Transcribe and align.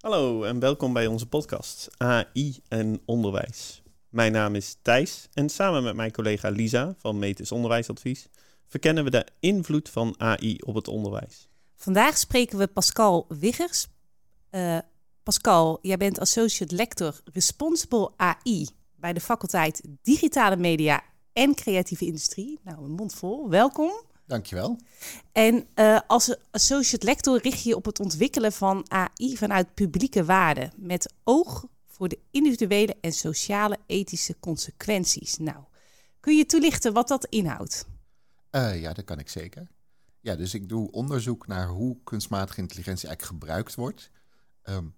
Hallo 0.00 0.44
en 0.44 0.58
welkom 0.58 0.92
bij 0.92 1.06
onze 1.06 1.26
podcast 1.26 1.88
AI 1.96 2.60
en 2.68 3.00
onderwijs. 3.04 3.82
Mijn 4.08 4.32
naam 4.32 4.54
is 4.54 4.76
Thijs 4.82 5.28
en 5.32 5.48
samen 5.48 5.82
met 5.82 5.94
mijn 5.94 6.12
collega 6.12 6.48
Lisa 6.48 6.94
van 6.98 7.18
Metis 7.18 7.52
Onderwijsadvies 7.52 8.28
verkennen 8.66 9.04
we 9.04 9.10
de 9.10 9.26
invloed 9.40 9.88
van 9.88 10.14
AI 10.18 10.58
op 10.64 10.74
het 10.74 10.88
onderwijs. 10.88 11.48
Vandaag 11.76 12.18
spreken 12.18 12.58
we 12.58 12.66
Pascal 12.66 13.26
Wiggers. 13.28 13.86
Uh, 14.50 14.78
Pascal, 15.22 15.78
jij 15.82 15.96
bent 15.96 16.18
Associate 16.18 16.74
Lector 16.74 17.20
Responsible 17.32 18.10
AI 18.16 18.68
bij 18.96 19.12
de 19.12 19.20
faculteit 19.20 19.82
Digitale 20.02 20.56
Media 20.56 21.02
en 21.32 21.54
Creatieve 21.54 22.04
Industrie. 22.04 22.60
Nou, 22.62 22.84
een 22.84 22.90
mond 22.90 23.14
vol. 23.14 23.48
Welkom. 23.48 23.92
Dankjewel. 24.30 24.78
En 25.32 25.66
uh, 25.74 26.00
als 26.06 26.36
associate 26.50 27.06
lector 27.06 27.38
richt 27.38 27.62
je 27.62 27.76
op 27.76 27.84
het 27.84 28.00
ontwikkelen 28.00 28.52
van 28.52 28.84
AI 28.88 29.36
vanuit 29.36 29.74
publieke 29.74 30.24
waarden, 30.24 30.72
met 30.76 31.12
oog 31.24 31.66
voor 31.86 32.08
de 32.08 32.18
individuele 32.30 32.96
en 33.00 33.12
sociale 33.12 33.78
ethische 33.86 34.36
consequenties. 34.40 35.38
Nou, 35.38 35.64
kun 36.20 36.36
je 36.36 36.46
toelichten 36.46 36.92
wat 36.92 37.08
dat 37.08 37.26
inhoudt? 37.26 37.86
Uh, 38.50 38.80
ja, 38.80 38.92
dat 38.92 39.04
kan 39.04 39.18
ik 39.18 39.28
zeker. 39.28 39.70
Ja, 40.20 40.36
dus 40.36 40.54
ik 40.54 40.68
doe 40.68 40.90
onderzoek 40.90 41.46
naar 41.46 41.68
hoe 41.68 41.96
kunstmatige 42.04 42.60
intelligentie 42.60 43.08
eigenlijk 43.08 43.40
gebruikt 43.40 43.74
wordt. 43.74 44.10
Um, 44.64 44.94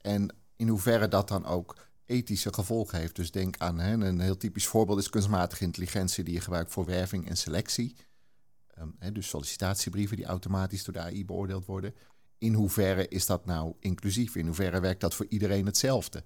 en 0.00 0.34
in 0.56 0.68
hoeverre 0.68 1.08
dat 1.08 1.28
dan 1.28 1.44
ook 1.46 1.88
ethische 2.06 2.52
gevolgen 2.52 2.98
heeft. 2.98 3.16
Dus 3.16 3.30
denk 3.30 3.56
aan 3.58 3.78
hè, 3.78 3.92
een 3.92 4.20
heel 4.20 4.36
typisch 4.36 4.66
voorbeeld 4.66 4.98
is 4.98 5.10
kunstmatige 5.10 5.64
intelligentie 5.64 6.24
die 6.24 6.34
je 6.34 6.40
gebruikt 6.40 6.72
voor 6.72 6.84
werving 6.84 7.28
en 7.28 7.36
selectie. 7.36 7.96
Hè, 8.98 9.12
dus 9.12 9.28
sollicitatiebrieven 9.28 10.16
die 10.16 10.26
automatisch 10.26 10.84
door 10.84 10.94
de 10.94 11.00
AI 11.00 11.24
beoordeeld 11.24 11.66
worden. 11.66 11.94
In 12.38 12.54
hoeverre 12.54 13.08
is 13.08 13.26
dat 13.26 13.46
nou 13.46 13.74
inclusief? 13.78 14.36
In 14.36 14.46
hoeverre 14.46 14.80
werkt 14.80 15.00
dat 15.00 15.14
voor 15.14 15.26
iedereen 15.28 15.66
hetzelfde? 15.66 16.24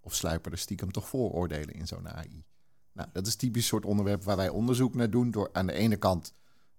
Of 0.00 0.14
sluipen 0.14 0.52
er 0.52 0.58
stiekem 0.58 0.92
toch 0.92 1.08
vooroordelen 1.08 1.74
in 1.74 1.86
zo'n 1.86 2.08
AI? 2.08 2.44
Nou, 2.92 3.08
dat 3.12 3.26
is 3.26 3.36
typisch 3.36 3.66
soort 3.66 3.84
onderwerp 3.84 4.24
waar 4.24 4.36
wij 4.36 4.48
onderzoek 4.48 4.94
naar 4.94 5.10
doen. 5.10 5.30
Door 5.30 5.48
aan 5.52 5.66
de 5.66 5.72
ene 5.72 5.96
kant 5.96 6.34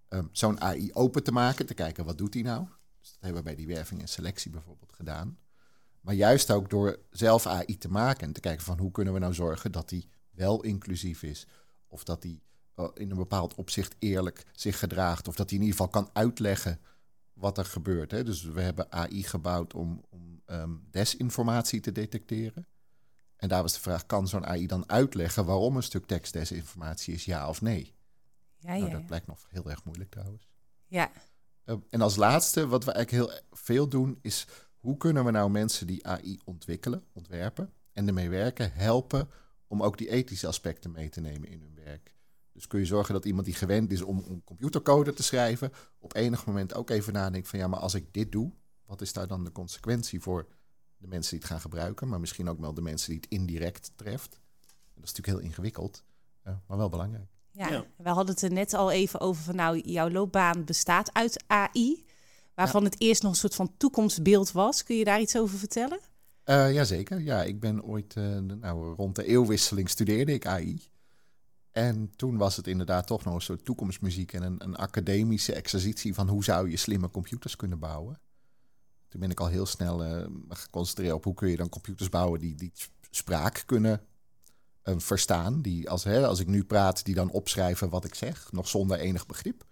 um, 0.10 0.30
zo'n 0.32 0.62
AI 0.62 0.94
open 0.94 1.24
te 1.24 1.32
maken, 1.32 1.66
te 1.66 1.74
kijken 1.74 2.06
wat 2.06 2.18
doet 2.18 2.34
hij 2.34 2.44
nou. 2.44 2.68
Dus 3.00 3.12
dat 3.12 3.22
hebben 3.22 3.38
we 3.38 3.48
bij 3.48 3.56
die 3.56 3.68
werving 3.68 4.02
en 4.02 4.08
selectie 4.08 4.52
bijvoorbeeld 4.52 4.94
gedaan. 4.94 5.38
Maar 6.02 6.14
juist 6.14 6.52
ook 6.52 6.70
door 6.70 7.00
zelf 7.12 7.48
AI 7.48 7.78
te 7.78 7.90
maken 7.90 8.28
en 8.28 8.34
te 8.34 8.40
kijken 8.40 8.66
van 8.66 8.80
hoe 8.80 8.92
kunnen 8.92 9.14
we 9.14 9.20
nou 9.20 9.34
zorgen 9.34 9.72
dat 9.72 9.90
die 9.90 10.10
wel 10.32 10.64
inclusief 10.64 11.24
is. 11.24 11.48
Of 11.88 12.04
dat 12.04 12.22
die 12.22 12.42
in 12.94 13.12
een 13.12 13.18
bepaald 13.18 13.56
opzicht 13.56 13.96
eerlijk 14.00 14.46
zich 14.54 14.80
gedraagt. 14.80 15.28
Of 15.28 15.36
dat 15.36 15.50
hij 15.50 15.60
in 15.60 15.66
ieder 15.66 15.78
geval 15.78 16.02
kan 16.02 16.10
uitleggen 16.14 16.80
wat 17.34 17.58
er 17.58 17.66
gebeurt. 17.66 18.12
Hè. 18.12 18.24
Dus 18.24 18.44
we 18.44 18.62
hebben 18.62 18.92
AI 18.92 19.24
gebouwd 19.24 19.74
om, 19.74 20.06
om 20.10 20.42
um, 20.46 20.88
desinformatie 20.92 21.80
te 21.80 21.92
detecteren. 21.92 22.68
En 23.36 23.48
daar 23.48 23.62
was 23.62 23.74
de 23.74 23.80
vraag, 23.80 24.06
kan 24.06 24.28
zo'n 24.28 24.46
AI 24.46 24.68
dan 24.68 24.90
uitleggen 24.90 25.46
waarom 25.46 25.76
een 25.76 25.84
stuk 25.84 26.06
tekst 26.06 26.34
desinformatie 26.34 27.14
is, 27.14 27.26
ja 27.26 27.50
of 27.50 27.62
nee? 27.62 27.94
Ja, 28.58 28.74
ja, 28.74 28.80
nou, 28.80 28.92
dat 28.92 29.06
blijkt 29.06 29.28
nog 29.28 29.48
heel 29.50 29.70
erg 29.70 29.84
moeilijk 29.84 30.12
trouwens. 30.12 30.48
Ja. 30.88 31.12
Uh, 31.66 31.76
en 31.90 32.02
als 32.02 32.16
laatste, 32.16 32.68
wat 32.68 32.84
we 32.84 32.92
eigenlijk 32.92 33.32
heel 33.32 33.40
veel 33.52 33.88
doen, 33.88 34.20
is 34.22 34.48
hoe 34.78 34.98
kunnen 34.98 35.26
we 35.26 35.32
nou 35.32 35.50
mensen 35.50 35.88
die 35.88 36.08
AI 36.08 36.40
ontwikkelen, 36.44 37.04
ontwerpen 37.14 37.74
en 37.94 38.08
ermee 38.08 38.30
werken, 38.30 38.72
helpen 38.74 39.30
om 39.68 39.84
ook 39.84 39.98
die 39.98 40.10
ethische 40.10 40.48
aspecten 40.48 40.92
mee 40.92 41.10
te 41.10 41.22
nemen 41.22 41.50
in 41.50 41.62
hun 41.62 41.76
werk? 41.84 42.15
Dus 42.56 42.68
kun 42.68 42.80
je 42.80 42.86
zorgen 42.86 43.14
dat 43.14 43.26
iemand 43.26 43.46
die 43.46 43.56
gewend 43.56 43.92
is 43.92 44.02
om, 44.02 44.24
om 44.28 44.44
computercode 44.44 45.14
te 45.14 45.24
schrijven, 45.24 45.72
op 46.00 46.16
enig 46.16 46.46
moment 46.46 46.74
ook 46.74 46.90
even 46.90 47.14
nadenkt 47.14 47.48
van 47.48 47.60
ja, 47.60 47.68
maar 47.68 47.80
als 47.80 47.94
ik 47.94 48.14
dit 48.14 48.32
doe, 48.32 48.52
wat 48.86 49.02
is 49.02 49.14
daar 49.14 49.28
dan 49.28 49.44
de 49.44 49.52
consequentie 49.52 50.20
voor 50.20 50.48
de 50.98 51.08
mensen 51.08 51.32
die 51.32 51.40
het 51.40 51.50
gaan 51.50 51.62
gebruiken, 51.62 52.08
maar 52.08 52.20
misschien 52.20 52.50
ook 52.50 52.60
wel 52.60 52.74
de 52.74 52.82
mensen 52.82 53.10
die 53.10 53.20
het 53.20 53.30
indirect 53.30 53.92
treft? 53.96 54.40
dat 54.96 55.04
is 55.04 55.14
natuurlijk 55.14 55.38
heel 55.38 55.50
ingewikkeld, 55.50 56.04
maar 56.44 56.78
wel 56.78 56.90
belangrijk. 56.90 57.30
Ja, 57.52 57.68
ja, 57.70 57.86
we 57.98 58.10
hadden 58.10 58.34
het 58.34 58.44
er 58.44 58.52
net 58.52 58.74
al 58.74 58.92
even 58.92 59.20
over 59.20 59.44
van 59.44 59.56
nou, 59.56 59.80
jouw 59.80 60.10
loopbaan 60.10 60.64
bestaat 60.64 61.14
uit 61.14 61.44
AI 61.48 62.06
waarvan 62.54 62.84
het 62.84 63.02
eerst 63.02 63.22
nog 63.22 63.32
een 63.32 63.38
soort 63.38 63.56
van 63.56 63.74
toekomstbeeld 63.78 64.52
was. 64.52 64.84
Kun 64.84 64.96
je 64.96 65.04
daar 65.04 65.22
iets 65.22 65.38
over 65.38 65.58
vertellen? 65.58 66.00
Uh, 66.46 66.74
Jazeker, 66.74 67.22
ja. 67.22 67.44
Ik 67.44 67.60
ben 67.60 67.84
ooit, 67.84 68.16
uh, 68.16 68.38
nou, 68.38 68.96
rond 68.96 69.16
de 69.16 69.26
eeuwwisseling 69.26 69.90
studeerde 69.90 70.34
ik 70.34 70.46
AI. 70.46 70.82
En 71.76 72.12
toen 72.16 72.38
was 72.38 72.56
het 72.56 72.68
inderdaad 72.68 73.08
toch 73.08 73.24
nog 73.24 73.34
een 73.34 73.42
soort 73.42 73.66
toekomstmuziek 73.66 74.34
en 74.34 74.44
een, 74.44 74.64
een 74.64 74.76
academische 74.76 75.54
exercitie 75.54 76.14
van 76.14 76.28
hoe 76.28 76.44
zou 76.44 76.70
je 76.70 76.78
slimme 76.78 77.10
computers 77.10 77.56
kunnen 77.56 77.80
bouwen. 77.80 78.20
Toen 79.08 79.20
ben 79.20 79.30
ik 79.32 79.40
al 79.40 79.48
heel 79.48 79.66
snel 79.66 80.06
uh, 80.06 80.26
geconcentreerd 80.50 81.14
op 81.14 81.24
hoe 81.24 81.34
kun 81.34 81.50
je 81.50 81.58
dan 81.58 81.70
computers 81.70 82.10
bouwen 82.10 82.40
die, 82.40 82.56
die 82.56 82.72
spraak 83.10 83.64
kunnen 83.66 84.02
verstaan. 84.84 85.62
Die 85.62 85.90
als, 85.90 86.04
hè, 86.04 86.28
als 86.28 86.40
ik 86.40 86.48
nu 86.48 86.64
praat, 86.64 87.06
die 87.06 87.16
dan 87.16 87.32
opschrijven 87.32 87.90
wat 87.90 88.06
ik 88.06 88.16
zeg, 88.16 88.52
nog 88.52 88.68
zonder 88.68 89.00
enig 89.00 89.26
begrip. 89.26 89.66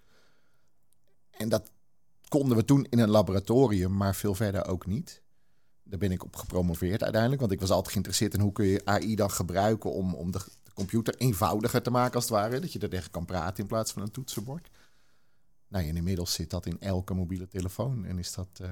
En 1.29 1.49
dat, 1.49 1.71
konden 2.27 2.57
we 2.57 2.65
toen 2.65 2.87
in 2.89 2.99
een 2.99 3.09
laboratorium, 3.09 3.97
maar 3.97 4.15
veel 4.15 4.35
verder 4.35 4.65
ook 4.65 4.85
niet. 4.85 5.21
Daar 5.83 5.99
ben 5.99 6.11
ik 6.11 6.23
op 6.23 6.35
gepromoveerd 6.35 7.03
uiteindelijk, 7.03 7.41
want 7.41 7.53
ik 7.53 7.59
was 7.59 7.69
altijd 7.69 7.91
geïnteresseerd 7.91 8.33
in 8.33 8.39
hoe 8.39 8.51
kun 8.51 8.65
je 8.65 8.85
AI 8.85 9.15
dan 9.15 9.31
gebruiken 9.31 9.91
om, 9.91 10.13
om 10.13 10.31
de, 10.31 10.41
computer 10.73 11.15
eenvoudiger 11.15 11.81
te 11.81 11.91
maken 11.91 12.15
als 12.15 12.23
het 12.23 12.33
ware. 12.33 12.59
Dat 12.59 12.73
je 12.73 12.79
er 12.79 12.89
tegen 12.89 13.11
kan 13.11 13.25
praten 13.25 13.57
in 13.57 13.67
plaats 13.67 13.91
van 13.91 14.01
een 14.01 14.11
toetsenbord. 14.11 14.69
Nou, 15.67 15.87
en 15.87 15.95
inmiddels 15.95 16.33
zit 16.33 16.49
dat 16.49 16.65
in 16.65 16.79
elke 16.79 17.13
mobiele 17.13 17.47
telefoon 17.47 18.05
en 18.05 18.17
is 18.17 18.33
dat 18.33 18.47
uh, 18.61 18.71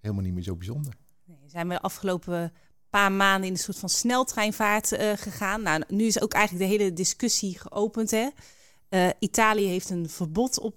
helemaal 0.00 0.22
niet 0.22 0.34
meer 0.34 0.42
zo 0.42 0.56
bijzonder. 0.56 0.94
Nee, 1.24 1.38
zijn 1.46 1.68
we 1.68 1.80
afgelopen 1.80 2.52
paar 2.90 3.12
maanden 3.12 3.46
in 3.46 3.52
een 3.52 3.58
soort 3.60 3.78
van 3.78 3.88
sneltreinvaart 3.88 4.92
uh, 4.92 5.12
gegaan. 5.16 5.62
Nou, 5.62 5.82
nu 5.88 6.04
is 6.04 6.20
ook 6.20 6.32
eigenlijk 6.32 6.70
de 6.70 6.76
hele 6.76 6.92
discussie 6.92 7.58
geopend. 7.58 8.10
Hè? 8.10 8.28
Uh, 8.90 9.08
Italië 9.18 9.66
heeft 9.66 9.90
een 9.90 10.08
verbod 10.08 10.58
op 10.60 10.76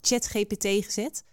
ChatGPT 0.00 0.62
gezet. 0.62 1.24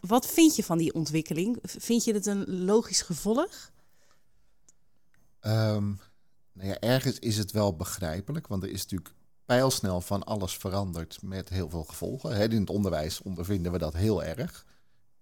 Wat 0.00 0.26
vind 0.26 0.56
je 0.56 0.64
van 0.64 0.78
die 0.78 0.94
ontwikkeling? 0.94 1.58
Vind 1.62 2.04
je 2.04 2.14
het 2.14 2.26
een 2.26 2.64
logisch 2.64 3.02
gevolg? 3.02 3.70
Um, 5.40 6.00
nou 6.52 6.68
ja, 6.68 6.78
ergens 6.78 7.18
is 7.18 7.36
het 7.36 7.50
wel 7.50 7.76
begrijpelijk, 7.76 8.46
want 8.46 8.62
er 8.62 8.70
is 8.70 8.82
natuurlijk 8.82 9.14
pijlsnel 9.44 10.00
van 10.00 10.24
alles 10.24 10.56
veranderd 10.56 11.22
met 11.22 11.48
heel 11.48 11.70
veel 11.70 11.84
gevolgen. 11.84 12.50
In 12.50 12.60
het 12.60 12.70
onderwijs 12.70 13.22
ondervinden 13.22 13.72
we 13.72 13.78
dat 13.78 13.94
heel 13.94 14.24
erg. 14.24 14.66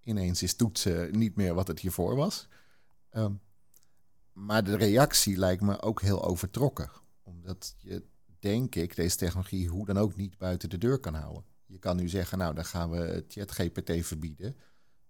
Ineens 0.02 0.42
is 0.42 0.54
toetsen 0.54 1.18
niet 1.18 1.36
meer 1.36 1.54
wat 1.54 1.68
het 1.68 1.80
hiervoor 1.80 2.16
was. 2.16 2.48
Um, 3.12 3.40
maar 4.32 4.64
de 4.64 4.76
reactie 4.76 5.36
lijkt 5.36 5.62
me 5.62 5.80
ook 5.80 6.00
heel 6.00 6.24
overtrokken. 6.24 6.90
Omdat 7.22 7.74
je 7.78 8.02
denk 8.38 8.74
ik, 8.74 8.96
deze 8.96 9.16
technologie 9.16 9.68
hoe 9.68 9.86
dan 9.86 9.98
ook 9.98 10.16
niet 10.16 10.38
buiten 10.38 10.70
de 10.70 10.78
deur 10.78 10.98
kan 10.98 11.14
houden. 11.14 11.44
Je 11.66 11.78
kan 11.78 11.96
nu 11.96 12.08
zeggen, 12.08 12.38
nou, 12.38 12.54
dan 12.54 12.64
gaan 12.64 12.90
we 12.90 13.24
ChatGPT 13.28 14.06
verbieden. 14.06 14.56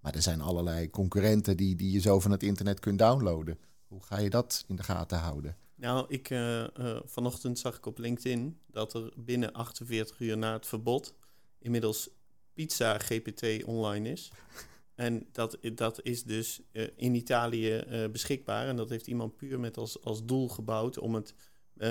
Maar 0.01 0.15
er 0.15 0.23
zijn 0.23 0.41
allerlei 0.41 0.91
concurrenten 0.91 1.57
die, 1.57 1.77
die 1.77 1.93
je 1.93 2.01
zo 2.01 2.21
van 2.21 2.31
het 2.31 2.43
internet 2.43 2.81
kunt 2.81 2.99
downloaden. 2.99 3.59
Hoe 3.87 4.03
ga 4.03 4.19
je 4.19 4.31
dat 4.31 4.65
in 4.69 4.77
de 4.77 4.83
gaten 4.83 5.19
houden? 5.19 5.57
Nou, 5.79 6.05
ik, 6.09 6.31
uh, 6.31 6.61
uh, 6.61 6.99
vanochtend 7.05 7.59
zag 7.59 7.77
ik 7.77 7.87
op 7.87 7.99
LinkedIn 7.99 8.61
dat 8.67 8.95
er 8.95 9.13
binnen 9.17 9.53
48 9.53 10.21
uur 10.21 10.39
na 10.39 10.53
het 10.53 10.67
verbod 10.67 11.15
inmiddels 11.59 12.11
Pizza 12.53 12.99
GPT 12.99 13.65
online 13.65 14.11
is. 14.11 14.31
En 14.95 15.27
dat, 15.33 15.59
dat 15.75 16.01
is 16.03 16.25
dus 16.25 16.61
uh, 16.73 16.87
in 16.97 17.15
Italië 17.15 17.85
beschikbaar. 18.13 18.69
En 18.69 18.77
dat 18.77 18.89
heeft 18.89 19.07
iemand 19.07 19.37
puur 19.37 19.61
met 19.61 19.77
als, 19.77 20.03
als 20.03 20.25
doel 20.25 20.49
gebouwd 20.49 20.99
om 20.99 21.15
het 21.15 21.35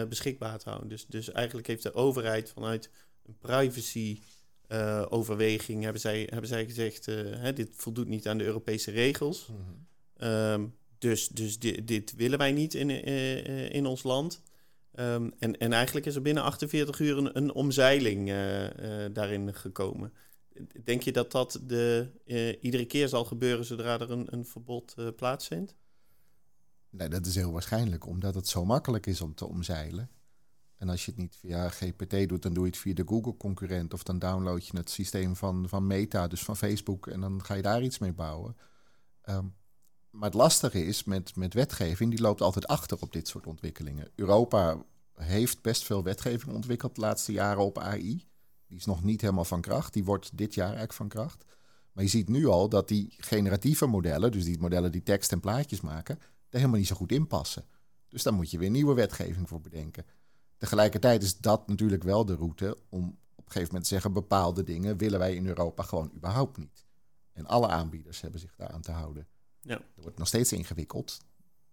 beschikbaar 0.09 0.59
te 0.59 0.69
houden. 0.69 0.89
Dus, 0.89 1.06
dus 1.06 1.31
eigenlijk 1.31 1.67
heeft 1.67 1.83
de 1.83 1.94
overheid 1.94 2.50
vanuit 2.50 2.89
een 3.25 3.38
privacy 3.38 4.19
overweging 5.09 5.83
hebben 5.83 6.01
zij, 6.01 6.27
hebben 6.29 6.50
zij 6.50 6.65
gezegd, 6.65 7.06
hè, 7.06 7.53
dit 7.53 7.69
voldoet 7.75 8.07
niet 8.07 8.27
aan 8.27 8.38
de 8.38 8.44
Europese 8.44 8.91
regels. 8.91 9.47
Mm 9.47 9.56
-hmm. 9.56 10.27
um, 10.27 10.75
dus 10.97 11.27
dus 11.27 11.59
di 11.59 11.83
dit 11.83 12.13
willen 12.15 12.38
wij 12.38 12.51
niet 12.51 12.73
in, 12.73 12.89
in 13.71 13.85
ons 13.85 14.03
land. 14.03 14.41
Um, 14.99 15.33
en, 15.39 15.57
en 15.57 15.73
eigenlijk 15.73 16.05
is 16.05 16.15
er 16.15 16.21
binnen 16.21 16.44
48 16.44 16.99
uur 16.99 17.35
een, 17.35 17.53
omzeiling 17.53 18.27
daarin 19.13 19.53
gekomen. 19.53 20.13
Denk 20.83 21.01
je 21.01 21.11
dat 21.11 21.31
dat 21.31 21.59
de, 21.63 22.09
iedere 22.61 22.85
keer 22.85 23.07
zal 23.07 23.25
gebeuren 23.25 23.65
zodra 23.65 23.99
er 23.99 24.11
een, 24.11 24.27
een 24.29 24.45
verbod 24.45 24.95
plaatsvindt? 25.15 25.75
Nee, 26.89 27.09
dat 27.09 27.25
is 27.25 27.35
heel 27.35 27.51
waarschijnlijk, 27.51 28.05
omdat 28.05 28.35
het 28.35 28.47
zo 28.47 28.65
makkelijk 28.65 29.05
is 29.05 29.21
om 29.21 29.35
te 29.35 29.47
omzeilen. 29.47 30.09
En 30.77 30.89
als 30.89 31.05
je 31.05 31.11
het 31.11 31.19
niet 31.19 31.35
via 31.35 31.69
GPT 31.69 32.29
doet, 32.29 32.41
dan 32.41 32.53
doe 32.53 32.63
je 32.63 32.69
het 32.69 32.79
via 32.79 32.94
de 32.94 33.03
Google-concurrent. 33.05 33.94
Of 33.94 34.03
dan 34.03 34.19
download 34.19 34.63
je 34.63 34.77
het 34.77 34.89
systeem 34.89 35.35
van, 35.35 35.69
van 35.69 35.88
Meta, 35.88 36.27
dus 36.27 36.44
van 36.44 36.57
Facebook, 36.57 37.07
en 37.07 37.21
dan 37.21 37.44
ga 37.44 37.53
je 37.53 37.61
daar 37.61 37.83
iets 37.83 37.97
mee 37.97 38.13
bouwen. 38.13 38.57
Um, 39.29 39.55
maar 40.17 40.29
het 40.29 40.37
lastige 40.37 40.85
is 40.85 41.03
met, 41.03 41.35
met 41.35 41.53
wetgeving, 41.53 42.09
die 42.09 42.21
loopt 42.21 42.41
altijd 42.41 42.67
achter 42.67 42.97
op 42.99 43.13
dit 43.13 43.27
soort 43.27 43.47
ontwikkelingen. 43.47 44.09
Europa 44.15 44.83
heeft 45.13 45.61
best 45.61 45.83
veel 45.83 46.03
wetgeving 46.03 46.55
ontwikkeld 46.55 46.95
de 46.95 47.01
laatste 47.01 47.31
jaren 47.31 47.63
op 47.63 47.77
AI. 47.77 48.27
Die 48.67 48.77
is 48.77 48.85
nog 48.85 49.03
niet 49.03 49.21
helemaal 49.21 49.45
van 49.45 49.61
kracht. 49.61 49.93
Die 49.93 50.03
wordt 50.03 50.37
dit 50.37 50.53
jaar 50.53 50.65
eigenlijk 50.65 50.93
van 50.93 51.07
kracht. 51.07 51.45
Maar 51.91 52.03
je 52.03 52.09
ziet 52.09 52.29
nu 52.29 52.45
al 52.47 52.69
dat 52.69 52.87
die 52.87 53.13
generatieve 53.17 53.85
modellen, 53.85 54.31
dus 54.31 54.43
die 54.43 54.59
modellen 54.59 54.91
die 54.91 55.03
tekst 55.03 55.31
en 55.31 55.39
plaatjes 55.39 55.81
maken, 55.81 56.15
er 56.49 56.57
helemaal 56.57 56.77
niet 56.77 56.87
zo 56.87 56.95
goed 56.95 57.11
in 57.11 57.27
passen. 57.27 57.65
Dus 58.09 58.23
daar 58.23 58.33
moet 58.33 58.51
je 58.51 58.57
weer 58.57 58.69
nieuwe 58.69 58.93
wetgeving 58.93 59.47
voor 59.47 59.61
bedenken. 59.61 60.05
Tegelijkertijd 60.57 61.23
is 61.23 61.37
dat 61.37 61.67
natuurlijk 61.67 62.03
wel 62.03 62.25
de 62.25 62.35
route 62.35 62.77
om 62.89 63.03
op 63.35 63.45
een 63.45 63.51
gegeven 63.51 63.67
moment 63.67 63.83
te 63.83 63.89
zeggen: 63.89 64.13
bepaalde 64.13 64.63
dingen 64.63 64.97
willen 64.97 65.19
wij 65.19 65.35
in 65.35 65.47
Europa 65.47 65.83
gewoon 65.83 66.11
überhaupt 66.15 66.57
niet. 66.57 66.85
En 67.33 67.45
alle 67.45 67.67
aanbieders 67.67 68.21
hebben 68.21 68.39
zich 68.39 68.55
daaraan 68.55 68.81
te 68.81 68.91
houden. 68.91 69.27
Ja. 69.67 69.75
Dat 69.95 70.03
wordt 70.03 70.17
nog 70.17 70.27
steeds 70.27 70.51
ingewikkeld. 70.51 71.19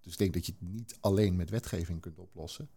Dus 0.00 0.12
ik 0.12 0.19
denk 0.19 0.35
dat 0.35 0.46
je 0.46 0.52
het 0.52 0.70
niet 0.70 0.96
alleen 1.00 1.37
met 1.37 1.50
wetgeving 1.50 2.00
kunt 2.00 2.19
oplossen. 2.19 2.69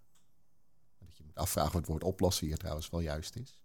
Dat 0.99 1.17
je 1.17 1.23
moet 1.23 1.35
afvragen 1.35 1.71
wat 1.71 1.81
het 1.81 1.89
woord 1.89 2.03
oplossen 2.03 2.47
hier 2.47 2.57
trouwens 2.57 2.89
wel 2.89 2.99
juist 2.99 3.35
is. 3.35 3.59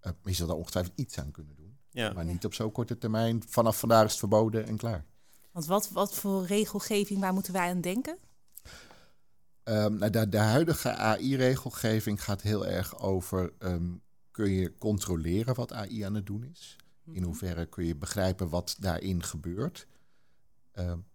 Uh, 0.00 0.04
maar 0.04 0.16
je 0.22 0.32
zal 0.32 0.46
daar 0.46 0.56
ongetwijfeld 0.56 0.98
iets 0.98 1.18
aan 1.18 1.30
kunnen 1.30 1.56
doen. 1.56 1.78
Ja. 1.90 2.12
Maar 2.12 2.24
niet 2.24 2.44
op 2.44 2.54
zo'n 2.54 2.72
korte 2.72 2.98
termijn. 2.98 3.42
Vanaf 3.48 3.78
vandaag 3.78 4.04
is 4.04 4.10
het 4.10 4.18
verboden 4.18 4.66
en 4.66 4.76
klaar. 4.76 5.04
Want 5.52 5.66
wat, 5.66 5.90
wat 5.90 6.14
voor 6.14 6.46
regelgeving, 6.46 7.20
waar 7.20 7.32
moeten 7.32 7.52
wij 7.52 7.70
aan 7.70 7.80
denken? 7.80 8.18
Um, 9.64 9.98
nou, 9.98 10.10
de, 10.10 10.28
de, 10.28 10.38
huidige 10.38 10.90
AI-regelgeving 10.90 12.24
gaat 12.24 12.42
heel 12.42 12.66
erg 12.66 12.98
over... 12.98 13.52
Um, 13.58 14.02
kun 14.30 14.50
je 14.50 14.78
controleren 14.78 15.54
wat 15.54 15.72
AI 15.72 16.02
aan 16.02 16.14
het 16.14 16.26
doen 16.26 16.44
is? 16.44 16.76
In 17.04 17.12
Mhm. 17.12 17.24
hoeverre 17.24 17.66
kun 17.66 17.84
je 17.84 17.96
begrijpen 17.96 18.48
wat 18.48 18.76
daarin 18.78 19.22
gebeurt? 19.22 19.86
Um, 20.78 21.06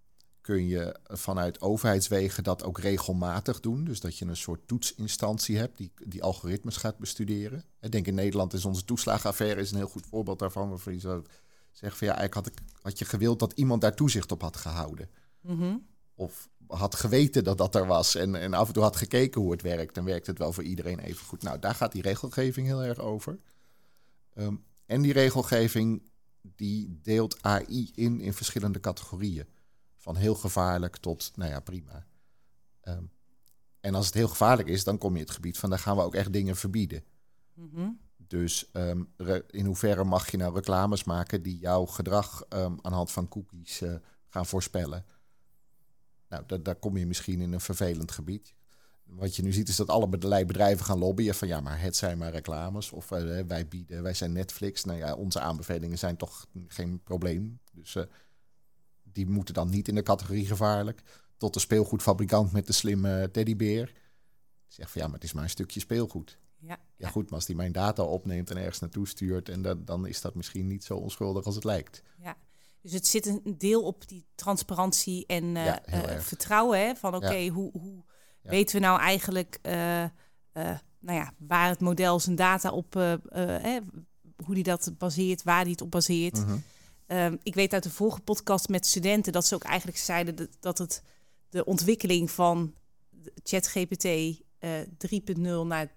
kun 0.44 0.68
je 0.68 1.00
vanuit 1.04 1.62
overheidswegen 1.62 2.44
dat 2.44 2.63
ook 2.63 2.80
regelmatig 2.80 3.60
doen. 3.60 3.83
Dus 3.83 4.00
dat 4.00 4.18
je 4.18 4.25
een 4.25 4.38
soort 4.38 4.68
toetsinstantie 4.68 5.57
hebt 5.57 5.77
die, 5.77 5.92
die 6.06 6.24
algoritmes 6.24 6.77
gaat 6.77 6.98
bestuderen. 6.98 7.63
Ik 7.81 7.92
denk 7.92 8.07
in 8.07 8.15
Nederland 8.15 8.54
is 8.54 8.65
onze 8.65 8.86
toeslagenaffaire 8.86 9.62
is 9.62 9.71
een 9.71 9.77
heel 9.77 9.88
goed 9.88 10.06
voorbeeld 10.06 10.39
daarvan. 10.39 10.69
Waarvan 10.69 10.94
je 10.94 11.00
zou 11.00 11.24
zeggen 11.71 11.98
van 11.98 12.07
ja, 12.07 12.15
eigenlijk 12.15 12.48
had, 12.48 12.48
ik, 12.48 12.68
had 12.81 13.00
je 13.00 13.06
gewild 13.06 13.39
dat 13.39 13.51
iemand 13.54 13.81
daar 13.81 13.95
toezicht 13.95 14.31
op 14.31 14.42
had 14.42 14.57
gehouden. 14.57 15.10
Mhm. 15.42 15.77
Of 16.15 16.50
had 16.68 16.95
geweten 16.95 17.44
dat 17.44 17.57
dat 17.57 17.75
er 17.75 17.86
was 17.86 18.15
en, 18.15 18.36
en 18.36 18.54
af 18.54 18.68
en 18.68 18.74
toe 18.74 18.83
had 18.83 18.95
gekeken 18.95 19.42
hoe 19.42 19.51
het 19.51 19.62
werkt. 19.62 19.95
Dan 19.95 20.06
werkt 20.06 20.27
het 20.27 20.38
wel 20.38 20.54
voor 20.54 20.63
iedereen 20.63 21.00
even 21.00 21.25
goed. 21.25 21.44
Nou, 21.44 21.60
daar 21.60 21.75
gaat 21.75 21.92
die 21.92 22.01
regelgeving 22.01 22.68
heel 22.68 22.83
erg 22.83 23.00
over. 23.00 23.39
Um, 24.36 24.63
en 24.86 25.01
die 25.01 25.13
regelgeving 25.13 26.04
die 26.56 27.00
deelt 27.01 27.42
AI 27.42 27.92
in 27.95 28.19
in 28.19 28.34
verschillende 28.34 28.80
categorieën. 28.80 29.48
Van 29.98 30.16
heel 30.16 30.36
gevaarlijk 30.36 30.98
tot, 30.98 31.31
nou 31.36 31.51
ja, 31.51 31.60
prima. 31.60 32.06
Um, 32.84 33.12
en 33.80 33.95
als 33.95 34.06
het 34.06 34.16
heel 34.16 34.28
gevaarlijk 34.28 34.68
is, 34.68 34.84
dan 34.84 34.98
kom 34.98 35.13
je 35.16 35.22
het 35.22 35.31
gebied 35.31 35.57
van, 35.57 35.69
dan 35.69 35.80
gaan 35.80 35.95
we 35.95 36.01
ook 36.01 36.16
echt 36.16 36.34
dingen 36.34 36.56
verbieden. 36.56 37.04
Mhm. 37.54 37.90
Dus 38.18 38.69
um, 38.74 39.13
in 39.50 39.66
hoeverre 39.66 40.04
mag 40.04 40.31
je 40.31 40.38
nou 40.38 40.54
reclames 40.54 41.04
maken 41.04 41.42
die 41.42 41.57
jouw 41.57 41.86
gedrag 41.86 42.46
um, 42.50 42.80
aan 42.81 42.92
de 42.92 42.98
hand 42.98 43.12
van 43.12 43.28
cookies 43.28 43.81
uh, 43.81 43.96
gaan 44.28 44.46
voorspellen? 44.46 45.06
Nou, 46.30 46.44
da 46.48 46.57
daar 46.57 46.75
kom 46.75 46.98
je 46.98 47.06
misschien 47.06 47.42
in 47.42 47.54
een 47.54 47.62
vervelend 47.62 48.12
gebied. 48.12 48.54
Wat 49.15 49.36
je 49.36 49.42
nu 49.44 49.54
ziet 49.54 49.68
is 49.69 49.75
dat 49.75 49.89
allerlei 49.89 50.45
bedrijven 50.45 50.86
gaan 50.86 50.98
lobbyen 51.00 51.36
van 51.36 51.48
ja, 51.48 51.60
maar 51.62 51.81
het 51.81 51.95
zijn 51.95 52.18
maar 52.18 52.31
reclames. 52.31 52.92
Of 52.92 53.12
uh, 53.12 53.42
wij 53.48 53.68
bieden, 53.68 54.04
wij 54.04 54.13
zijn 54.13 54.31
Netflix. 54.31 54.83
Nou 54.83 54.98
ja, 54.98 55.15
onze 55.15 55.39
aanbevelingen 55.39 55.98
zijn 55.98 56.18
toch 56.18 56.45
geen 56.68 57.01
probleem. 57.04 57.60
Dus 57.71 57.95
uh, 57.95 58.04
die 59.04 59.27
moeten 59.27 59.54
dan 59.54 59.69
niet 59.69 59.88
in 59.88 59.95
de 59.95 60.04
categorie 60.04 60.45
gevaarlijk. 60.45 61.01
Tot 61.38 61.54
de 61.54 61.60
speelgoedfabrikant 61.60 62.51
met 62.51 62.68
de 62.68 62.74
slimme 62.74 63.30
teddybeer. 63.31 63.94
Zegt 64.68 64.92
van 64.92 65.01
ja, 65.01 65.07
maar 65.07 65.15
het 65.15 65.24
is 65.24 65.33
maar 65.33 65.44
een 65.44 65.50
stukje 65.50 65.80
speelgoed. 65.80 66.38
Ja, 66.60 66.80
ja, 66.95 67.10
goed, 67.10 67.24
maar 67.25 67.33
als 67.33 67.45
die 67.45 67.56
mijn 67.56 67.71
data 67.71 68.04
opneemt 68.04 68.50
en 68.50 68.57
ergens 68.57 68.80
naartoe 68.80 69.07
stuurt, 69.07 69.50
en 69.50 69.62
dan, 69.62 69.86
dan 69.86 70.07
is 70.07 70.21
dat 70.21 70.36
misschien 70.36 70.68
niet 70.68 70.83
zo 70.83 70.95
onschuldig 70.98 71.45
als 71.45 71.56
het 71.56 71.63
lijkt. 71.63 72.01
Ja, 72.18 72.38
dus 72.81 72.94
het 72.94 73.07
zit 73.07 73.25
een 73.25 73.56
deel 73.57 73.83
op 73.83 74.07
die 74.07 74.25
transparantie 74.36 75.25
en 75.25 75.44
uh, 75.44 75.65
Ja, 75.65 75.88
uh, 75.89 76.04
erg. 76.04 76.25
vertrouwen. 76.25 76.80
Hè? 76.80 76.95
Van 76.95 77.15
oké, 77.15 77.33
Ja. 77.33 77.50
hoe, 77.51 77.71
hoe 77.80 78.04
Ja. 78.44 78.50
weten 78.50 78.75
we 78.75 78.81
nou 78.81 79.00
eigenlijk 79.00 79.60
uh, 79.63 80.04
uh, 80.04 80.10
nou 81.00 81.18
ja, 81.19 81.34
waar 81.38 81.69
het 81.69 81.80
model 81.80 82.19
zijn 82.19 82.36
data 82.36 82.72
op, 82.72 82.95
uh, 82.95 83.13
hè, 83.36 83.80
hoe 84.45 84.56
die 84.56 84.63
dat 84.63 84.92
baseert, 84.98 85.44
waar 85.44 85.63
die 85.63 85.72
het 85.72 85.81
op 85.81 85.92
baseert. 85.92 86.45
Mhm. 86.45 86.57
Um, 87.07 87.40
ik 87.44 87.54
weet 87.54 87.74
uit 87.74 87.84
de 87.84 87.90
vorige 87.90 88.19
podcast 88.19 88.69
met 88.69 88.86
studenten 88.86 89.34
dat 89.34 89.45
ze 89.45 89.56
ook 89.56 89.63
eigenlijk 89.63 89.98
zeiden 89.98 90.36
dat, 90.36 90.50
dat 90.60 90.78
het 90.78 91.04
de 91.50 91.66
ontwikkeling 91.66 92.31
van 92.31 92.74
ChatGPT 93.44 94.06
uh, 94.06 94.72
3.0 95.36 95.68
naar 95.68 95.88
3.5, 95.88 95.92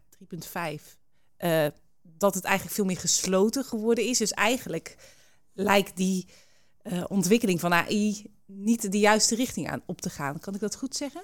uh, 1.39 1.67
dat 2.03 2.35
het 2.35 2.45
eigenlijk 2.45 2.75
veel 2.75 2.85
meer 2.85 2.99
gesloten 2.99 3.65
geworden 3.65 4.05
is. 4.05 4.19
Dus 4.19 4.31
eigenlijk 4.31 4.97
lijkt 5.53 5.97
die 5.97 6.29
uh, 6.83 7.05
ontwikkeling 7.09 7.61
van 7.61 7.73
AI 7.73 8.31
niet 8.47 8.93
de 8.93 8.99
juiste 8.99 9.35
richting 9.35 9.69
aan 9.71 9.83
op 9.87 10.01
te 10.01 10.11
gaan. 10.11 10.39
Kan 10.39 10.55
ik 10.55 10.61
dat 10.61 10.77
goed 10.77 10.97
zeggen? 10.97 11.23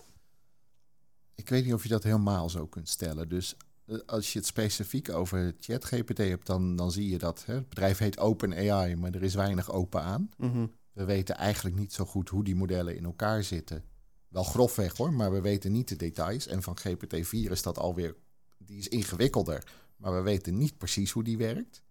Ik 1.34 1.48
weet 1.48 1.64
niet 1.64 1.74
of 1.74 1.82
je 1.82 1.88
dat 1.88 2.02
helemaal 2.02 2.50
zo 2.50 2.66
kunt 2.66 2.88
stellen. 2.88 3.28
Dus 3.28 3.56
uh, 3.86 3.98
als 4.06 4.32
je 4.32 4.38
het 4.38 4.48
specifiek 4.48 5.10
over 5.10 5.54
ChatGPT 5.60 6.18
hebt, 6.18 6.46
dan, 6.46 6.76
dan 6.76 6.92
zie 6.92 7.08
je 7.08 7.18
dat 7.18 7.44
hè, 7.46 7.54
het 7.54 7.68
bedrijf 7.68 7.98
heet 7.98 8.18
OpenAI, 8.18 8.96
maar 8.96 9.14
er 9.14 9.22
is 9.22 9.34
weinig 9.34 9.72
open 9.72 10.02
aan. 10.02 10.30
Mm 10.36 10.52
-hmm. 10.52 10.72
We 10.92 11.04
weten 11.04 11.36
eigenlijk 11.36 11.76
niet 11.76 11.92
zo 11.92 12.04
goed 12.04 12.28
hoe 12.28 12.44
die 12.44 12.56
modellen 12.56 12.96
in 12.96 13.04
elkaar 13.04 13.42
zitten. 13.42 13.84
Wel 14.28 14.44
grofweg 14.44 14.96
hoor, 14.96 15.12
maar 15.12 15.32
we 15.32 15.40
weten 15.40 15.72
niet 15.72 15.88
de 15.88 15.96
details. 15.96 16.46
En 16.46 16.62
van 16.62 16.78
GPT-4 16.78 17.50
is 17.50 17.62
dat 17.62 17.78
alweer, 17.78 18.16
die 18.58 18.78
is 18.78 18.88
ingewikkelder. 18.88 19.64
Maar 19.96 20.14
we 20.14 20.20
weten 20.20 20.56
niet 20.56 20.78
precies 20.78 21.10
hoe 21.10 21.24
die 21.24 21.36
werkt. 21.36 21.82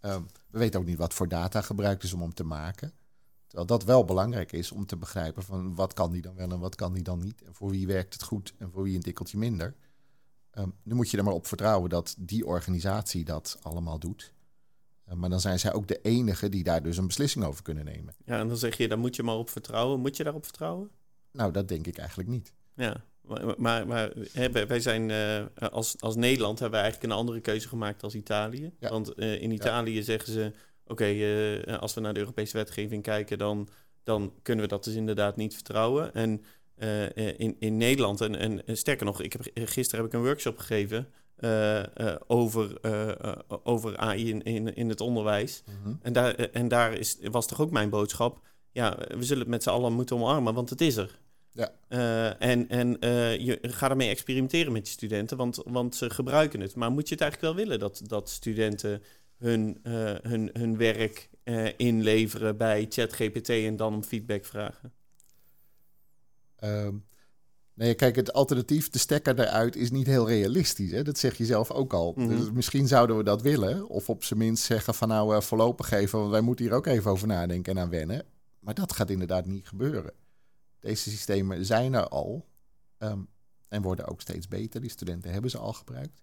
Um, 0.00 0.26
we 0.50 0.58
weten 0.58 0.80
ook 0.80 0.86
niet 0.86 0.98
wat 0.98 1.14
voor 1.14 1.28
data 1.28 1.60
gebruikt 1.60 2.02
is 2.02 2.12
om 2.12 2.20
hem 2.20 2.34
te 2.34 2.44
maken. 2.44 2.92
Terwijl 3.50 3.68
dat 3.68 3.84
wel 3.84 4.04
belangrijk 4.04 4.52
is 4.52 4.72
om 4.72 4.86
te 4.86 4.96
begrijpen 4.96 5.42
van 5.42 5.74
wat 5.74 5.92
kan 5.92 6.12
die 6.12 6.22
dan 6.22 6.34
wel 6.34 6.50
en 6.50 6.58
wat 6.58 6.74
kan 6.74 6.92
die 6.92 7.02
dan 7.02 7.18
niet. 7.18 7.42
En 7.42 7.54
voor 7.54 7.70
wie 7.70 7.86
werkt 7.86 8.12
het 8.12 8.22
goed 8.22 8.54
en 8.58 8.70
voor 8.70 8.82
wie 8.82 8.94
een 8.94 9.02
tikkeltje 9.02 9.38
minder. 9.38 9.74
Um, 10.54 10.74
nu 10.82 10.94
moet 10.94 11.10
je 11.10 11.16
er 11.16 11.24
maar 11.24 11.34
op 11.34 11.46
vertrouwen 11.46 11.90
dat 11.90 12.14
die 12.18 12.46
organisatie 12.46 13.24
dat 13.24 13.58
allemaal 13.62 13.98
doet. 13.98 14.32
Uh, 15.08 15.14
maar 15.14 15.30
dan 15.30 15.40
zijn 15.40 15.58
zij 15.58 15.72
ook 15.72 15.86
de 15.86 16.00
enige 16.00 16.48
die 16.48 16.62
daar 16.62 16.82
dus 16.82 16.96
een 16.96 17.06
beslissing 17.06 17.44
over 17.44 17.62
kunnen 17.62 17.84
nemen. 17.84 18.14
Ja, 18.24 18.38
en 18.38 18.48
dan 18.48 18.56
zeg 18.56 18.76
je, 18.76 18.88
daar 18.88 18.98
moet 18.98 19.16
je 19.16 19.22
maar 19.22 19.36
op 19.36 19.50
vertrouwen. 19.50 20.00
Moet 20.00 20.16
je 20.16 20.22
daarop 20.22 20.44
vertrouwen? 20.44 20.90
Nou, 21.32 21.52
dat 21.52 21.68
denk 21.68 21.86
ik 21.86 21.98
eigenlijk 21.98 22.28
niet. 22.28 22.52
Ja, 22.74 23.04
maar, 23.20 23.54
maar, 23.58 23.86
maar 23.86 24.12
hè, 24.32 24.66
wij 24.66 24.80
zijn 24.80 25.08
uh, 25.08 25.70
als, 25.70 26.00
als 26.00 26.16
Nederland 26.16 26.58
hebben 26.58 26.78
we 26.78 26.84
eigenlijk 26.84 27.12
een 27.12 27.18
andere 27.18 27.40
keuze 27.40 27.68
gemaakt 27.68 28.02
als 28.02 28.14
Italië. 28.14 28.72
Ja. 28.78 28.88
Want 28.88 29.12
uh, 29.16 29.42
in 29.42 29.50
Italië 29.50 29.94
ja. 29.94 30.02
zeggen 30.02 30.32
ze, 30.32 30.52
okay, 30.90 31.14
uh, 31.66 31.78
als 31.78 31.94
we 31.94 32.00
naar 32.00 32.14
de 32.14 32.20
Europese 32.20 32.56
wetgeving 32.56 33.02
kijken, 33.02 33.38
dan, 33.38 33.68
dan 34.02 34.32
kunnen 34.42 34.64
we 34.64 34.70
dat 34.70 34.84
dus 34.84 34.94
inderdaad 34.94 35.36
niet 35.36 35.54
vertrouwen. 35.54 36.14
En 36.14 36.44
uh, 36.78 37.38
in, 37.38 37.56
in 37.58 37.76
Nederland, 37.76 38.20
en, 38.20 38.66
en 38.66 38.76
sterker 38.76 39.06
nog, 39.06 39.22
ik 39.22 39.32
heb, 39.32 39.68
gisteren 39.68 40.04
heb 40.04 40.12
ik 40.12 40.18
een 40.18 40.26
workshop 40.26 40.58
gegeven 40.58 41.08
over, 42.26 42.78
over 43.62 43.96
AI 43.96 44.28
in, 44.28 44.42
in, 44.42 44.74
in 44.74 44.88
het 44.88 45.00
onderwijs. 45.00 45.62
Mm 45.66 45.74
-hmm. 45.82 45.98
En 46.02 46.12
daar, 46.12 46.34
en 46.34 46.68
daar 46.68 46.92
is, 46.92 47.18
was 47.30 47.46
toch 47.46 47.60
ook 47.60 47.70
mijn 47.70 47.90
boodschap, 47.90 48.40
ja, 48.72 48.96
we 49.08 49.24
zullen 49.24 49.42
het 49.42 49.50
met 49.50 49.62
z'n 49.62 49.68
allen 49.68 49.92
moeten 49.92 50.16
omarmen, 50.16 50.54
want 50.54 50.70
het 50.70 50.80
is 50.80 50.96
er. 50.96 51.18
Ja. 51.52 51.72
En 52.38 52.68
en 52.68 52.96
je 53.44 53.58
gaat 53.62 53.90
ermee 53.90 54.08
experimenteren 54.08 54.72
met 54.72 54.86
je 54.86 54.92
studenten, 54.92 55.36
want, 55.36 55.62
want 55.64 55.94
ze 55.94 56.10
gebruiken 56.10 56.60
het. 56.60 56.74
Maar 56.74 56.90
moet 56.90 57.08
je 57.08 57.14
het 57.14 57.22
eigenlijk 57.22 57.54
wel 57.54 57.64
willen 57.64 57.78
dat, 57.78 58.02
dat 58.04 58.30
studenten 58.30 59.02
hun, 59.40 59.80
uh, 59.82 60.14
hun, 60.22 60.50
hun 60.52 60.76
werk 60.76 61.28
inleveren 61.76 62.56
bij 62.56 62.86
ChatGPT 62.88 63.48
en 63.48 63.76
dan 63.76 63.94
om 63.94 64.02
feedback 64.02 64.44
vragen? 64.44 64.92
Um, 66.64 67.04
nee, 67.74 67.94
kijk, 67.94 68.16
het 68.16 68.32
alternatief, 68.32 68.90
de 68.90 68.98
stekker 68.98 69.40
eruit, 69.40 69.76
is 69.76 69.90
niet 69.90 70.06
heel 70.06 70.28
realistisch. 70.28 70.90
Hè? 70.90 71.02
Dat 71.02 71.18
zeg 71.18 71.36
je 71.36 71.44
zelf 71.44 71.70
ook 71.70 71.92
al. 71.92 72.12
Mhm. 72.12 72.22
Mm 72.22 72.28
-hmm. 72.28 72.38
Dus 72.38 72.50
misschien 72.50 72.88
zouden 72.88 73.16
we 73.16 73.22
dat 73.22 73.42
willen. 73.42 73.88
Of 73.88 74.08
op 74.08 74.24
zijn 74.24 74.38
minst 74.38 74.64
zeggen 74.64 74.94
van 74.94 75.08
nou 75.08 75.42
voorlopig 75.42 75.90
even, 75.90 76.18
want 76.18 76.30
wij 76.30 76.40
moeten 76.40 76.64
hier 76.64 76.74
ook 76.74 76.86
even 76.86 77.10
over 77.10 77.26
nadenken 77.26 77.76
en 77.76 77.82
aan 77.82 77.90
wennen. 77.90 78.24
Maar 78.60 78.74
dat 78.74 78.92
gaat 78.92 79.10
inderdaad 79.10 79.46
niet 79.46 79.68
gebeuren. 79.68 80.12
Deze 80.80 81.10
systemen 81.10 81.64
zijn 81.64 81.94
er 81.94 82.08
al 82.08 82.46
um, 82.98 83.28
en 83.68 83.82
worden 83.82 84.06
ook 84.06 84.20
steeds 84.20 84.48
beter. 84.48 84.80
Die 84.80 84.90
studenten 84.90 85.32
hebben 85.32 85.50
ze 85.50 85.58
al 85.58 85.72
gebruikt. 85.72 86.22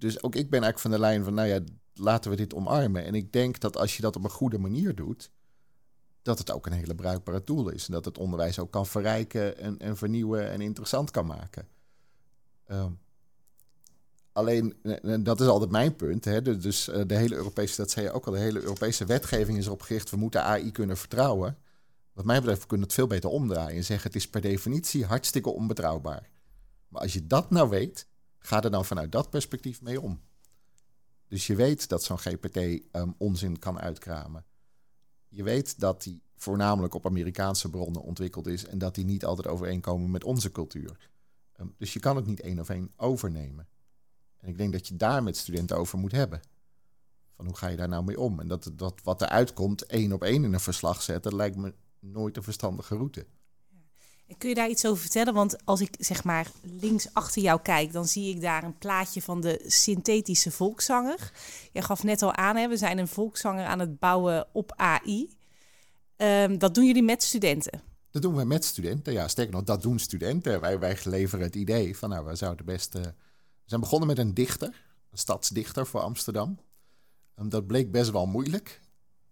Dus 0.00 0.22
ook 0.22 0.34
ik 0.34 0.50
ben 0.50 0.62
eigenlijk 0.62 0.78
van 0.78 0.90
de 0.90 0.98
lijn 0.98 1.24
van, 1.24 1.34
nou 1.34 1.48
ja, 1.48 1.60
laten 1.94 2.30
we 2.30 2.36
dit 2.36 2.54
omarmen. 2.54 3.04
En 3.04 3.14
ik 3.14 3.32
denk 3.32 3.60
dat 3.60 3.76
als 3.76 3.96
je 3.96 4.02
dat 4.02 4.16
op 4.16 4.24
een 4.24 4.30
goede 4.30 4.58
manier 4.58 4.94
doet, 4.94 5.30
dat 6.22 6.38
het 6.38 6.50
ook 6.50 6.66
een 6.66 6.72
hele 6.72 6.94
bruikbare 6.94 7.44
tool 7.44 7.68
is. 7.68 7.86
En 7.86 7.92
dat 7.92 8.04
het 8.04 8.18
onderwijs 8.18 8.58
ook 8.58 8.70
kan 8.70 8.86
verrijken 8.86 9.58
en, 9.58 9.78
en 9.78 9.96
vernieuwen 9.96 10.50
en 10.50 10.60
interessant 10.60 11.10
kan 11.10 11.26
maken. 11.26 11.68
Um, 12.66 12.98
alleen, 14.32 14.82
en 14.82 15.22
dat 15.22 15.40
is 15.40 15.46
altijd 15.46 15.70
mijn 15.70 15.96
punt. 15.96 16.24
Hè, 16.24 16.42
dus 16.58 16.84
de 16.84 17.16
hele 17.16 17.34
Europese, 17.34 17.76
dat 17.76 17.90
zei 17.90 18.06
je 18.06 18.12
ook 18.12 18.26
al, 18.26 18.32
de 18.32 18.38
hele 18.38 18.60
Europese 18.60 19.04
wetgeving 19.04 19.58
is 19.58 19.66
erop 19.66 19.82
gericht, 19.82 20.10
we 20.10 20.16
moeten 20.16 20.42
AI 20.42 20.72
kunnen 20.72 20.96
vertrouwen. 20.96 21.56
Wat 22.12 22.24
mij 22.24 22.40
betreft 22.40 22.66
kunnen 22.66 22.78
we 22.78 22.92
het 22.92 22.94
veel 22.94 23.06
beter 23.06 23.30
omdraaien 23.30 23.76
en 23.76 23.84
zeggen 23.84 24.06
het 24.06 24.16
is 24.16 24.28
per 24.28 24.40
definitie 24.40 25.04
hartstikke 25.04 25.50
onbetrouwbaar. 25.50 26.30
Maar 26.88 27.02
als 27.02 27.12
je 27.12 27.26
dat 27.26 27.50
nou 27.50 27.68
weet, 27.68 28.06
ga 28.40 28.62
er 28.62 28.70
dan 28.70 28.84
vanuit 28.84 29.12
dat 29.12 29.30
perspectief 29.30 29.82
mee 29.82 30.00
om. 30.00 30.20
Dus 31.28 31.46
je 31.46 31.54
weet 31.54 31.88
dat 31.88 32.02
zo'n 32.02 32.18
GPT 32.18 32.56
um, 32.56 33.14
onzin 33.18 33.58
kan 33.58 33.80
uitkramen. 33.80 34.44
je 35.28 35.42
weet 35.42 35.80
dat 35.80 36.02
die 36.02 36.22
voornamelijk 36.36 36.94
op 36.94 37.06
Amerikaanse 37.06 37.70
bronnen 37.70 38.02
ontwikkeld 38.02 38.46
is 38.46 38.64
en 38.64 38.78
dat 38.78 38.94
die 38.94 39.04
niet 39.04 39.24
altijd 39.24 39.48
overeenkomen 39.48 40.10
met 40.10 40.24
onze 40.24 40.52
cultuur. 40.52 41.10
Ehm, 41.52 41.68
dus 41.76 41.92
je 41.92 42.00
kan 42.00 42.16
het 42.16 42.26
niet 42.26 42.40
één 42.40 42.58
of 42.58 42.68
één 42.68 42.92
overnemen. 42.96 43.68
En 44.36 44.48
ik 44.48 44.58
denk 44.58 44.72
dat 44.72 44.88
je 44.88 44.96
daar 44.96 45.22
met 45.22 45.36
studenten 45.36 45.76
over 45.76 45.98
moet 45.98 46.12
hebben. 46.12 46.40
Van 47.36 47.46
hoe 47.46 47.56
ga 47.56 47.68
je 47.68 47.76
daar 47.76 47.88
nou 47.88 48.04
mee 48.04 48.20
om? 48.20 48.40
En 48.40 48.48
dat, 48.48 48.70
dat 48.72 49.00
wat 49.02 49.22
eruit 49.22 49.52
komt, 49.52 49.86
één 49.86 50.12
op 50.12 50.22
één 50.22 50.44
in 50.44 50.52
een 50.52 50.60
verslag 50.60 51.02
zetten, 51.02 51.36
lijkt 51.36 51.56
me 51.56 51.74
nooit 51.98 52.36
een 52.36 52.42
verstandige 52.42 52.96
route. 52.96 53.26
Kun 54.38 54.48
je 54.48 54.54
daar 54.54 54.68
iets 54.68 54.86
over 54.86 55.00
vertellen? 55.00 55.34
Want 55.34 55.66
als 55.66 55.80
ik 55.80 55.94
zeg 55.98 56.24
maar 56.24 56.46
links 56.62 57.08
achter 57.12 57.42
jou 57.42 57.60
kijk, 57.60 57.92
dan 57.92 58.06
zie 58.06 58.34
ik 58.34 58.40
daar 58.40 58.64
een 58.64 58.78
plaatje 58.78 59.22
van 59.22 59.40
de 59.40 59.62
synthetische 59.66 60.50
volkszanger. 60.50 61.32
Je 61.72 61.82
gaf 61.82 62.02
net 62.02 62.22
al 62.22 62.34
aan, 62.34 62.56
hè, 62.56 62.68
we 62.68 62.76
zijn 62.76 62.98
een 62.98 63.08
volkszanger 63.08 63.66
aan 63.66 63.78
het 63.78 63.98
bouwen 63.98 64.46
op 64.52 64.72
AI. 64.76 65.30
Ehm, 66.16 66.58
dat 66.58 66.74
doen 66.74 66.86
jullie 66.86 67.02
met 67.02 67.22
studenten? 67.22 67.82
Dat 68.10 68.22
doen 68.22 68.36
we 68.36 68.44
met 68.44 68.64
studenten. 68.64 69.12
Ja, 69.12 69.28
sterker 69.28 69.54
nog, 69.54 69.62
dat 69.62 69.82
doen 69.82 69.98
studenten. 69.98 70.60
Wij, 70.60 70.78
wij 70.78 70.98
leveren 71.04 71.44
het 71.44 71.56
idee 71.56 71.96
van, 71.96 72.08
nou, 72.08 72.26
we 72.26 72.34
zouden 72.34 72.64
best... 72.64 72.94
Uh, 72.94 73.02
we 73.02 73.76
zijn 73.76 73.80
begonnen 73.80 74.08
met 74.08 74.18
een 74.18 74.34
dichter, 74.34 74.68
een 75.10 75.18
stadsdichter 75.18 75.86
voor 75.86 76.00
Amsterdam. 76.00 76.58
Um, 77.36 77.48
dat 77.48 77.66
bleek 77.66 77.90
best 77.90 78.10
wel 78.10 78.26
moeilijk. 78.26 78.80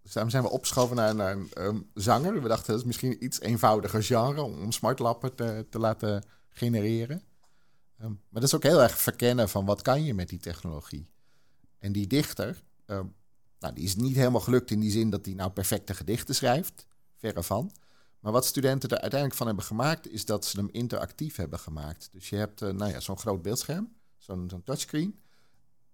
Dus 0.01 0.13
daarom 0.13 0.31
zijn 0.31 0.43
we 0.43 0.49
opgeschoven 0.49 0.95
naar, 0.95 1.31
een 1.31 1.49
um, 1.57 1.89
zanger. 1.93 2.41
We 2.41 2.47
dachten, 2.47 2.71
dat 2.71 2.79
is 2.79 2.85
misschien 2.85 3.23
iets 3.23 3.39
eenvoudiger 3.39 4.03
genre 4.03 4.41
om 4.41 4.71
smartlappen 4.71 5.35
te, 5.35 5.65
te 5.69 5.79
laten 5.79 6.23
genereren. 6.49 7.21
Um, 8.01 8.07
maar 8.29 8.41
dat 8.41 8.43
is 8.43 8.55
ook 8.55 8.63
heel 8.63 8.81
erg 8.81 8.97
verkennen 8.97 9.49
van 9.49 9.65
wat 9.65 9.81
kan 9.81 10.03
je 10.03 10.13
met 10.13 10.29
die 10.29 10.39
technologie. 10.39 11.09
En 11.79 11.91
die 11.91 12.07
dichter, 12.07 12.63
um, 12.85 13.15
nou, 13.59 13.73
die 13.73 13.83
is 13.83 13.95
niet 13.95 14.15
helemaal 14.15 14.41
gelukt 14.41 14.71
in 14.71 14.79
die 14.79 14.91
zin 14.91 15.09
dat 15.09 15.25
hij 15.25 15.35
nou 15.35 15.51
perfecte 15.51 15.93
gedichten 15.93 16.35
schrijft. 16.35 16.85
Verre 17.17 17.43
van. 17.43 17.71
Maar 18.19 18.31
wat 18.31 18.45
studenten 18.45 18.89
er 18.89 18.99
uiteindelijk 18.99 19.37
van 19.39 19.47
hebben 19.47 19.65
gemaakt, 19.65 20.07
is 20.11 20.25
dat 20.25 20.45
ze 20.45 20.57
hem 20.57 20.69
interactief 20.71 21.35
hebben 21.35 21.59
gemaakt. 21.59 22.09
Dus 22.11 22.29
je 22.29 22.35
hebt 22.35 22.61
uh, 22.61 22.69
nou 22.69 22.91
ja, 22.91 22.99
zo'n 22.99 23.17
groot 23.17 23.41
beeldscherm, 23.41 23.95
zo'n 24.17 24.61
touchscreen. 24.63 25.19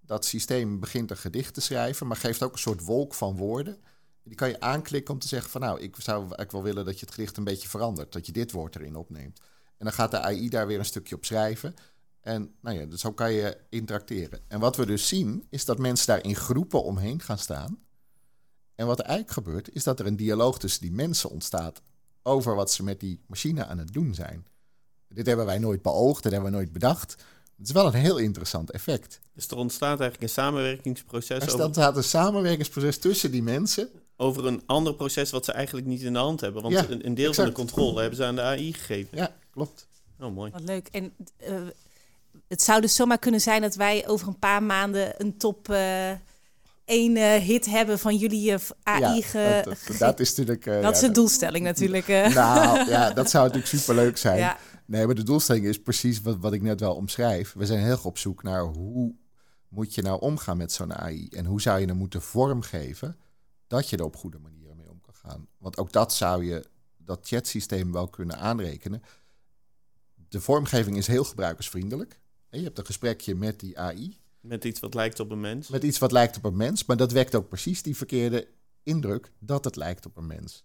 Dat 0.01 0.25
systeem 0.25 0.79
begint 0.79 1.11
een 1.11 1.17
gedicht 1.17 1.53
te 1.53 1.61
schrijven, 1.61 2.07
maar 2.07 2.17
geeft 2.17 2.43
ook 2.43 2.51
een 2.51 2.59
soort 2.59 2.83
wolk 2.83 3.13
van 3.13 3.35
woorden. 3.35 3.77
Die 4.25 4.35
kan 4.35 4.49
je 4.49 4.59
aanklikken 4.59 5.13
om 5.13 5.19
te 5.19 5.27
zeggen 5.27 5.49
van 5.49 5.61
nou, 5.61 5.81
ik 5.81 5.95
zou 5.99 6.19
eigenlijk 6.19 6.51
wel 6.51 6.63
willen 6.63 6.85
dat 6.85 6.99
je 6.99 7.05
het 7.05 7.15
gedicht 7.15 7.37
een 7.37 7.43
beetje 7.43 7.69
verandert. 7.69 8.13
Dat 8.13 8.25
je 8.25 8.31
dit 8.31 8.51
woord 8.51 8.75
erin 8.75 8.95
opneemt. 8.95 9.39
En 9.77 9.85
dan 9.85 9.93
gaat 9.93 10.11
de 10.11 10.19
AI 10.19 10.49
daar 10.49 10.67
weer 10.67 10.79
een 10.79 10.85
stukje 10.85 11.15
op 11.15 11.25
schrijven. 11.25 11.73
En 12.21 12.55
nou 12.61 12.79
ja, 12.79 12.85
dus 12.85 13.01
zo 13.01 13.13
kan 13.13 13.33
je 13.33 13.57
interacteren. 13.69 14.39
En 14.47 14.59
wat 14.59 14.75
we 14.75 14.85
dus 14.85 15.07
zien, 15.07 15.47
is 15.49 15.65
dat 15.65 15.77
mensen 15.77 16.07
daar 16.07 16.23
in 16.23 16.35
groepen 16.35 16.83
omheen 16.83 17.21
gaan 17.21 17.37
staan. 17.37 17.79
En 18.75 18.87
wat 18.87 18.99
er 18.99 19.05
eigenlijk 19.05 19.45
gebeurt, 19.45 19.75
is 19.75 19.83
dat 19.83 19.99
er 19.99 20.05
een 20.05 20.15
dialoog 20.15 20.59
tussen 20.59 20.81
die 20.81 20.91
mensen 20.91 21.29
ontstaat 21.29 21.81
over 22.23 22.55
wat 22.55 22.71
ze 22.71 22.83
met 22.83 22.99
die 22.99 23.21
machine 23.27 23.65
aan 23.65 23.77
het 23.77 23.93
doen 23.93 24.13
zijn. 24.13 24.47
Dit 25.07 25.25
hebben 25.25 25.45
wij 25.45 25.57
nooit 25.57 25.81
beoogd, 25.81 26.23
dit 26.23 26.31
hebben 26.31 26.51
we 26.51 26.57
nooit 26.57 26.71
bedacht. 26.71 27.11
Het 27.57 27.67
is 27.67 27.73
wel 27.73 27.85
een 27.85 27.93
heel 27.93 28.17
interessant 28.17 28.71
effect. 28.71 29.19
Dus 29.33 29.47
er 29.47 29.57
ontstaat 29.57 29.99
eigenlijk 29.99 30.21
een 30.21 30.29
samenwerkingsproces. 30.29 31.45
Er 31.45 31.63
ontstaat 31.63 31.97
een 31.97 32.03
samenwerkingsproces 32.03 32.97
tussen 32.97 33.31
die 33.31 33.43
mensen 33.43 33.89
over 34.17 34.45
een 34.45 34.63
ander 34.65 34.93
proces 34.93 35.31
wat 35.31 35.45
ze 35.45 35.51
eigenlijk 35.51 35.87
niet 35.87 36.01
in 36.01 36.13
de 36.13 36.19
hand 36.19 36.41
hebben. 36.41 36.61
Want 36.61 37.03
een, 37.03 37.13
deel 37.13 37.33
van 37.33 37.45
de 37.45 37.51
controle 37.51 37.99
hebben 37.99 38.17
ze 38.17 38.25
aan 38.25 38.35
de 38.35 38.41
AI 38.41 38.73
gegeven. 38.73 39.17
Ja, 39.17 39.35
klopt. 39.51 39.87
Oh, 40.19 40.35
mooi. 40.35 40.51
Wat 40.51 40.61
leuk. 40.61 40.87
En 40.91 41.13
uh, 41.49 41.55
het 42.47 42.61
zou 42.61 42.81
dus 42.81 42.95
zomaar 42.95 43.19
kunnen 43.19 43.41
zijn 43.41 43.61
dat 43.61 43.75
wij 43.75 44.07
over 44.07 44.27
een 44.27 44.39
paar 44.39 44.63
maanden 44.63 45.13
een 45.17 45.37
top 45.37 45.69
uh, 45.69 46.09
één 46.85 47.15
uh, 47.15 47.33
hit 47.33 47.65
hebben 47.65 47.99
van 47.99 48.15
jullie 48.15 48.53
AI. 48.83 49.23
Ja, 49.33 49.61
dat, 49.61 49.77
dat, 49.87 49.97
dat, 49.97 50.19
is 50.19 50.29
natuurlijk. 50.29 50.65
dat 50.65 50.81
ja, 50.81 50.91
is 50.91 50.99
de 50.99 51.11
doelstelling 51.11 51.65
natuurlijk. 51.65 52.07
Nou 52.07 52.89
ja, 52.89 53.13
dat 53.13 53.29
zou 53.29 53.43
natuurlijk 53.43 53.73
superleuk 53.81 54.17
zijn. 54.17 54.37
Ja. 54.37 54.57
Nee, 54.85 55.05
maar 55.05 55.15
de 55.15 55.23
doelstelling 55.23 55.65
is 55.65 55.81
precies 55.81 56.21
wat, 56.21 56.37
wat 56.39 56.53
ik 56.53 56.61
net 56.61 56.79
wel 56.79 56.95
omschrijf. 56.95 57.53
We 57.53 57.65
zijn 57.65 57.79
heel 57.79 57.91
erg 57.91 58.05
op 58.05 58.17
zoek 58.17 58.43
naar 58.43 58.63
hoe 58.63 59.13
moet 59.67 59.95
je 59.95 60.01
nou 60.01 60.21
omgaan 60.21 60.57
met 60.57 60.71
zo'n 60.71 60.93
AI 60.93 61.27
en 61.31 61.45
hoe 61.45 61.61
zou 61.61 61.79
je 61.79 61.85
hem 61.85 61.97
moeten 61.97 62.21
vormgeven 62.21 63.17
dat 63.67 63.89
je 63.89 63.97
er 63.97 64.03
op 64.03 64.15
goede 64.15 64.39
manieren 64.39 64.77
mee 64.77 64.89
om 64.89 65.01
kan 65.01 65.15
gaan. 65.15 65.47
Want 65.57 65.77
ook 65.77 65.91
dat 65.91 66.13
zou 66.13 66.45
je 66.45 66.65
dat 66.97 67.27
chatsysteem 67.27 67.91
wel 67.91 68.07
kunnen 68.07 68.37
aanrekenen. 68.37 69.01
De 70.29 70.41
vormgeving 70.41 70.97
is 70.97 71.07
heel 71.07 71.23
gebruikersvriendelijk. 71.23 72.19
Je 72.49 72.63
hebt 72.63 72.77
een 72.77 72.85
gesprekje 72.85 73.35
met 73.35 73.59
die 73.59 73.79
AI. 73.79 74.17
Met 74.39 74.63
iets 74.63 74.79
wat 74.79 74.93
lijkt 74.93 75.19
op 75.19 75.31
een 75.31 75.39
mens. 75.39 75.67
Met 75.67 75.83
iets 75.83 75.97
wat 75.97 76.11
lijkt 76.11 76.37
op 76.37 76.43
een 76.43 76.57
mens. 76.57 76.85
Maar 76.85 76.97
dat 76.97 77.11
wekt 77.11 77.35
ook 77.35 77.47
precies 77.47 77.81
die 77.81 77.95
verkeerde 77.95 78.47
indruk 78.83 79.31
dat 79.39 79.63
het 79.63 79.75
lijkt 79.75 80.05
op 80.05 80.17
een 80.17 80.27
mens. 80.27 80.63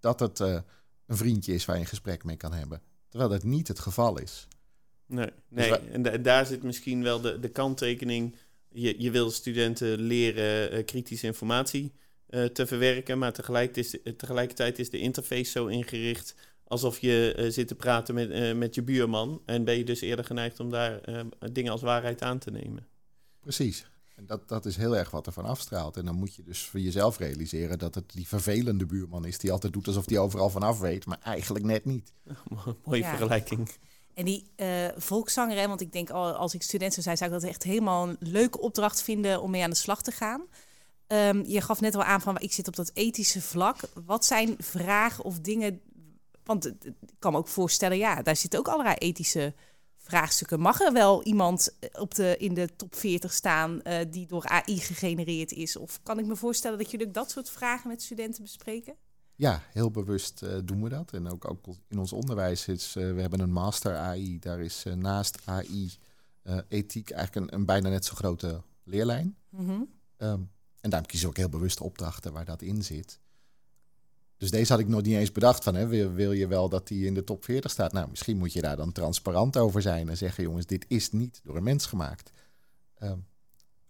Dat 0.00 0.20
het 0.20 0.40
uh, 0.40 0.60
een 1.06 1.16
vriendje 1.16 1.54
is 1.54 1.64
waar 1.64 1.76
je 1.76 1.82
een 1.82 1.88
gesprek 1.88 2.24
mee 2.24 2.36
kan 2.36 2.52
hebben. 2.52 2.82
Terwijl 3.08 3.30
dat 3.30 3.42
niet 3.42 3.68
het 3.68 3.78
geval 3.78 4.18
is. 4.18 4.48
Nee, 5.06 5.30
nee. 5.48 5.70
Dus 5.70 5.78
en 5.90 6.22
daar 6.22 6.46
zit 6.46 6.62
misschien 6.62 7.02
wel 7.02 7.20
de, 7.20 7.40
de 7.40 7.48
kanttekening. 7.48 8.36
Je, 8.68 9.02
je 9.02 9.10
wil 9.10 9.30
studenten 9.30 10.00
leren 10.00 10.74
uh, 10.74 10.84
kritische 10.84 11.26
informatie 11.26 11.92
uh, 12.30 12.44
te 12.44 12.66
verwerken. 12.66 13.18
Maar 13.18 13.32
tegelijk 13.32 13.76
is, 13.76 13.96
tegelijkertijd 14.16 14.78
is 14.78 14.90
de 14.90 14.98
interface 14.98 15.50
zo 15.50 15.66
ingericht 15.66 16.34
alsof 16.64 16.98
je 16.98 17.34
uh, 17.38 17.50
zit 17.50 17.68
te 17.68 17.74
praten 17.74 18.14
met, 18.14 18.30
uh, 18.30 18.54
met 18.54 18.74
je 18.74 18.82
buurman. 18.82 19.42
En 19.44 19.64
ben 19.64 19.78
je 19.78 19.84
dus 19.84 20.00
eerder 20.00 20.24
geneigd 20.24 20.60
om 20.60 20.70
daar 20.70 21.00
dingen 21.52 21.72
als 21.72 21.82
waarheid 21.82 22.22
aan 22.22 22.38
te 22.38 22.50
nemen. 22.50 22.86
Precies. 23.40 23.86
En 24.18 24.26
dat, 24.26 24.48
dat 24.48 24.66
is 24.66 24.76
heel 24.76 24.96
erg 24.96 25.10
wat 25.10 25.26
er 25.26 25.32
van 25.32 25.44
afstraalt. 25.44 25.96
En 25.96 26.04
dan 26.04 26.14
moet 26.14 26.34
je 26.34 26.42
dus 26.42 26.64
voor 26.64 26.80
jezelf 26.80 27.18
realiseren 27.18 27.78
dat 27.78 27.94
het 27.94 28.12
die 28.12 28.28
vervelende 28.28 28.86
buurman 28.86 29.24
is 29.24 29.38
die 29.38 29.52
altijd 29.52 29.72
doet 29.72 29.86
alsof 29.86 30.08
hij 30.08 30.18
overal 30.18 30.50
vanaf 30.50 30.80
weet, 30.80 31.06
maar 31.06 31.18
eigenlijk 31.22 31.64
net 31.64 31.84
niet. 31.84 32.12
Mooie 32.84 33.04
vergelijking. 33.04 33.70
En 34.14 34.24
die 34.24 34.50
uh, 34.56 34.88
volkszanger, 34.96 35.68
want 35.68 35.80
ik 35.80 35.92
denk 35.92 36.10
als 36.10 36.54
ik 36.54 36.62
student 36.62 36.92
zou 36.92 37.02
zijn, 37.02 37.16
zou 37.16 37.30
ik 37.34 37.40
dat 37.40 37.50
echt 37.50 37.62
helemaal 37.62 38.08
een 38.08 38.16
leuke 38.20 38.60
opdracht 38.60 39.02
vinden 39.02 39.42
om 39.42 39.50
mee 39.50 39.62
aan 39.62 39.70
de 39.70 39.76
slag 39.76 40.02
te 40.02 40.12
gaan. 40.12 40.42
Um, 41.12 41.44
je 41.46 41.60
gaf 41.60 41.80
net 41.80 41.94
al 41.94 42.02
aan 42.02 42.20
van 42.20 42.38
ik 42.38 42.52
zit 42.52 42.68
op 42.68 42.76
dat 42.76 42.90
ethische 42.94 43.42
vlak. 43.42 43.76
Wat 44.04 44.24
zijn 44.24 44.54
vragen 44.58 45.24
of 45.24 45.40
dingen? 45.40 45.80
Want 46.44 46.66
ik 46.66 46.94
kan 47.18 47.32
me 47.32 47.38
ook 47.38 47.48
voorstellen, 47.48 47.98
ja, 47.98 48.22
daar 48.22 48.36
zitten 48.36 48.58
ook 48.58 48.68
allerlei 48.68 48.96
ethische 48.96 49.54
vraagstukken. 49.96 50.60
Mag 50.60 50.80
er 50.80 50.92
wel 50.92 51.22
iemand 51.22 51.76
eh, 51.80 52.00
op 52.00 52.14
de, 52.14 52.36
in 52.38 52.54
de 52.54 52.76
top 52.76 52.94
40 52.94 53.32
staan 53.32 53.80
uh, 53.82 53.98
die 54.10 54.26
door 54.26 54.46
AI 54.46 54.80
gegenereerd 54.80 55.52
is? 55.52 55.76
Of 55.76 56.00
kan 56.02 56.18
ik 56.18 56.26
me 56.26 56.36
voorstellen 56.36 56.78
dat 56.78 56.90
jullie 56.90 57.10
dat 57.10 57.30
soort 57.30 57.50
vragen 57.50 57.88
met 57.88 58.02
studenten 58.02 58.42
bespreken? 58.42 58.94
Ja, 59.34 59.62
heel 59.72 59.90
bewust 59.90 60.42
uh, 60.42 60.58
doen 60.64 60.82
we 60.82 60.88
dat. 60.88 61.12
En 61.12 61.28
ook, 61.28 61.50
ook 61.50 61.66
in 61.88 61.98
ons 61.98 62.12
onderwijs 62.12 62.68
is, 62.68 62.92
we 62.92 63.00
hebben 63.00 63.40
een 63.40 63.52
master 63.52 63.96
AI. 63.96 64.38
Daar 64.38 64.60
is 64.60 64.84
naast 64.94 65.38
AI 65.44 65.90
ethiek 66.68 67.10
eigenlijk 67.10 67.52
een, 67.52 67.58
een, 67.58 67.66
bijna 67.66 67.88
net 67.88 68.04
zo 68.04 68.14
grote 68.14 68.62
leerlijn. 68.84 69.36
Mm 69.50 69.66
-hmm. 69.66 69.88
um, 70.18 70.50
en 70.80 70.90
daarom 70.90 71.08
kiezen 71.08 71.28
we 71.28 71.34
ook 71.34 71.40
heel 71.40 71.58
bewust 71.58 71.80
opdrachten 71.80 72.32
waar 72.32 72.44
dat 72.44 72.62
in 72.62 72.82
zit. 72.82 73.20
Dus 74.36 74.50
deze 74.50 74.72
had 74.72 74.80
ik 74.80 74.88
nog 74.88 75.02
niet 75.02 75.16
eens 75.16 75.32
bedacht 75.32 75.64
van, 75.64 75.74
hè, 75.74 75.86
wil, 75.86 76.12
wil 76.12 76.32
je 76.32 76.46
wel 76.46 76.68
dat 76.68 76.88
die 76.88 77.06
in 77.06 77.14
de 77.14 77.24
top 77.24 77.44
40 77.44 77.70
staat? 77.70 77.92
Nou, 77.92 78.08
misschien 78.08 78.38
moet 78.38 78.52
je 78.52 78.60
daar 78.60 78.76
dan 78.76 78.92
transparant 78.92 79.56
over 79.56 79.82
zijn 79.82 80.08
en 80.08 80.16
zeggen, 80.16 80.42
jongens, 80.42 80.66
dit 80.66 80.84
is 80.88 81.10
niet 81.10 81.40
door 81.44 81.56
een 81.56 81.62
mens 81.62 81.86
gemaakt. 81.86 82.30
Um, 83.02 83.26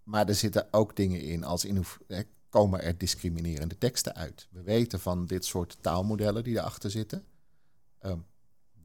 maar 0.02 0.28
er 0.28 0.34
zitten 0.34 0.68
ook 0.70 0.96
dingen 0.96 1.20
in 1.20 1.44
als 1.44 1.64
in 1.64 1.84
komen 2.48 2.82
er 2.82 2.98
discriminerende 2.98 3.78
teksten 3.78 4.14
uit. 4.14 4.48
We 4.50 4.62
weten 4.62 5.00
van 5.00 5.26
dit 5.26 5.44
soort 5.44 5.76
taalmodellen 5.80 6.44
die 6.44 6.56
erachter 6.56 6.90
zitten. 6.90 7.24
Um, 8.02 8.26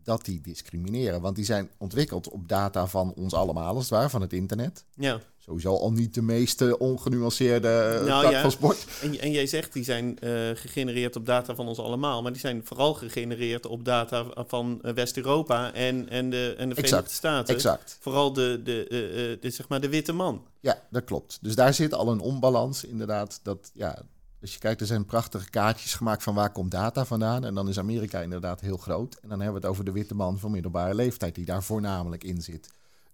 dat 0.03 0.25
die 0.25 0.41
discrimineren. 0.41 1.21
Want 1.21 1.35
die 1.35 1.45
zijn 1.45 1.71
ontwikkeld 1.77 2.29
op 2.29 2.47
data 2.47 2.87
van 2.87 3.13
ons 3.13 3.33
allemaal, 3.33 3.75
als 3.75 3.83
het 3.83 3.93
ware, 3.93 4.09
van 4.09 4.21
het 4.21 4.33
internet. 4.33 4.85
Ja. 4.93 5.21
Sowieso 5.45 5.77
al 5.77 5.91
niet 5.91 6.13
de 6.13 6.21
meeste 6.21 6.77
ongenuanceerde 6.77 7.67
eh, 7.67 8.05
nou, 8.05 8.31
ja. 8.31 8.41
van 8.41 8.51
sport. 8.51 8.85
En, 9.01 9.19
en, 9.19 9.31
jij 9.31 9.47
zegt, 9.47 9.73
die 9.73 9.83
zijn 9.83 10.17
uh, 10.23 10.49
gegenereerd 10.53 11.15
op 11.15 11.25
data 11.25 11.55
van 11.55 11.67
ons 11.67 11.79
allemaal. 11.79 12.21
Maar 12.21 12.31
die 12.31 12.41
zijn 12.41 12.61
vooral 12.65 12.93
gegenereerd 12.93 13.65
op 13.65 13.85
data 13.85 14.25
van 14.35 14.79
eh, 14.81 14.93
West-Europa 14.93 15.73
en, 15.73 16.09
en 16.09 16.29
de, 16.29 16.55
en 16.57 16.69
de 16.69 16.75
Verenigde 16.75 17.13
Staten. 17.13 17.55
Exact. 17.55 17.97
Vooral 17.99 18.33
de, 18.33 18.61
de, 18.63 18.83
uh, 18.83 19.41
de, 19.41 19.49
zeg 19.49 19.67
maar 19.67 19.81
de 19.81 19.89
witte 19.89 20.13
man. 20.13 20.45
Ja, 20.59 20.81
dat 20.89 21.03
klopt. 21.03 21.37
Dus 21.41 21.55
daar 21.55 21.73
zit 21.73 21.93
al 21.93 22.11
een 22.11 22.19
onbalans 22.19 22.83
inderdaad. 22.83 23.39
Dat, 23.43 23.71
ja, 23.73 24.01
dus 24.39 24.53
je 24.53 24.59
kijkt, 24.59 24.81
er 24.81 24.87
zijn 24.87 25.05
prachtige 25.05 25.49
kaartjes 25.49 25.93
gemaakt 25.93 26.23
van 26.23 26.35
waar 26.35 26.51
komt 26.51 26.71
data 26.71 27.05
vandaan. 27.05 27.45
En 27.45 27.53
dan 27.53 27.69
is 27.69 27.79
Amerika 27.79 28.21
inderdaad 28.21 28.61
heel 28.61 28.77
groot. 28.77 29.15
En 29.21 29.29
dan 29.29 29.39
hebben 29.39 29.61
we 29.61 29.67
het 29.67 29.69
over 29.69 29.85
de 29.85 29.91
witte 29.91 30.15
man 30.15 30.39
van 30.39 30.51
middelbare 30.51 30.95
leeftijd 30.95 31.35
die 31.35 31.45
daar 31.45 31.63
voornamelijk 31.63 32.23
in 32.23 32.41
zit. 32.41 32.69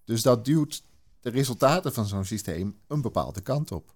Dus 0.05 0.21
dat 0.21 0.45
duwt 0.45 0.83
de 1.19 1.29
resultaten 1.29 1.93
van 1.93 2.05
zo'n 2.05 2.25
systeem 2.25 2.79
een 2.87 3.01
bepaalde 3.01 3.41
kant 3.41 3.71
op. 3.71 3.93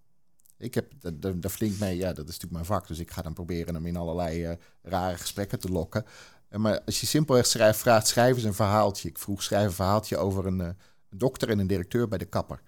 Ik 0.57 0.73
heb 0.73 0.91
daar 1.13 1.49
flink 1.49 1.79
mee, 1.79 1.97
ja, 1.97 2.07
dat 2.07 2.29
is 2.29 2.33
natuurlijk 2.33 2.51
mijn 2.51 2.65
vak. 2.65 2.87
Dus 2.87 2.99
ik 2.99 3.11
ga 3.11 3.21
dan 3.21 3.33
proberen 3.33 3.73
hem 3.73 3.85
in 3.85 3.95
allerlei 3.95 4.49
uh, 4.49 4.55
rare 4.81 5.17
gesprekken 5.17 5.59
te 5.59 5.69
lokken. 5.69 6.05
Uh, 6.49 6.59
maar 6.59 6.81
als 6.85 6.99
je 6.99 7.05
simpelweg 7.05 7.45
schrijft, 7.45 7.79
vraagt, 7.79 8.07
schrijf 8.07 8.35
eens 8.35 8.43
een 8.43 8.53
verhaaltje. 8.53 9.09
Ik 9.09 9.17
vroeg, 9.17 9.43
schrijf 9.43 9.65
een 9.65 9.73
verhaaltje 9.73 10.17
over 10.17 10.45
een, 10.45 10.59
uh, 10.59 10.65
een 11.09 11.17
dokter 11.17 11.49
en 11.49 11.59
een 11.59 11.67
directeur 11.67 12.07
bij 12.07 12.17
de 12.17 12.25
kapper. 12.25 12.61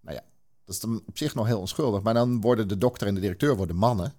Nou 0.00 0.16
ja, 0.16 0.22
dat 0.64 0.74
is 0.74 0.80
dan 0.80 1.02
op 1.06 1.18
zich 1.18 1.34
nog 1.34 1.46
heel 1.46 1.60
onschuldig. 1.60 2.02
Maar 2.02 2.14
dan 2.14 2.40
worden 2.40 2.68
de 2.68 2.78
dokter 2.78 3.06
en 3.06 3.14
de 3.14 3.20
directeur 3.20 3.56
worden 3.56 3.76
mannen. 3.76 4.14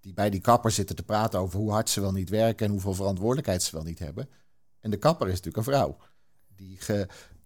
die 0.00 0.14
bij 0.14 0.30
die 0.30 0.40
kapper 0.40 0.70
zitten 0.70 0.96
te 0.96 1.02
praten 1.02 1.40
over 1.40 1.58
hoe 1.58 1.70
hard 1.70 1.90
ze 1.90 2.00
wel 2.00 2.12
niet 2.12 2.28
werken 2.28 2.66
en 2.66 2.72
hoeveel 2.72 2.94
verantwoordelijkheid 2.94 3.62
ze 3.62 3.76
wel 3.76 3.84
niet 3.84 3.98
hebben. 3.98 4.28
En 4.80 4.90
de 4.90 4.96
kapper 4.96 5.26
is 5.26 5.32
natuurlijk 5.32 5.66
een 5.66 5.72
vrouw 5.72 5.96
die 6.56 6.78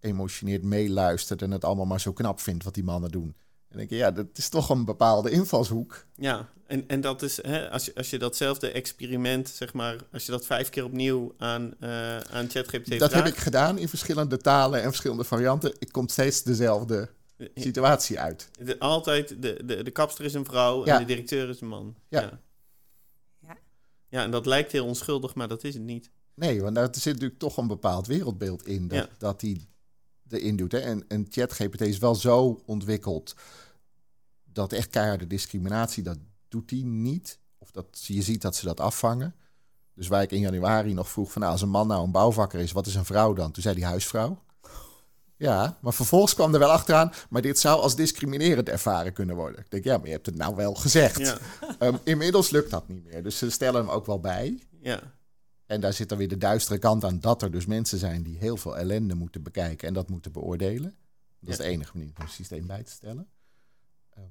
geëmotioneerd 0.00 0.62
meeluistert 0.62 1.42
en 1.42 1.50
het 1.50 1.64
allemaal 1.64 1.86
maar 1.86 2.00
zo 2.00 2.12
knap 2.12 2.40
vindt 2.40 2.64
wat 2.64 2.74
die 2.74 2.84
mannen 2.84 3.10
doen. 3.10 3.36
En 3.68 3.76
denk 3.78 3.90
je, 3.90 3.96
ja, 3.96 4.10
dat 4.10 4.26
is 4.32 4.48
toch 4.48 4.70
een 4.70 4.84
bepaalde 4.84 5.30
invalshoek. 5.30 6.06
Ja, 6.14 6.48
en, 6.66 6.88
en 6.88 7.00
dat 7.00 7.22
is, 7.22 7.42
hè, 7.42 7.70
als, 7.70 7.84
je, 7.84 7.94
als 7.94 8.10
je 8.10 8.18
datzelfde 8.18 8.70
experiment, 8.70 9.48
zeg 9.48 9.72
maar, 9.72 9.96
als 10.12 10.26
je 10.26 10.30
dat 10.30 10.46
vijf 10.46 10.68
keer 10.68 10.84
opnieuw 10.84 11.34
aan, 11.38 11.74
uh, 11.80 12.18
aan 12.18 12.50
ChatGPT 12.50 12.98
Dat 12.98 13.12
heb 13.12 13.26
ik 13.26 13.36
gedaan 13.36 13.78
in 13.78 13.88
verschillende 13.88 14.36
talen 14.36 14.82
en 14.82 14.88
verschillende 14.88 15.24
varianten. 15.24 15.74
Ik 15.78 15.92
kom 15.92 16.08
steeds 16.08 16.42
dezelfde 16.42 17.08
situatie 17.54 18.20
uit. 18.20 18.50
De, 18.58 18.78
altijd, 18.78 19.28
de, 19.42 19.60
de, 19.64 19.82
de 19.82 19.90
kapster 19.90 20.24
is 20.24 20.34
een 20.34 20.44
vrouw 20.44 20.84
en 20.84 20.98
de 20.98 21.04
directeur 21.04 21.48
is 21.48 21.60
een 21.60 21.68
man. 21.68 21.94
Ja. 22.08 22.20
ja. 22.20 22.40
Ja. 23.40 23.56
ja, 24.08 24.22
en 24.22 24.30
dat 24.30 24.46
lijkt 24.46 24.72
heel 24.72 24.86
onschuldig, 24.86 25.34
maar 25.34 25.48
dat 25.48 25.64
is 25.64 25.74
het 25.74 25.82
niet. 25.82 26.10
Nee, 26.34 26.62
want 26.62 26.74
daar 26.74 26.88
zit 26.92 27.12
natuurlijk 27.12 27.40
toch 27.40 27.56
een 27.56 27.66
bepaald 27.66 28.06
wereldbeeld 28.06 28.66
in 28.66 28.88
dat, 28.88 29.08
dat 29.18 29.40
die 29.40 29.68
erin 30.32 30.56
doet. 30.56 30.72
Hè? 30.72 30.78
En, 30.78 31.04
en 31.08 31.26
ChatGPT 31.30 31.80
is 31.80 31.98
wel 31.98 32.14
zo 32.14 32.62
ontwikkeld 32.66 33.34
dat 34.52 34.72
echt 34.72 34.90
keiharde 34.90 35.26
discriminatie, 35.26 36.02
dat 36.02 36.18
doet 36.48 36.70
hij 36.70 36.82
niet. 36.82 37.38
Of 37.58 37.70
dat 37.70 38.04
je 38.06 38.22
ziet 38.22 38.42
dat 38.42 38.56
ze 38.56 38.64
dat 38.64 38.80
afvangen. 38.80 39.34
Dus 39.94 40.08
waar 40.08 40.22
ik 40.22 40.32
in 40.32 40.40
januari 40.40 40.94
nog 40.94 41.08
vroeg 41.08 41.32
van 41.32 41.40
nou, 41.40 41.52
als 41.52 41.62
een 41.62 41.68
man 41.68 41.86
nou 41.86 42.04
een 42.04 42.10
bouwvakker 42.10 42.60
is, 42.60 42.72
wat 42.72 42.86
is 42.86 42.94
een 42.94 43.04
vrouw 43.04 43.32
dan? 43.32 43.50
Toen 43.50 43.62
zei 43.62 43.74
die 43.74 43.84
huisvrouw. 43.84 44.42
Ja, 45.36 45.78
maar 45.80 45.92
vervolgens 45.92 46.34
kwam 46.34 46.52
er 46.52 46.58
wel 46.58 46.70
achteraan, 46.70 47.12
maar 47.30 47.42
dit 47.42 47.58
zou 47.58 47.80
als 47.80 47.96
discriminerend 47.96 48.68
ervaren 48.68 49.12
kunnen 49.12 49.36
worden. 49.36 49.60
Ik 49.60 49.70
denk, 49.70 49.84
ja, 49.84 49.96
maar 49.96 50.06
je 50.06 50.12
hebt 50.12 50.26
het 50.26 50.36
nou 50.36 50.54
wel 50.54 50.74
gezegd. 50.74 51.18
Ja. 51.18 51.38
Ehm, 51.78 51.96
inmiddels 52.04 52.50
lukt 52.50 52.70
dat 52.70 52.88
niet 52.88 53.04
meer, 53.04 53.22
dus 53.22 53.38
ze 53.38 53.50
stellen 53.50 53.80
hem 53.80 53.90
ook 53.90 54.06
wel 54.06 54.20
bij. 54.20 54.62
Ja. 54.80 55.00
En 55.68 55.80
daar 55.80 55.92
zit 55.92 56.08
dan 56.08 56.18
weer 56.18 56.28
de 56.28 56.36
duistere 56.36 56.78
kant 56.78 57.04
aan 57.04 57.20
dat 57.20 57.42
er 57.42 57.50
dus 57.50 57.66
mensen 57.66 57.98
zijn 57.98 58.22
die 58.22 58.38
heel 58.38 58.56
veel 58.56 58.76
ellende 58.76 59.14
moeten 59.14 59.42
bekijken 59.42 59.88
en 59.88 59.94
dat 59.94 60.08
moeten 60.08 60.32
beoordelen. 60.32 60.96
Dat 61.40 61.50
is 61.50 61.56
de 61.56 61.64
enige 61.64 61.96
manier 61.96 62.12
om 62.16 62.22
het 62.22 62.32
systeem 62.32 62.66
bij 62.66 62.82
te 62.82 62.90
stellen. 62.90 63.28
Ehm, 64.10 64.26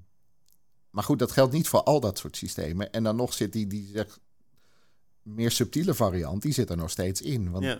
maar 0.90 1.04
goed, 1.04 1.20
dat 1.20 1.32
geldt 1.32 1.54
niet 1.54 1.68
voor 1.68 1.84
al 1.84 2.00
dat 2.00 2.18
soort 2.18 2.38
systemen. 2.38 2.92
En 2.92 3.04
dan 3.04 3.16
nog 3.16 3.34
zit 3.34 3.54
die, 3.54 3.68
die 3.68 3.88
zeg, 3.88 4.20
meer 5.22 5.52
subtiele 5.52 5.94
variant, 5.94 6.42
die 6.42 6.54
zit 6.54 6.70
er 6.70 6.78
nog 6.78 6.90
steeds 6.90 7.22
in. 7.22 7.52
Want 7.52 7.64
ja 7.64 7.78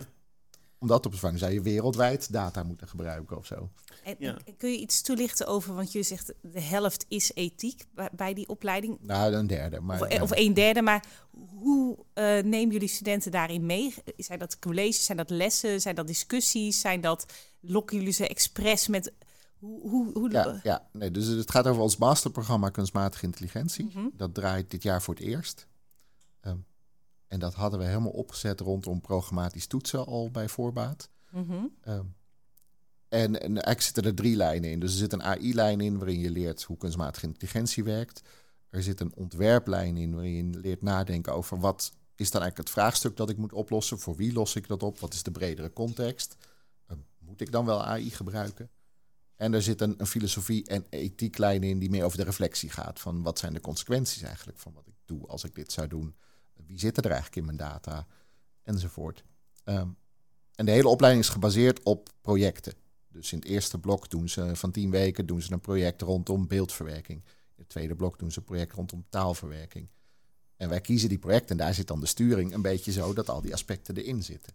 om 0.78 0.88
dat 0.88 1.06
op 1.06 1.12
te 1.12 1.18
vangen, 1.18 1.38
zou 1.38 1.52
je 1.52 1.62
wereldwijd 1.62 2.32
data 2.32 2.62
moeten 2.62 2.88
gebruiken 2.88 3.36
of 3.36 3.46
zo. 3.46 3.70
En, 4.04 4.36
Kun 4.58 4.70
je 4.70 4.78
iets 4.78 5.02
toelichten 5.02 5.46
over, 5.46 5.74
want 5.74 5.92
je 5.92 6.02
zegt 6.02 6.32
de 6.42 6.60
helft 6.60 7.04
is 7.08 7.34
ethiek 7.34 7.84
bij, 8.12 8.34
die 8.34 8.48
opleiding? 8.48 8.98
Nou, 9.00 9.34
een 9.34 9.46
derde. 9.46 9.80
Maar, 9.80 10.00
of, 10.00 10.20
of 10.20 10.30
een 10.34 10.54
derde, 10.54 10.82
maar 10.82 11.04
hoe 11.58 11.96
uh, 11.96 12.24
nemen 12.24 12.70
jullie 12.70 12.88
studenten 12.88 13.30
daarin 13.30 13.66
mee? 13.66 13.94
Zijn 14.16 14.38
dat 14.38 14.58
colleges, 14.58 15.04
zijn 15.04 15.18
dat 15.18 15.30
lessen, 15.30 15.80
zijn 15.80 15.94
dat 15.94 16.06
discussies, 16.06 16.80
zijn 16.80 17.00
dat, 17.00 17.26
lokken 17.60 17.96
jullie 17.96 18.12
ze 18.12 18.28
expres 18.28 18.88
met... 18.88 19.12
Hoe, 19.58 19.88
hoe, 19.88 20.12
hoe 20.12 20.30
ja, 20.30 20.60
ja, 20.62 20.88
nee, 20.92 21.10
dus 21.10 21.26
het 21.26 21.50
gaat 21.50 21.66
over 21.66 21.82
ons 21.82 21.96
masterprogramma 21.96 22.68
kunstmatige 22.68 23.24
intelligentie. 23.24 23.84
Mhm. 23.84 24.08
Dat 24.12 24.34
draait 24.34 24.70
dit 24.70 24.82
jaar 24.82 25.02
voor 25.02 25.14
het 25.14 25.22
eerst. 25.22 25.66
Um, 26.42 26.64
en 27.28 27.38
dat 27.38 27.54
hadden 27.54 27.78
we 27.78 27.86
helemaal 27.86 28.10
opgezet 28.10 28.60
rondom 28.60 29.00
programmatisch 29.00 29.66
toetsen 29.66 30.06
al 30.06 30.30
bij 30.30 30.48
voorbaat. 30.48 31.08
Mhm. 31.30 31.64
Ehm, 31.80 32.04
en, 33.08 33.40
en 33.40 33.52
eigenlijk 33.52 33.80
zitten 33.80 34.04
er 34.04 34.14
drie 34.14 34.36
lijnen 34.36 34.70
in. 34.70 34.80
Dus 34.80 34.92
er 34.92 34.98
zit 34.98 35.12
een 35.12 35.22
AI-lijn 35.22 35.80
in 35.80 35.98
waarin 35.98 36.18
je 36.18 36.30
leert 36.30 36.62
hoe 36.62 36.76
kunstmatige 36.76 37.26
intelligentie 37.26 37.84
werkt. 37.84 38.22
Er 38.68 38.82
zit 38.82 39.00
een 39.00 39.14
ontwerplijn 39.14 39.96
in 39.96 40.14
waarin 40.14 40.52
je 40.52 40.58
leert 40.58 40.82
nadenken 40.82 41.32
over 41.32 41.60
wat 41.60 41.92
is 42.14 42.30
dan 42.30 42.42
eigenlijk 42.42 42.70
het 42.70 42.78
vraagstuk 42.78 43.16
dat 43.16 43.30
ik 43.30 43.36
moet 43.36 43.52
oplossen. 43.52 43.98
Voor 43.98 44.16
wie 44.16 44.32
los 44.32 44.56
ik 44.56 44.68
dat 44.68 44.82
op? 44.82 44.98
Wat 44.98 45.14
is 45.14 45.22
de 45.22 45.30
bredere 45.30 45.72
context? 45.72 46.36
Ehm, 46.86 46.98
moet 47.18 47.40
ik 47.40 47.52
dan 47.52 47.64
wel 47.64 47.84
AI 47.84 48.10
gebruiken? 48.10 48.70
En 49.36 49.54
er 49.54 49.62
zit 49.62 49.80
een, 49.80 49.94
een 49.98 50.06
filosofie- 50.06 50.66
en 50.66 50.86
ethieklijn 50.88 51.62
in 51.62 51.78
die 51.78 51.90
meer 51.90 52.04
over 52.04 52.18
de 52.18 52.24
reflectie 52.24 52.70
gaat. 52.70 53.00
Van 53.00 53.22
wat 53.22 53.38
zijn 53.38 53.52
de 53.52 53.60
consequenties 53.60 54.22
eigenlijk 54.22 54.58
van 54.58 54.72
wat 54.72 54.86
ik 54.86 54.94
doe 55.04 55.26
als 55.26 55.44
ik 55.44 55.54
dit 55.54 55.72
zou 55.72 55.88
doen? 55.88 56.14
Wie 56.66 56.78
zit 56.78 56.96
er 56.96 57.04
eigenlijk 57.04 57.36
in 57.36 57.44
mijn 57.44 57.56
data, 57.56 58.06
enzovoort. 58.62 59.24
Um, 59.64 59.96
en 60.54 60.64
de 60.64 60.70
hele 60.70 60.88
opleiding 60.88 61.24
is 61.24 61.30
gebaseerd 61.30 61.82
op 61.82 62.10
projecten. 62.20 62.74
Dus 63.08 63.32
in 63.32 63.38
het 63.38 63.48
eerste 63.48 63.78
blok 63.78 64.10
doen 64.10 64.28
ze 64.28 64.56
van 64.56 64.70
tien 64.70 64.90
weken 64.90 65.26
doen 65.26 65.42
ze 65.42 65.52
een 65.52 65.60
project 65.60 66.02
rondom 66.02 66.46
beeldverwerking. 66.46 67.18
In 67.24 67.62
het 67.62 67.68
tweede 67.68 67.96
blok 67.96 68.18
doen 68.18 68.32
ze 68.32 68.38
een 68.38 68.44
project 68.44 68.72
rondom 68.72 69.04
taalverwerking. 69.08 69.88
En 70.56 70.68
wij 70.68 70.80
kiezen 70.80 71.08
die 71.08 71.18
projecten 71.18 71.50
en 71.50 71.64
daar 71.64 71.74
zit 71.74 71.86
dan 71.86 72.00
de 72.00 72.06
sturing 72.06 72.54
een 72.54 72.62
beetje 72.62 72.92
zo 72.92 73.12
dat 73.12 73.30
al 73.30 73.40
die 73.40 73.52
aspecten 73.52 73.96
erin 73.96 74.22
zitten. 74.22 74.52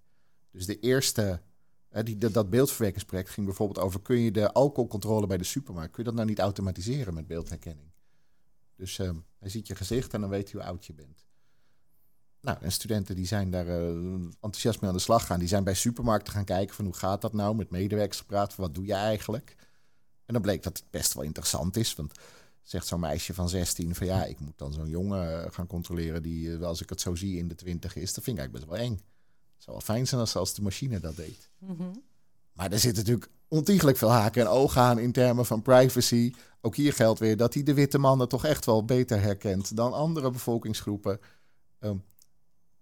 Dus 0.51 0.65
de 0.65 0.79
eerste, 0.79 1.41
die, 2.03 2.17
dat 2.17 2.49
beeldverwerkingsproject 2.49 3.29
ging 3.29 3.45
bijvoorbeeld 3.45 3.85
over: 3.85 4.01
kun 4.01 4.19
je 4.19 4.31
de 4.31 4.53
alcoholcontrole 4.53 5.27
bij 5.27 5.37
de 5.37 5.43
supermarkt, 5.43 5.91
kun 5.91 6.03
je 6.03 6.09
dat 6.09 6.17
nou 6.17 6.29
niet 6.29 6.39
automatiseren 6.39 7.13
met 7.13 7.27
beeldherkenning? 7.27 7.91
Dus 8.75 8.97
uh, 8.97 9.11
hij 9.39 9.49
ziet 9.49 9.67
je 9.67 9.75
gezicht 9.75 10.13
en 10.13 10.21
dan 10.21 10.29
weet 10.29 10.51
hij 10.51 10.61
hoe 10.61 10.69
oud 10.69 10.85
je 10.85 10.93
bent. 10.93 11.25
Nou, 12.43 12.57
en 12.61 12.71
studenten 12.71 13.15
die 13.15 13.25
zijn 13.25 13.51
daar 13.51 13.67
uh, 13.67 13.87
enthousiast 14.41 14.81
mee 14.81 14.89
aan 14.89 14.95
de 14.95 15.01
slag 15.01 15.25
gaan. 15.25 15.39
Die 15.39 15.47
zijn 15.47 15.63
bij 15.63 15.73
supermarkten 15.73 16.33
gaan 16.33 16.45
kijken 16.45 16.75
van 16.75 16.85
hoe 16.85 16.93
gaat 16.93 17.21
dat 17.21 17.33
nou? 17.33 17.55
Met 17.55 17.69
medewerkers 17.69 18.19
gepraat 18.19 18.53
van 18.53 18.63
wat 18.63 18.75
doe 18.75 18.85
je 18.85 18.93
eigenlijk? 18.93 19.55
En 20.25 20.33
dan 20.33 20.41
bleek 20.41 20.63
dat 20.63 20.77
het 20.77 20.85
best 20.89 21.13
wel 21.13 21.23
interessant 21.23 21.75
is. 21.75 21.95
Want 21.95 22.11
zegt 22.63 22.87
zo'n 22.87 22.99
meisje 22.99 23.33
van 23.33 23.49
16 23.49 23.95
van 23.95 24.07
ja, 24.07 24.25
ik 24.25 24.39
moet 24.39 24.57
dan 24.57 24.73
zo'n 24.73 24.89
jongen 24.89 25.45
eh, 25.45 25.51
gaan 25.51 25.67
controleren 25.67 26.23
die, 26.23 26.57
eh, 26.57 26.61
als 26.61 26.81
ik 26.81 26.89
het 26.89 27.01
zo 27.01 27.15
zie, 27.15 27.37
in 27.37 27.47
de 27.47 27.55
20 27.55 27.95
is. 27.95 28.13
Dat 28.13 28.23
vind 28.23 28.37
ik 28.37 28.43
eigenlijk 28.43 28.65
best 28.65 28.79
wel 28.79 28.89
eng. 28.89 29.01
Het 29.53 29.63
zou 29.63 29.77
wel 29.77 29.85
fijn 29.85 30.07
zijn 30.07 30.21
als, 30.21 30.35
als 30.35 30.53
de 30.53 30.61
machine 30.61 30.99
dat 30.99 31.15
deed. 31.15 31.49
Mhm. 31.57 31.83
Maar 32.53 32.71
er 32.71 32.79
zit 32.79 32.95
natuurlijk 32.95 33.29
ontiegelijk 33.47 33.97
veel 33.97 34.11
haken 34.11 34.41
en 34.41 34.47
ogen 34.47 34.81
aan 34.81 34.99
in 34.99 35.11
termen 35.11 35.45
van 35.45 35.61
privacy. 35.61 36.33
Ook 36.61 36.75
hier 36.75 36.93
geldt 36.93 37.19
weer 37.19 37.37
dat 37.37 37.53
hij 37.53 37.63
de 37.63 37.73
witte 37.73 37.97
mannen 37.97 38.27
toch 38.27 38.45
echt 38.45 38.65
wel 38.65 38.85
beter 38.85 39.21
herkent 39.21 39.75
dan 39.75 39.93
andere 39.93 40.31
bevolkingsgroepen. 40.31 41.19
Um, 41.79 42.03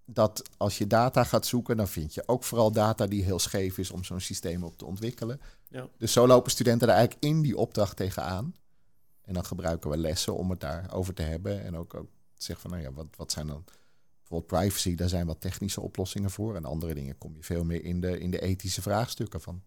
dat 0.05 0.49
als 0.57 0.77
je 0.77 0.87
data 0.87 1.23
gaat 1.23 1.45
zoeken, 1.45 1.77
dan 1.77 1.87
vind 1.87 2.13
je 2.13 2.27
ook 2.27 2.43
vooral 2.43 2.71
data 2.71 3.07
die 3.07 3.23
heel 3.23 3.39
scheef 3.39 3.77
is 3.77 3.91
om 3.91 4.03
zo'n 4.03 4.19
systeem 4.19 4.63
op 4.63 4.77
te 4.77 4.85
ontwikkelen. 4.85 5.41
Ja. 5.67 5.87
Dus 5.97 6.11
zo 6.11 6.27
lopen 6.27 6.51
studenten 6.51 6.87
er 6.87 6.93
eigenlijk 6.93 7.23
in 7.23 7.41
die 7.41 7.57
opdracht 7.57 7.95
tegenaan. 7.95 8.55
En 9.21 9.33
dan 9.33 9.45
gebruiken 9.45 9.89
we 9.89 9.97
lessen 9.97 10.35
om 10.35 10.49
het 10.49 10.59
daarover 10.59 11.13
te 11.13 11.21
hebben. 11.21 11.63
En 11.63 11.75
ook, 11.75 11.93
ook 11.93 12.09
zeggen 12.33 12.69
van, 12.69 12.79
nou 12.79 12.83
ja, 12.83 12.93
wat, 12.93 13.07
wat 13.15 13.31
zijn 13.31 13.47
dan 13.47 13.63
bijvoorbeeld 14.19 14.61
privacy, 14.61 14.95
daar 14.95 15.09
zijn 15.09 15.25
wat 15.25 15.41
technische 15.41 15.81
oplossingen 15.81 16.31
voor. 16.31 16.55
En 16.55 16.65
andere 16.65 16.93
dingen 16.93 17.17
kom 17.17 17.35
je 17.35 17.43
veel 17.43 17.63
meer 17.63 17.83
in 17.83 18.01
de, 18.01 18.19
in 18.19 18.31
de 18.31 18.41
ethische 18.41 18.81
vraagstukken 18.81 19.41
van. 19.41 19.55
Op 19.55 19.63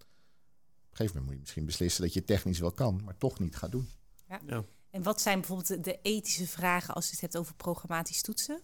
een 0.90 0.96
gegeven 0.96 1.06
moment 1.06 1.24
moet 1.24 1.34
je 1.34 1.40
misschien 1.40 1.64
beslissen 1.64 2.02
dat 2.02 2.12
je 2.12 2.24
technisch 2.24 2.58
wel 2.58 2.72
kan, 2.72 3.00
maar 3.04 3.16
toch 3.16 3.38
niet 3.38 3.56
gaat 3.56 3.72
doen. 3.72 3.88
Ja. 4.28 4.40
ja. 4.46 4.64
En 4.90 5.02
wat 5.02 5.20
zijn 5.20 5.38
bijvoorbeeld 5.38 5.84
de 5.84 5.98
ethische 6.02 6.46
vragen 6.46 6.94
als 6.94 7.04
je 7.04 7.10
het 7.10 7.20
hebt 7.20 7.36
over 7.36 7.54
programmatisch 7.54 8.22
toetsen? 8.22 8.60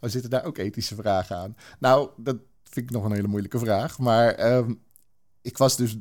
Maar 0.00 0.10
zitten 0.16 0.30
daar 0.30 0.44
ook 0.44 0.58
ethische 0.58 0.94
vragen 0.94 1.36
aan? 1.36 1.56
Nou, 1.78 2.10
dat 2.16 2.36
vind 2.64 2.90
ik 2.90 2.96
nog 2.96 3.04
een 3.04 3.12
hele 3.12 3.28
moeilijke 3.28 3.58
vraag. 3.58 3.98
Maar 3.98 4.34
ehm, 4.34 4.74
ik 5.42 5.58
was 5.58 5.76
dus 5.76 5.96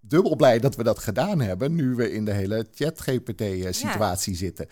dubbel 0.00 0.36
blij 0.36 0.58
dat 0.58 0.76
we 0.76 0.82
dat 0.82 0.98
gedaan 0.98 1.40
hebben. 1.40 1.74
nu 1.74 1.94
we 1.94 2.12
in 2.12 2.24
de 2.24 2.32
hele 2.32 2.66
ChatGPT-situatie 2.74 4.36
zitten. 4.36 4.66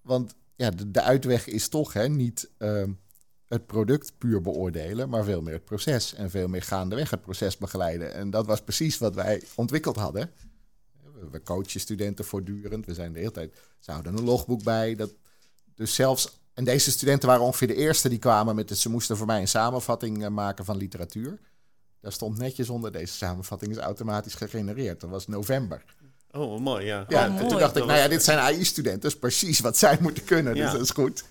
Want 0.00 0.34
ja, 0.56 0.70
de, 0.70 0.90
de, 0.90 1.02
uitweg 1.02 1.46
is 1.46 1.68
toch 1.68 1.92
hè, 1.92 2.08
niet 2.08 2.50
ehm, 2.58 2.92
het 3.48 3.66
product 3.66 4.18
puur 4.18 4.40
beoordelen, 4.40 5.08
maar 5.08 5.24
veel 5.24 5.42
meer 5.42 5.54
het 5.54 5.64
proces. 5.64 6.14
En 6.14 6.30
veel 6.30 6.48
meer 6.48 6.62
gaandeweg 6.62 7.10
het 7.10 7.20
proces 7.20 7.58
begeleiden. 7.58 8.14
En 8.14 8.30
dat 8.30 8.46
was 8.46 8.62
precies 8.62 8.98
wat 8.98 9.14
wij 9.14 9.42
ontwikkeld 9.54 9.96
hadden. 9.96 10.30
We 11.30 11.42
coachen 11.42 11.80
studenten 11.80 12.24
voortdurend. 12.24 12.86
We 12.86 12.94
zijn 12.94 13.12
de 13.12 13.18
hele 13.18 13.30
tijd. 13.30 13.60
Ze 13.78 13.90
houden 13.90 14.16
een 14.16 14.24
logboek 14.24 14.62
bij. 14.62 14.94
Dat, 14.94 15.10
dus 15.74 15.94
zelfs 15.94 16.41
en 16.54 16.64
deze 16.64 16.90
studenten 16.90 17.28
waren 17.28 17.44
ongeveer 17.44 17.68
de 17.68 17.74
eerste 17.74 18.08
die 18.08 18.18
kwamen 18.18 18.54
met 18.54 18.68
het. 18.68 18.78
Ze 18.78 18.88
moesten 18.88 19.16
voor 19.16 19.26
mij 19.26 19.40
een 19.40 19.48
samenvatting 19.48 20.24
eh, 20.24 20.30
maken 20.30 20.64
van 20.64 20.76
literatuur. 20.76 21.38
Daar 22.00 22.12
stond 22.12 22.38
netjes 22.38 22.68
onder 22.68 22.92
deze 22.92 23.12
samenvatting 23.12 23.72
is 23.72 23.78
automatisch 23.78 24.34
gegenereerd. 24.34 25.00
Dat 25.00 25.10
was 25.10 25.26
november. 25.26 25.84
Oh, 26.30 26.60
mooi, 26.60 26.86
ja. 26.86 27.04
Ja, 27.08 27.28
oh, 27.28 27.48
toen 27.48 27.58
dacht 27.58 27.76
ik, 27.76 27.84
nou 27.84 27.98
ja, 27.98 28.08
dit 28.08 28.22
zijn 28.22 28.38
AI-studenten. 28.38 29.00
Dat 29.00 29.12
is 29.12 29.18
precies 29.18 29.60
wat 29.60 29.76
zij 29.76 29.96
moeten 30.00 30.24
kunnen. 30.24 30.54
Dus 30.54 30.72
dat 30.72 30.80
is 30.80 30.90
goed. 30.90 31.24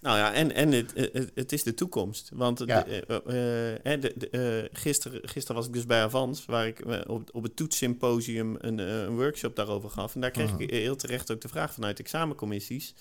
Nou 0.00 0.18
ja, 0.18 0.32
en, 0.32 0.52
en 0.52 0.72
het, 0.72 0.92
het, 0.94 1.30
het 1.34 1.52
is 1.52 1.62
de 1.62 1.74
toekomst. 1.74 2.30
Want 2.34 2.62
ja. 2.66 2.82
de, 2.82 3.78
uh, 4.30 4.78
gisteren, 4.80 5.28
gisteren 5.28 5.56
was 5.56 5.66
ik 5.66 5.72
dus 5.72 5.86
bij 5.86 6.02
Avans, 6.02 6.44
waar 6.44 6.66
ik 6.66 6.84
op, 7.06 7.28
op 7.32 7.42
het 7.42 7.56
toetssymposium 7.56 8.56
een, 8.58 8.78
een 8.78 9.16
workshop 9.16 9.56
daarover 9.56 9.90
gaf. 9.90 10.14
En 10.14 10.20
daar 10.20 10.30
kreeg 10.30 10.58
ik 10.58 10.70
heel 10.70 10.96
terecht 10.96 11.30
ook 11.30 11.40
de 11.40 11.48
vraag 11.48 11.72
vanuit 11.72 11.98
examencommissies 11.98 12.94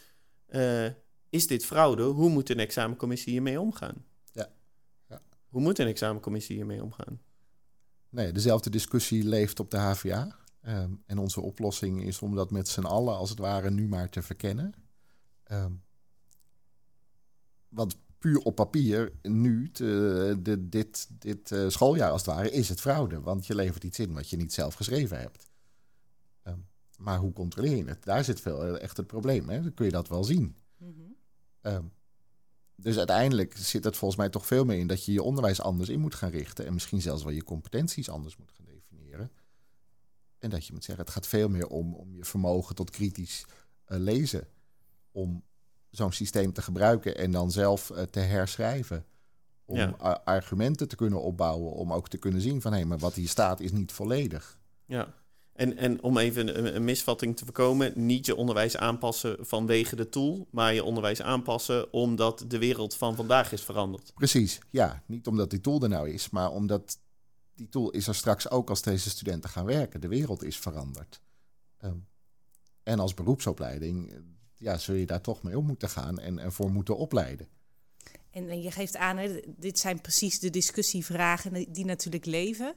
is 1.36 1.48
dit 1.48 1.66
fraude? 1.66 2.04
Hoe 2.04 2.30
moet 2.30 2.50
een 2.50 2.60
examencommissie 2.60 3.32
hiermee 3.32 3.62
omgaan? 3.62 4.06
Ja. 4.32 4.50
ja. 5.10 5.22
Hoe 5.50 5.62
moet 5.62 5.80
een 5.80 5.88
examencommissie 5.88 6.56
hiermee 6.56 6.84
omgaan? 6.84 7.22
Nee, 8.10 8.32
dezelfde 8.32 8.70
discussie 8.70 9.24
leeft 9.24 9.60
op 9.60 9.72
de 9.72 9.78
HVA. 9.78 10.36
Ehm, 10.62 10.92
en 11.06 11.18
onze 11.18 11.42
oplossing 11.42 12.04
is 12.04 12.22
om 12.22 12.36
dat 12.36 12.52
met 12.52 12.68
z'n 12.68 12.84
allen, 12.84 13.16
als 13.16 13.30
het 13.30 13.40
ware, 13.40 13.72
nu 13.72 13.88
maar 13.88 14.10
te 14.10 14.22
verkennen. 14.22 14.74
Um, 15.52 15.84
want 17.70 17.98
puur 18.20 18.40
op 18.40 18.56
papier, 18.56 19.12
nu, 19.22 19.72
te, 19.72 20.40
de, 20.42 20.70
dit, 20.70 21.08
dit 21.20 21.52
uh, 21.52 21.70
schooljaar 21.70 22.12
als 22.12 22.26
het 22.26 22.36
ware, 22.36 22.52
is 22.52 22.70
het 22.70 22.82
fraude. 22.82 23.22
Want 23.22 23.46
je 23.48 23.56
levert 23.56 23.84
iets 23.84 24.00
in 24.00 24.14
wat 24.14 24.30
je 24.30 24.38
niet 24.38 24.54
zelf 24.54 24.74
geschreven 24.74 25.20
hebt. 25.20 25.50
Um, 26.44 26.68
maar 26.98 27.18
hoe 27.18 27.34
controleer 27.34 27.76
je 27.76 27.86
het? 27.86 28.04
Daar 28.04 28.24
zit 28.24 28.42
veel 28.42 28.78
echt 28.78 28.98
het 28.98 29.08
probleem. 29.08 29.50
Hè? 29.50 29.62
Dan 29.62 29.74
kun 29.74 29.86
je 29.86 29.92
dat 29.92 30.08
wel 30.08 30.24
zien. 30.24 30.56
Mm 30.78 31.15
um, 31.66 31.92
dus 32.76 32.98
uiteindelijk 32.98 33.58
zit 33.58 33.84
het 33.84 33.98
volgens 33.98 34.20
mij 34.20 34.30
toch 34.30 34.46
veel 34.46 34.66
meer 34.66 34.78
in 34.78 34.88
dat 34.88 35.06
je 35.06 35.12
je 35.12 35.24
onderwijs 35.24 35.62
anders 35.62 35.90
in 35.90 36.00
moet 36.00 36.16
gaan 36.16 36.30
richten. 36.30 36.66
En 36.66 36.74
misschien 36.74 37.02
zelfs 37.02 37.24
wel 37.24 37.34
je 37.34 37.44
competenties 37.44 38.10
anders 38.10 38.38
moet 38.38 38.52
gaan 38.52 38.66
definiëren. 38.66 39.32
En 40.40 40.50
dat 40.50 40.66
je 40.66 40.74
moet 40.74 40.84
zeggen, 40.84 41.06
het 41.06 41.14
gaat 41.14 41.28
veel 41.28 41.50
meer 41.50 41.68
om, 41.68 41.94
om 41.94 42.16
je 42.16 42.26
vermogen 42.26 42.76
tot 42.76 42.90
kritisch 42.90 43.46
uh, 43.88 43.98
lezen. 43.98 44.48
Om 45.12 45.44
zo'n 45.90 46.12
systeem 46.12 46.54
te 46.54 46.62
gebruiken 46.62 47.18
en 47.18 47.32
dan 47.32 47.52
zelf 47.52 47.90
uh, 47.90 48.02
te 48.02 48.20
herschrijven. 48.20 49.06
Om 49.66 49.78
ja. 49.78 49.90
argumenten 50.24 50.88
te 50.88 50.96
kunnen 50.96 51.22
opbouwen, 51.22 51.72
om 51.72 51.94
ook 51.94 52.10
te 52.10 52.18
kunnen 52.18 52.42
zien 52.42 52.62
van 52.62 52.72
hé, 52.72 52.78
hey, 52.78 52.88
maar 52.88 52.98
wat 52.98 53.14
hier 53.14 53.30
staat 53.30 53.60
is 53.60 53.72
niet 53.72 53.92
volledig. 53.92 54.60
Ja, 54.86 55.14
en, 55.56 55.78
en 55.78 56.04
om 56.04 56.18
even 56.18 56.58
een, 56.58 56.76
een, 56.76 56.84
misvatting 56.84 57.38
te 57.38 57.44
voorkomen, 57.44 57.94
niet 58.06 58.26
je 58.26 58.36
onderwijs 58.36 58.78
aanpassen 58.78 59.38
vanwege 59.40 59.96
de 59.96 60.10
tool, 60.10 60.48
maar 60.52 60.74
je 60.74 60.84
onderwijs 60.84 61.22
aanpassen 61.22 61.94
omdat 61.94 62.46
de 62.48 62.58
wereld 62.58 62.96
van 62.96 63.16
vandaag 63.16 63.52
is 63.52 63.62
veranderd. 63.62 64.12
Precies, 64.14 64.60
ja. 64.70 65.04
Niet 65.06 65.28
omdat 65.28 65.50
die 65.50 65.62
tool 65.62 65.82
er 65.82 65.90
nou 65.90 66.10
is, 66.10 66.30
maar 66.30 66.52
omdat 66.52 67.00
die 67.54 67.70
tool 67.70 67.90
is 67.90 68.08
er 68.08 68.16
straks 68.16 68.50
ook 68.50 68.70
als 68.70 68.82
deze 68.82 69.10
studenten 69.10 69.50
gaan 69.50 69.66
werken. 69.66 70.02
De 70.02 70.08
wereld 70.08 70.44
is 70.44 70.58
veranderd. 70.58 71.22
Um, 71.84 72.08
en 72.84 73.00
als 73.00 73.14
beroepsopleiding 73.14 74.14
ja, 74.56 74.78
zul 74.78 74.96
je 74.96 75.06
daar 75.06 75.22
toch 75.22 75.44
mee 75.44 75.58
om 75.58 75.66
moeten 75.66 75.90
gaan 75.90 76.20
en 76.20 76.40
ervoor 76.40 76.72
moeten 76.72 76.98
opleiden. 76.98 77.48
En, 78.32 78.50
en 78.50 78.62
je 78.62 78.72
geeft 78.72 78.96
aan, 78.96 79.18
hè, 79.18 79.40
dit 79.58 79.80
zijn 79.80 80.02
precies 80.02 80.40
de 80.40 80.50
discussievragen 80.50 81.74
die 81.74 81.86
natuurlijk 81.86 82.26
leven 82.26 82.76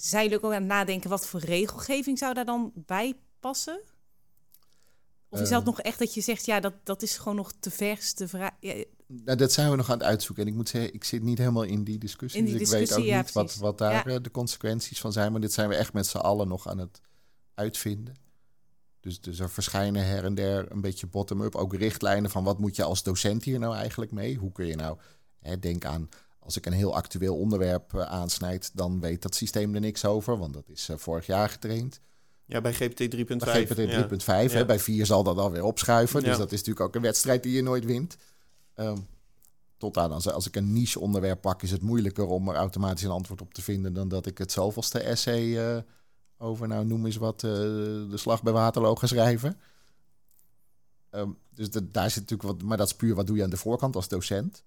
zijn 0.00 0.22
jullie 0.22 0.44
ook 0.44 0.52
aan 0.52 0.58
het 0.58 0.68
nadenken 0.68 1.10
wat 1.10 1.26
voor 1.26 1.40
regelgeving 1.40 2.18
zou 2.18 2.34
daar 2.34 2.44
dan 2.44 2.72
bij 2.74 3.14
passen? 3.40 3.80
Of 5.28 5.40
is 5.40 5.48
dat 5.48 5.58
ehm. 5.58 5.68
nog 5.68 5.80
echt 5.80 5.98
dat 5.98 6.14
je 6.14 6.20
zegt, 6.20 6.46
ja, 6.46 6.60
dat, 6.60 6.74
dat 6.82 7.02
is 7.02 7.18
gewoon 7.18 7.36
nog 7.36 7.52
te 7.60 7.70
vers 7.70 8.12
te 8.12 8.28
vraag? 8.28 8.50
Ja. 8.60 8.84
Nou, 9.06 9.36
dat 9.36 9.52
zijn 9.52 9.70
we 9.70 9.76
nog 9.76 9.90
aan 9.90 9.98
het 9.98 10.06
uitzoeken. 10.06 10.44
En 10.44 10.50
ik 10.50 10.56
moet 10.56 10.68
zeggen, 10.68 10.94
ik 10.94 11.04
zit 11.04 11.22
niet 11.22 11.38
helemaal 11.38 11.62
in 11.62 11.84
die 11.84 11.98
discussie. 11.98 12.40
In 12.40 12.46
die 12.46 12.58
dus 12.58 12.68
discussie, 12.68 12.96
ik 12.96 13.04
weet 13.04 13.18
ook 13.18 13.24
niet 13.24 13.32
wat, 13.32 13.54
wat 13.54 13.78
daar 13.78 14.06
eh, 14.06 14.16
de 14.22 14.30
consequenties 14.30 15.00
van 15.00 15.12
zijn. 15.12 15.32
Maar 15.32 15.40
dit 15.40 15.52
zijn 15.52 15.68
we 15.68 15.74
echt 15.74 15.92
met 15.92 16.06
z'n 16.06 16.16
allen 16.16 16.48
nog 16.48 16.68
aan 16.68 16.78
het 16.78 17.00
uitvinden. 17.54 18.16
Dus, 19.00 19.20
dus 19.20 19.38
er 19.38 19.50
verschijnen 19.50 20.06
her 20.06 20.24
en 20.24 20.34
der 20.34 20.72
een 20.72 20.80
beetje 20.80 21.06
bottom-up 21.06 21.54
ook 21.54 21.74
richtlijnen 21.74 22.30
van 22.30 22.44
wat 22.44 22.58
moet 22.58 22.76
je 22.76 22.82
als 22.82 23.02
docent 23.02 23.44
hier 23.44 23.58
nou 23.58 23.74
eigenlijk 23.74 24.10
mee? 24.10 24.36
Hoe 24.36 24.52
kun 24.52 24.66
je 24.66 24.76
nou, 24.76 24.98
hè, 25.38 25.58
denk 25.58 25.84
aan 25.84 26.08
als 26.48 26.56
ik 26.56 26.66
een 26.66 26.72
heel 26.72 26.94
actueel 26.94 27.36
onderwerp 27.36 27.92
uh, 27.92 28.02
aansnijd, 28.02 28.70
dan 28.74 29.00
weet 29.00 29.22
dat 29.22 29.34
systeem 29.34 29.74
er 29.74 29.80
niks 29.80 30.04
over, 30.04 30.38
want 30.38 30.54
dat 30.54 30.68
is 30.68 30.88
uh, 30.88 30.96
vorig 30.96 31.26
jaar 31.26 31.48
getraind. 31.48 32.00
Ja, 32.44 32.60
bij 32.60 32.72
GPT 32.72 33.16
3.5. 33.16 33.24
Bij 33.36 33.66
GPT 33.66 34.50
3.5, 34.50 34.52
ja. 34.52 34.64
bij 34.64 34.78
4 34.78 35.06
zal 35.06 35.22
dat 35.22 35.36
dan 35.36 35.52
weer 35.52 35.62
opschuiven. 35.62 36.22
Dus 36.22 36.36
dat 36.36 36.52
is 36.52 36.58
natuurlijk 36.58 36.86
ook 36.86 36.94
een 36.94 37.02
wedstrijd 37.02 37.42
die 37.42 37.52
je 37.52 37.62
nooit 37.62 37.84
wint. 37.84 38.16
Um, 38.76 39.06
tot 39.76 39.98
aan, 39.98 40.12
als, 40.12 40.30
als 40.30 40.46
ik 40.46 40.56
een 40.56 40.72
niche 40.72 41.00
onderwerp 41.00 41.40
pak, 41.40 41.62
is 41.62 41.70
het 41.70 41.82
moeilijker 41.82 42.26
om 42.26 42.48
er 42.48 42.54
automatisch 42.54 43.02
een 43.02 43.10
antwoord 43.10 43.40
op 43.40 43.54
te 43.54 43.62
vinden 43.62 43.92
dan 43.92 44.08
dat 44.08 44.26
ik 44.26 44.38
het 44.38 44.52
zoveelste 44.52 45.00
essay 45.00 45.74
uh, 45.74 45.82
over, 46.38 46.68
nou 46.68 46.84
noem 46.84 47.06
eens 47.06 47.16
wat, 47.16 47.40
de 47.40 48.08
slag 48.14 48.42
bij 48.42 48.52
Waterloo 48.52 48.94
ga 48.94 49.06
schrijven. 49.06 49.60
Um, 51.10 51.38
dus 51.50 51.70
de, 51.70 51.90
daar 51.90 52.10
zit 52.10 52.20
natuurlijk 52.20 52.48
wat, 52.48 52.62
maar 52.68 52.76
dat 52.76 52.86
is 52.86 52.96
puur 52.96 53.14
wat 53.14 53.26
doe 53.26 53.36
je 53.36 53.42
aan 53.42 53.50
de 53.50 53.56
voorkant 53.56 53.96
als 53.96 54.08
docent. 54.08 54.62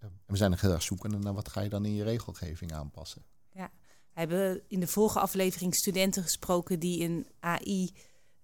En 0.00 0.20
we 0.26 0.36
zijn 0.36 0.50
nog 0.50 0.60
heel 0.60 0.72
erg 0.72 0.82
zoekende 0.82 1.18
naar 1.18 1.34
wat 1.34 1.48
ga 1.48 1.60
je 1.60 1.68
dan 1.68 1.84
in 1.84 1.94
je 1.94 2.04
regelgeving 2.04 2.72
aanpassen. 2.72 3.24
Ja, 3.52 3.70
we 4.12 4.20
hebben 4.20 4.62
in 4.68 4.80
de 4.80 4.86
vorige 4.86 5.20
aflevering 5.20 5.74
studenten 5.74 6.22
gesproken 6.22 6.78
die 6.78 7.04
een 7.04 7.26
AI... 7.40 7.90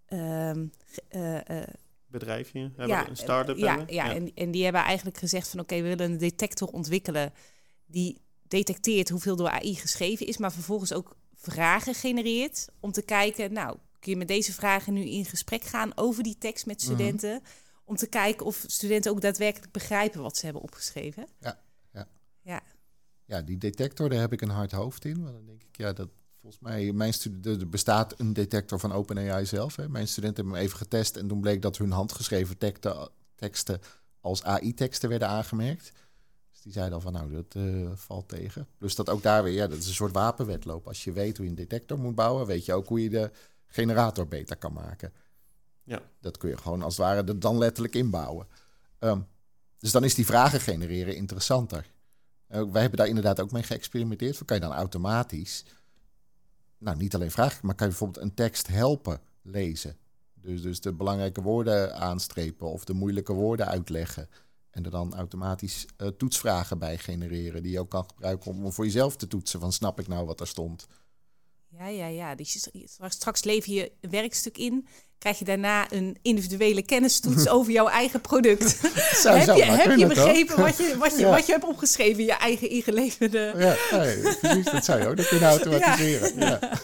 Um, 0.09 0.73
uh, 1.11 1.35
uh, 1.35 1.63
bedrijfje 2.07 2.61
hebben, 2.61 2.87
ja, 2.87 3.09
een 3.09 3.17
start-up 3.17 3.57
ja, 3.57 3.75
Ja, 3.75 3.85
ja. 3.87 4.15
En, 4.15 4.35
en 4.35 4.51
die 4.51 4.65
hebben 4.65 4.83
eigenlijk 4.83 5.19
gezegd 5.19 5.49
van 5.49 5.61
oké, 5.61 5.77
we 5.77 5.89
willen 5.89 6.11
een 6.11 6.19
detector 6.19 6.69
ontwikkelen 6.69 7.33
die 7.87 8.21
detecteert 8.49 9.09
hoeveel 9.09 9.37
door 9.37 9.49
AI 9.49 9.75
geschreven 9.75 10.27
is, 10.27 10.37
maar 10.37 10.53
vervolgens 10.53 10.93
ook 10.93 11.17
vragen 11.35 11.95
genereert 11.95 12.69
om 12.81 12.93
te 12.93 13.03
kijken, 13.03 13.53
nou, 13.53 13.77
kun 13.99 14.13
je 14.13 14.17
met 14.17 14.29
deze 14.29 14.53
vragen 14.53 14.93
nu 14.93 15.05
in 15.05 15.25
gesprek 15.25 15.65
gaan 15.65 15.93
over 15.95 16.23
die 16.23 16.39
tekst 16.39 16.67
met 16.67 16.77
mhm. 16.77 16.85
studenten? 16.85 17.43
Om 17.87 17.97
te 17.97 18.07
kijken 18.07 18.47
of 18.47 18.65
studenten 18.67 19.11
ook 19.11 19.21
daadwerkelijk 19.21 19.73
begrijpen 19.73 20.23
wat 20.23 20.37
ze 20.37 20.45
hebben 20.45 20.63
opgeschreven. 20.63 21.27
Ja, 21.41 21.61
ja. 21.93 22.09
Ja, 22.43 22.63
ja 23.25 23.43
die 23.43 23.59
detector, 23.59 24.09
daar 24.09 24.21
heb 24.21 24.33
ik 24.33 24.41
een 24.41 24.49
hard 24.49 24.73
hoofd 24.73 25.05
in. 25.05 25.23
Want 25.23 25.35
dan 25.35 25.47
denk 25.47 25.63
ik, 25.63 25.77
ja, 25.77 25.93
dat 25.93 26.09
volgens 26.41 26.63
mij, 26.63 26.93
mijn 26.93 27.15
er 27.43 27.69
bestaat 27.69 28.21
een 28.21 28.33
detector 28.33 28.79
van 28.79 28.93
OpenAI 28.93 29.47
zelf. 29.47 29.77
Hè. 29.77 29.89
Mijn 29.89 30.09
studenten 30.09 30.37
hebben 30.37 30.55
hem 30.55 30.65
even 30.65 30.79
getest 30.79 31.17
en 31.17 31.29
toen 31.29 31.41
bleek 31.41 31.63
dat 31.63 31.77
hun 31.77 31.91
handgeschreven 31.91 32.59
teksten, 32.59 33.09
teksten 33.35 33.81
als 34.21 34.43
AI-teksten 34.43 35.09
werden 35.09 35.29
aangemerkt. 35.29 35.93
Dus 36.51 36.61
die 36.63 36.73
zeiden 36.73 36.95
al 36.95 37.01
van, 37.01 37.13
nou, 37.13 37.33
dat 37.33 37.55
uh, 37.57 37.91
valt 37.95 38.29
tegen. 38.29 38.67
Plus 38.79 38.95
dat 38.95 39.11
ook 39.11 39.23
daar 39.23 39.43
weer, 39.43 39.53
ja, 39.53 39.67
dat 39.67 39.79
is 39.79 39.87
een 39.87 39.95
soort 39.95 40.13
wapenwetloop. 40.13 40.87
Als 40.87 41.05
je 41.05 41.13
weet 41.13 41.37
hoe 41.37 41.45
je 41.45 41.51
een 41.51 41.57
detector 41.57 41.99
moet 41.99 42.15
bouwen, 42.15 42.47
weet 42.47 42.65
je 42.65 42.73
ook 42.73 42.89
hoe 42.89 43.03
je 43.03 43.11
de 43.11 43.31
generator 43.67 44.29
beter 44.29 44.57
kan 44.57 44.73
maken. 44.73 45.13
Ja. 45.87 46.03
Dat 46.21 46.37
kun 46.37 46.49
je 46.49 46.57
gewoon 46.57 46.83
als 46.83 46.97
het 46.97 47.07
ware 47.07 47.39
dan 47.39 47.59
letterlijk 47.59 47.95
inbouwen. 47.95 48.47
Um, 49.01 49.27
dus 49.79 49.91
dan 49.91 50.05
is 50.05 50.15
die 50.15 50.27
vragen 50.27 50.61
genereren 50.61 51.17
interessanter. 51.17 51.87
Uh, 52.49 52.63
wij 52.71 52.81
hebben 52.81 52.99
daar 52.99 53.09
inderdaad 53.09 53.41
ook 53.41 53.53
mee 53.53 53.63
geëxperimenteerd. 53.63 54.45
Kan 54.45 54.57
je 54.57 54.63
dan 54.63 54.73
automatisch, 54.73 55.65
nou 56.79 56.97
niet 56.97 57.15
alleen 57.15 57.31
vragen, 57.31 57.67
maar 57.67 57.75
kan 57.75 57.87
je 57.87 57.93
bijvoorbeeld 57.93 58.25
een 58.25 58.35
tekst 58.35 58.67
helpen 58.67 59.21
lezen. 59.43 59.97
Dus, 60.35 60.63
dus 60.63 60.81
de 60.81 60.93
belangrijke 60.93 61.43
woorden 61.43 61.97
aanstrepen 61.97 62.71
of 62.71 62.85
de 62.85 62.93
moeilijke 62.93 63.33
woorden 63.33 63.67
uitleggen. 63.67 64.29
En 64.71 64.85
er 64.85 64.91
dan 64.91 65.15
automatisch 65.15 65.87
uh, 65.99 66.09
toetsvragen 66.09 66.79
bij 66.79 66.99
genereren 66.99 67.63
die 67.63 67.73
je 67.73 67.81
ook 67.81 67.91
kan 67.91 68.05
gebruiken 68.07 68.51
om 68.51 68.73
voor 68.73 68.85
jezelf 68.85 69.17
te 69.17 69.27
toetsen 69.27 69.61
van 69.61 69.73
snap 69.73 70.01
ik 70.01 70.09
nou 70.09 70.27
wat 70.27 70.41
er 70.41 70.47
stond. 70.47 70.87
Ja, 71.71 71.87
ja, 71.87 72.07
ja. 72.07 72.35
Dus 72.35 72.69
straks 73.09 73.45
lever 73.45 73.73
je 73.73 73.93
een 74.01 74.11
werkstuk 74.11 74.59
in. 74.59 74.87
Krijg 75.19 75.39
je 75.39 75.45
daarna 75.45 75.93
een 75.93 76.19
individuele 76.23 76.83
kennistoets 76.83 77.49
over 77.57 77.73
jouw 77.73 77.87
eigen 77.87 78.21
product. 78.21 78.81
heb 78.81 79.57
je, 79.57 79.65
heb 79.65 79.99
je 79.99 80.07
begrepen 80.07 80.57
wat 80.61 80.77
je, 80.77 80.97
wat, 80.99 81.19
je, 81.19 81.27
wat 81.27 81.47
je 81.47 81.53
hebt 81.53 81.65
opgeschreven, 81.65 82.25
je 82.25 82.33
eigen 82.33 82.71
ingeleverde... 82.71 83.55
Ja, 83.57 83.77
precies, 83.91 84.65
dat 84.65 84.85
zou 84.85 85.01
je 85.01 85.07
ook 85.07 85.17
nog 85.17 85.29
kunnen 85.29 85.49
automatiseren. 85.59 86.39
Ja, 86.39 86.49
ja. 86.49 86.79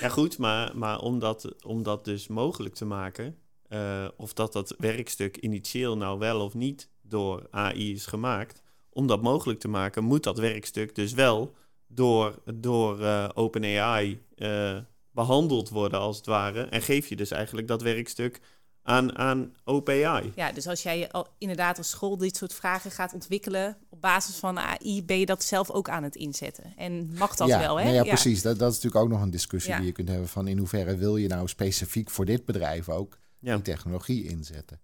ja 0.00 0.08
goed, 0.08 0.38
maar, 0.38 0.76
maar 0.76 0.98
om, 0.98 1.18
dat, 1.18 1.64
om 1.64 1.82
dat 1.82 2.04
dus 2.04 2.28
mogelijk 2.28 2.74
te 2.74 2.84
maken... 2.84 3.36
Uh, 3.68 4.08
of 4.16 4.32
dat 4.32 4.52
dat 4.52 4.74
werkstuk 4.78 5.36
initieel 5.36 5.96
nou 5.96 6.18
wel 6.18 6.40
of 6.40 6.54
niet 6.54 6.88
door 7.02 7.46
AI 7.50 7.92
is 7.92 8.06
gemaakt... 8.06 8.62
om 8.90 9.06
dat 9.06 9.22
mogelijk 9.22 9.60
te 9.60 9.68
maken, 9.68 10.04
moet 10.04 10.22
dat 10.22 10.38
werkstuk 10.38 10.94
dus 10.94 11.12
wel 11.12 11.54
door, 11.94 12.42
door 12.54 13.00
uh, 13.00 13.28
OpenAI 13.34 14.22
uh, 14.36 14.78
behandeld 15.10 15.68
worden, 15.68 16.00
als 16.00 16.16
het 16.16 16.26
ware. 16.26 16.62
En 16.62 16.82
geef 16.82 17.08
je 17.08 17.16
dus 17.16 17.30
eigenlijk 17.30 17.68
dat 17.68 17.82
werkstuk 17.82 18.40
aan, 18.82 19.18
aan 19.18 19.54
OpenAI. 19.64 20.32
Ja, 20.34 20.52
dus 20.52 20.66
als 20.66 20.82
jij 20.82 21.10
al, 21.10 21.26
inderdaad 21.38 21.78
als 21.78 21.90
school 21.90 22.16
dit 22.16 22.36
soort 22.36 22.54
vragen 22.54 22.90
gaat 22.90 23.12
ontwikkelen 23.12 23.76
op 23.88 24.00
basis 24.00 24.36
van 24.36 24.58
AI, 24.58 25.04
ben 25.04 25.18
je 25.18 25.26
dat 25.26 25.44
zelf 25.44 25.70
ook 25.70 25.88
aan 25.88 26.02
het 26.02 26.16
inzetten. 26.16 26.72
En 26.76 27.12
mag 27.14 27.36
dat 27.36 27.48
wel, 27.48 27.78
hè? 27.78 27.84
Nou 27.84 27.94
ja, 27.94 28.04
precies. 28.04 28.42
Dat, 28.42 28.58
dat 28.58 28.70
is 28.70 28.76
natuurlijk 28.76 29.04
ook 29.04 29.10
nog 29.10 29.22
een 29.22 29.30
discussie 29.30 29.76
die 29.76 29.84
je 29.84 29.92
kunt 29.92 30.08
hebben 30.08 30.28
van 30.28 30.46
in 30.46 30.58
hoeverre 30.58 30.96
wil 30.96 31.16
je 31.16 31.28
nou 31.28 31.48
specifiek 31.48 32.10
voor 32.10 32.24
dit 32.24 32.44
bedrijf 32.44 32.88
ook 32.88 33.18
die 33.40 33.62
technologie 33.62 34.28
inzetten. 34.28 34.80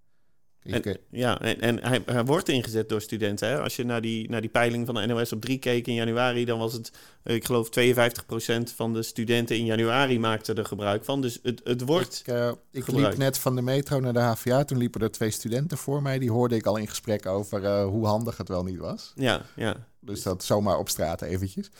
En, 0.63 0.99
ja, 1.11 1.41
en, 1.41 1.61
en 1.61 1.83
hij, 1.83 2.03
hij, 2.07 2.25
wordt 2.25 2.49
ingezet 2.49 2.89
door 2.89 3.01
studenten. 3.01 3.49
Hè? 3.49 3.61
Als 3.61 3.77
je 3.77 3.85
naar 3.85 4.01
die, 4.01 4.31
naar 4.31 4.41
die 4.41 4.51
peiling 4.51 4.87
van 4.87 4.95
de 4.95 5.07
NOS 5.07 5.33
op 5.33 5.41
3 5.41 5.59
keek 5.59 5.87
in 5.87 5.95
januari, 5.95 6.45
dan 6.45 6.59
was 6.59 6.73
het, 6.73 6.93
ik 7.25 7.45
geloof, 7.45 7.69
52% 7.69 7.71
van 8.75 8.93
de 8.93 9.03
studenten 9.03 9.57
in 9.57 9.65
januari 9.65 10.19
maakten 10.19 10.57
er 10.57 10.65
gebruik 10.65 11.05
van. 11.05 11.21
Dus 11.21 11.39
het, 11.43 11.61
het 11.65 11.81
wordt. 11.81 12.23
Ik, 12.27 12.35
uh, 12.35 12.53
ik 12.71 12.87
liep 12.87 13.17
net 13.17 13.39
van 13.39 13.57
de 13.57 13.63
metro 13.63 14.01
naar 14.01 14.13
de 14.13 14.19
HVA. 14.19 14.65
Toen 14.65 14.79
liepen 14.79 15.01
er 15.01 15.11
twee 15.11 15.31
studenten 15.31 15.79
voor 15.79 16.03
mij. 16.03 16.19
Die 16.19 16.31
hoorde 16.31 16.57
ik 16.57 16.67
al 16.67 16.77
in 16.77 16.89
gesprek 16.89 17.27
over 17.27 17.63
uh, 17.63 17.85
hoe 17.85 18.07
handig 18.07 18.37
het 18.37 18.49
wel 18.49 18.65
niet 18.65 18.79
was. 18.79 19.13
Ja, 19.15 19.43
ja. 19.57 19.87
Dus 20.01 20.23
dat 20.23 20.45
zomaar 20.45 20.79
op 20.79 20.89
straat 20.89 21.23
eventjes. 21.23 21.71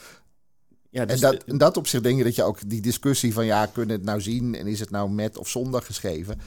Ja, 0.89 1.05
dus 1.05 1.21
en 1.21 1.31
dat, 1.45 1.59
dat 1.59 1.77
opzicht 1.77 2.03
denk 2.03 2.17
je 2.17 2.23
dat 2.23 2.35
je 2.35 2.43
ook 2.43 2.69
die 2.69 2.81
discussie 2.81 3.33
van 3.33 3.45
ja, 3.45 3.65
kunnen 3.65 3.95
het 3.95 4.05
nou 4.05 4.21
zien 4.21 4.55
en 4.55 4.67
is 4.67 4.79
het 4.79 4.89
nou 4.89 5.09
met 5.09 5.37
of 5.37 5.47
zonder 5.49 5.81
geschreven 5.81 6.41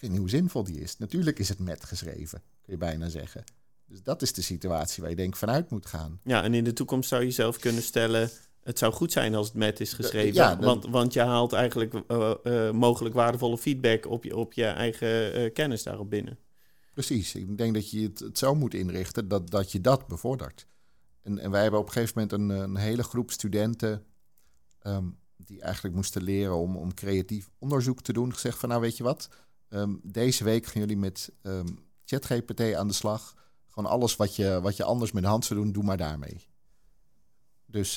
weet 0.00 0.10
niet 0.10 0.18
hoe 0.18 0.28
zinvol 0.28 0.64
die 0.64 0.80
is. 0.80 0.98
Natuurlijk 0.98 1.38
is 1.38 1.48
het 1.48 1.58
met 1.58 1.84
geschreven, 1.84 2.42
kun 2.62 2.72
je 2.72 2.78
bijna 2.78 3.08
zeggen. 3.08 3.44
Dus 3.86 4.02
dat 4.02 4.22
is 4.22 4.32
de 4.32 4.42
situatie 4.42 5.00
waar 5.02 5.10
je 5.10 5.16
denk 5.16 5.36
vanuit 5.36 5.70
moet 5.70 5.86
gaan. 5.86 6.20
Ja, 6.24 6.42
en 6.42 6.54
in 6.54 6.64
de 6.64 6.72
toekomst 6.72 7.08
zou 7.08 7.24
je 7.24 7.30
zelf 7.30 7.58
kunnen 7.58 7.82
stellen... 7.82 8.30
het 8.62 8.78
zou 8.78 8.92
goed 8.92 9.12
zijn 9.12 9.34
als 9.34 9.46
het 9.46 9.56
met 9.56 9.80
is 9.80 9.92
geschreven. 9.92 10.34
Ja, 10.34 10.58
want, 10.58 10.86
want 10.86 11.12
je 11.12 11.20
haalt 11.20 11.52
eigenlijk 11.52 11.94
uh, 12.08 12.34
uh, 12.44 12.70
mogelijk 12.70 13.14
waardevolle 13.14 13.58
feedback 13.58 14.06
op 14.06 14.24
je, 14.24 14.36
op 14.36 14.52
je 14.52 14.64
eigen 14.64 15.40
uh, 15.40 15.52
kennis 15.52 15.82
daarop 15.82 16.10
binnen. 16.10 16.38
Precies. 16.94 17.34
Ik 17.34 17.58
denk 17.58 17.74
dat 17.74 17.90
je 17.90 18.02
het, 18.02 18.18
het 18.18 18.38
zo 18.38 18.54
moet 18.54 18.74
inrichten 18.74 19.28
dat, 19.28 19.50
dat 19.50 19.72
je 19.72 19.80
dat 19.80 20.06
bevordert. 20.06 20.66
En, 21.22 21.38
en 21.38 21.50
wij 21.50 21.62
hebben 21.62 21.80
op 21.80 21.86
een 21.86 21.92
gegeven 21.92 22.28
moment 22.28 22.32
een, 22.32 22.62
een 22.62 22.76
hele 22.76 23.02
groep 23.02 23.30
studenten 23.30 24.04
ehm, 24.78 25.06
die 25.36 25.60
eigenlijk 25.60 25.94
moesten 25.94 26.22
leren 26.22 26.56
om, 26.56 26.76
om 26.76 26.94
creatief 26.94 27.50
onderzoek 27.58 28.02
te 28.02 28.12
doen. 28.12 28.32
Gezegd 28.32 28.58
van 28.58 28.68
nou 28.68 28.80
weet 28.80 28.96
je 28.96 29.02
wat, 29.02 29.28
ehm, 29.68 29.94
deze 30.02 30.44
week 30.44 30.66
gaan 30.66 30.80
jullie 30.80 30.96
met 30.96 31.32
um, 31.42 31.78
ChatGPT 32.04 32.74
aan 32.74 32.88
de 32.88 32.94
slag. 32.94 33.34
Gewoon 33.68 33.90
alles 33.90 34.16
wat 34.16 34.36
je, 34.36 34.60
wat 34.60 34.76
je 34.76 34.84
anders 34.84 35.12
met 35.12 35.22
de 35.22 35.28
hand 35.28 35.44
zou 35.44 35.60
doen, 35.60 35.72
doe 35.72 35.82
maar 35.82 35.96
daarmee. 35.96 36.46
Dus 37.66 37.94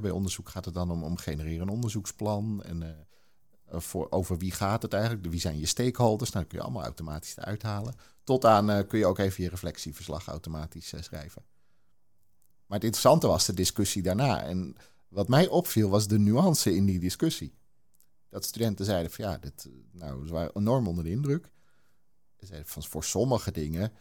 bij 0.00 0.10
onderzoek 0.10 0.48
gaat 0.48 0.64
het 0.64 0.74
dan 0.74 0.90
om, 0.90 1.04
om 1.04 1.16
genereren 1.16 1.60
een 1.60 1.74
onderzoeksplan 1.74 2.62
en 2.62 2.82
uh, 2.82 3.80
voor, 3.80 4.06
over 4.10 4.38
wie 4.38 4.52
gaat 4.52 4.82
het 4.82 4.92
eigenlijk, 4.92 5.26
wie 5.26 5.40
zijn 5.40 5.58
je 5.58 5.66
stakeholders. 5.66 6.30
Nou, 6.30 6.42
dat 6.42 6.52
kun 6.52 6.58
je 6.58 6.64
allemaal 6.64 6.84
automatisch 6.84 7.36
eruit 7.36 7.62
halen. 7.62 7.94
Tot 8.24 8.44
aan 8.44 8.70
uh, 8.70 8.80
kun 8.88 8.98
je 8.98 9.06
ook 9.06 9.18
even 9.18 9.42
je 9.42 9.50
reflectieverslag 9.50 10.26
automatisch 10.26 10.92
schrijven. 11.00 11.44
Maar 12.66 12.78
het 12.78 12.84
interessante 12.84 13.26
was 13.26 13.46
de 13.46 13.54
discussie 13.54 14.02
daarna. 14.02 14.42
En 14.42 14.76
wat 15.08 15.28
mij 15.28 15.48
opviel 15.48 15.88
was 15.88 16.06
de 16.06 16.18
nuance 16.18 16.74
in 16.74 16.84
die 16.84 16.98
discussie. 16.98 17.54
Dat 18.28 18.44
studenten 18.44 18.84
zeiden 18.84 19.10
van 19.10 19.24
ja, 19.24 19.38
dit, 19.38 19.68
nou, 19.92 20.26
ze 20.26 20.32
waren 20.32 20.50
enorm 20.54 20.88
onder 20.88 21.04
de 21.04 21.10
indruk. 21.10 21.50
Ze 22.38 22.46
zeiden 22.46 22.68
van 22.68 22.82
voor 22.82 23.04
sommige 23.04 23.52
dingen 23.52 23.92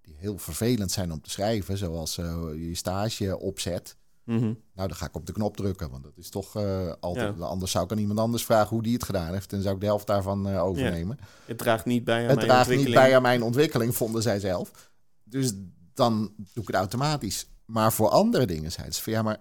die 0.00 0.16
heel 0.18 0.38
vervelend 0.38 0.90
zijn 0.90 1.12
om 1.12 1.20
te 1.20 1.30
schrijven, 1.30 1.78
zoals 1.78 2.18
uh, 2.18 2.42
je 2.54 2.74
stage 2.74 3.38
opzet. 3.38 3.96
Mm 4.24 4.38
-hmm. 4.38 4.60
Nou, 4.74 4.88
dan 4.88 4.96
ga 4.96 5.06
ik 5.06 5.14
op 5.14 5.26
de 5.26 5.32
knop 5.32 5.56
drukken, 5.56 5.90
want 5.90 6.02
dat 6.02 6.16
is 6.16 6.28
toch 6.28 6.56
uh, 6.56 6.92
altijd. 7.00 7.38
Ja. 7.38 7.44
Anders 7.44 7.70
zou 7.70 7.84
ik 7.84 7.90
aan 7.90 7.98
iemand 7.98 8.18
anders 8.18 8.44
vragen 8.44 8.68
hoe 8.68 8.82
die 8.82 8.92
het 8.92 9.04
gedaan 9.04 9.32
heeft 9.32 9.52
en 9.52 9.62
zou 9.62 9.74
ik 9.74 9.80
de 9.80 9.86
helft 9.86 10.06
daarvan 10.06 10.48
uh, 10.48 10.64
overnemen. 10.64 11.16
Ja. 11.20 11.26
Het 11.44 11.58
draagt 11.58 11.84
niet 11.84 12.04
bij 12.04 12.22
aan 12.22 12.28
het 12.28 12.36
mijn 12.36 12.48
draagt 12.48 12.60
ontwikkeling. 12.60 12.94
niet 12.94 13.04
bij 13.04 13.16
aan 13.16 13.22
mijn 13.22 13.42
ontwikkeling, 13.42 13.96
vonden 13.96 14.22
zij 14.22 14.40
zelf. 14.40 14.90
Dus 15.24 15.52
dan 15.94 16.32
doe 16.36 16.62
ik 16.62 16.66
het 16.66 16.76
automatisch. 16.76 17.46
Maar 17.64 17.92
voor 17.92 18.08
andere 18.08 18.46
dingen 18.46 18.72
zeiden 18.72 18.94
ze 18.94 19.02
van 19.02 19.12
ja, 19.12 19.22
maar 19.22 19.40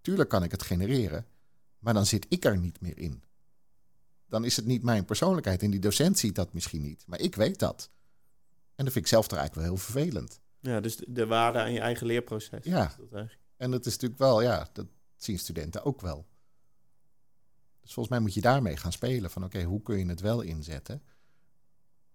tuurlijk 0.00 0.28
kan 0.28 0.42
ik 0.42 0.50
het 0.50 0.62
genereren, 0.62 1.26
maar 1.78 1.94
dan 1.94 2.06
zit 2.06 2.26
ik 2.28 2.44
er 2.44 2.58
niet 2.58 2.80
meer 2.80 2.98
in. 2.98 3.22
Dan 4.32 4.44
is 4.44 4.56
het 4.56 4.66
niet 4.66 4.82
mijn 4.82 5.04
persoonlijkheid 5.04 5.62
en 5.62 5.70
die 5.70 5.80
docent 5.80 6.18
ziet 6.18 6.34
dat 6.34 6.52
misschien 6.52 6.82
niet, 6.82 7.04
maar 7.06 7.20
ik 7.20 7.34
weet 7.34 7.58
dat. 7.58 7.90
En 8.74 8.84
dat 8.84 8.92
vind 8.92 9.04
ik 9.04 9.10
zelf 9.10 9.28
toch 9.28 9.38
eigenlijk 9.38 9.68
wel 9.68 9.76
heel 9.76 9.84
vervelend. 9.84 10.40
Ja, 10.60 10.80
dus 10.80 10.96
de, 10.96 11.12
de 11.12 11.26
waarde 11.26 11.58
aan 11.58 11.72
je 11.72 11.80
eigen 11.80 12.06
leerproces. 12.06 12.64
Ja, 12.64 12.88
is 12.88 12.96
dat 12.96 13.12
eigenlijk. 13.12 13.42
en 13.56 13.70
dat 13.70 13.86
is 13.86 13.92
natuurlijk 13.92 14.20
wel, 14.20 14.42
ja, 14.42 14.68
dat 14.72 14.86
zien 15.16 15.38
studenten 15.38 15.84
ook 15.84 16.00
wel. 16.00 16.26
Dus 17.80 17.92
volgens 17.92 18.08
mij 18.08 18.18
moet 18.24 18.34
je 18.34 18.40
daarmee 18.40 18.76
gaan 18.76 18.92
spelen. 18.92 19.30
Van 19.30 19.44
oké, 19.44 19.62
hoe 19.62 19.82
kun 19.82 19.98
je 19.98 20.06
het 20.06 20.20
wel 20.20 20.40
inzetten? 20.40 21.02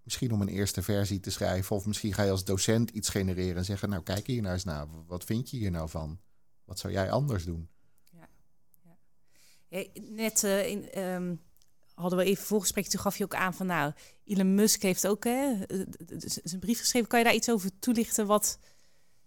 Misschien 0.03 0.31
om 0.31 0.41
een 0.41 0.47
eerste 0.47 0.81
versie 0.81 1.19
te 1.19 1.31
schrijven. 1.31 1.75
Of 1.75 1.85
misschien 1.85 2.13
ga 2.13 2.23
je 2.23 2.31
als 2.31 2.45
docent 2.45 2.89
iets 2.89 3.09
genereren 3.09 3.57
en 3.57 3.65
zeggen... 3.65 3.89
nou, 3.89 4.03
kijk 4.03 4.27
hier 4.27 4.41
nou 4.41 4.53
eens 4.53 4.63
naar. 4.63 4.87
Wat 5.07 5.23
vind 5.23 5.49
je 5.49 5.57
hier 5.57 5.71
nou 5.71 5.89
van? 5.89 6.19
Wat 6.65 6.79
zou 6.79 6.93
jij 6.93 7.11
anders 7.11 7.45
doen? 7.45 7.69
Ja, 8.03 8.29
ja. 8.83 8.97
ja 9.67 9.85
net 10.01 10.43
uh, 10.43 10.67
in, 10.67 11.03
um, 11.03 11.45
hadden 11.97 12.19
we 12.19 12.25
even 12.25 12.45
voorgesprek. 12.45 12.87
Toen 12.87 12.99
gaf 12.99 13.17
je 13.17 13.23
ook 13.23 13.35
aan 13.35 13.53
van... 13.53 13.65
nou, 13.65 13.91
Elon 14.23 14.55
Musk 14.55 14.81
heeft 14.81 15.07
ook 15.07 15.23
hè, 15.23 15.53
zijn 16.43 16.59
brief 16.59 16.79
geschreven. 16.79 17.07
Kan 17.07 17.19
je 17.19 17.25
daar 17.25 17.35
iets 17.35 17.49
over 17.49 17.79
toelichten? 17.79 18.27
Wat 18.27 18.59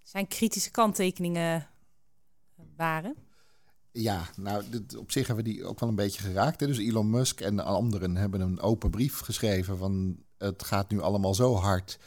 zijn 0.03 0.29
kritische 0.29 0.71
kanttekeningen 0.71 1.69
waren? 2.77 3.15
Ja, 3.93 4.29
nou, 4.37 4.65
dit, 4.71 4.97
op 4.97 5.13
zich 5.13 5.27
hebben 5.27 5.45
we 5.45 5.51
die 5.51 5.65
ook 5.65 5.81
wel 5.81 5.89
een 5.89 5.95
beetje 5.95 6.23
geraakt. 6.23 6.61
Hè? 6.61 6.67
Dus 6.67 6.79
Elon 6.79 7.11
Musk 7.11 7.41
en 7.41 7.61
anderen 7.61 8.17
hebben 8.17 8.41
een 8.41 8.61
open 8.61 8.91
brief 8.91 9.19
geschreven 9.19 9.79
van 9.79 10.19
het 10.39 10.65
gaat 10.65 10.91
nu 10.91 11.01
allemaal 11.01 11.35
zo 11.35 11.55
hard. 11.55 11.99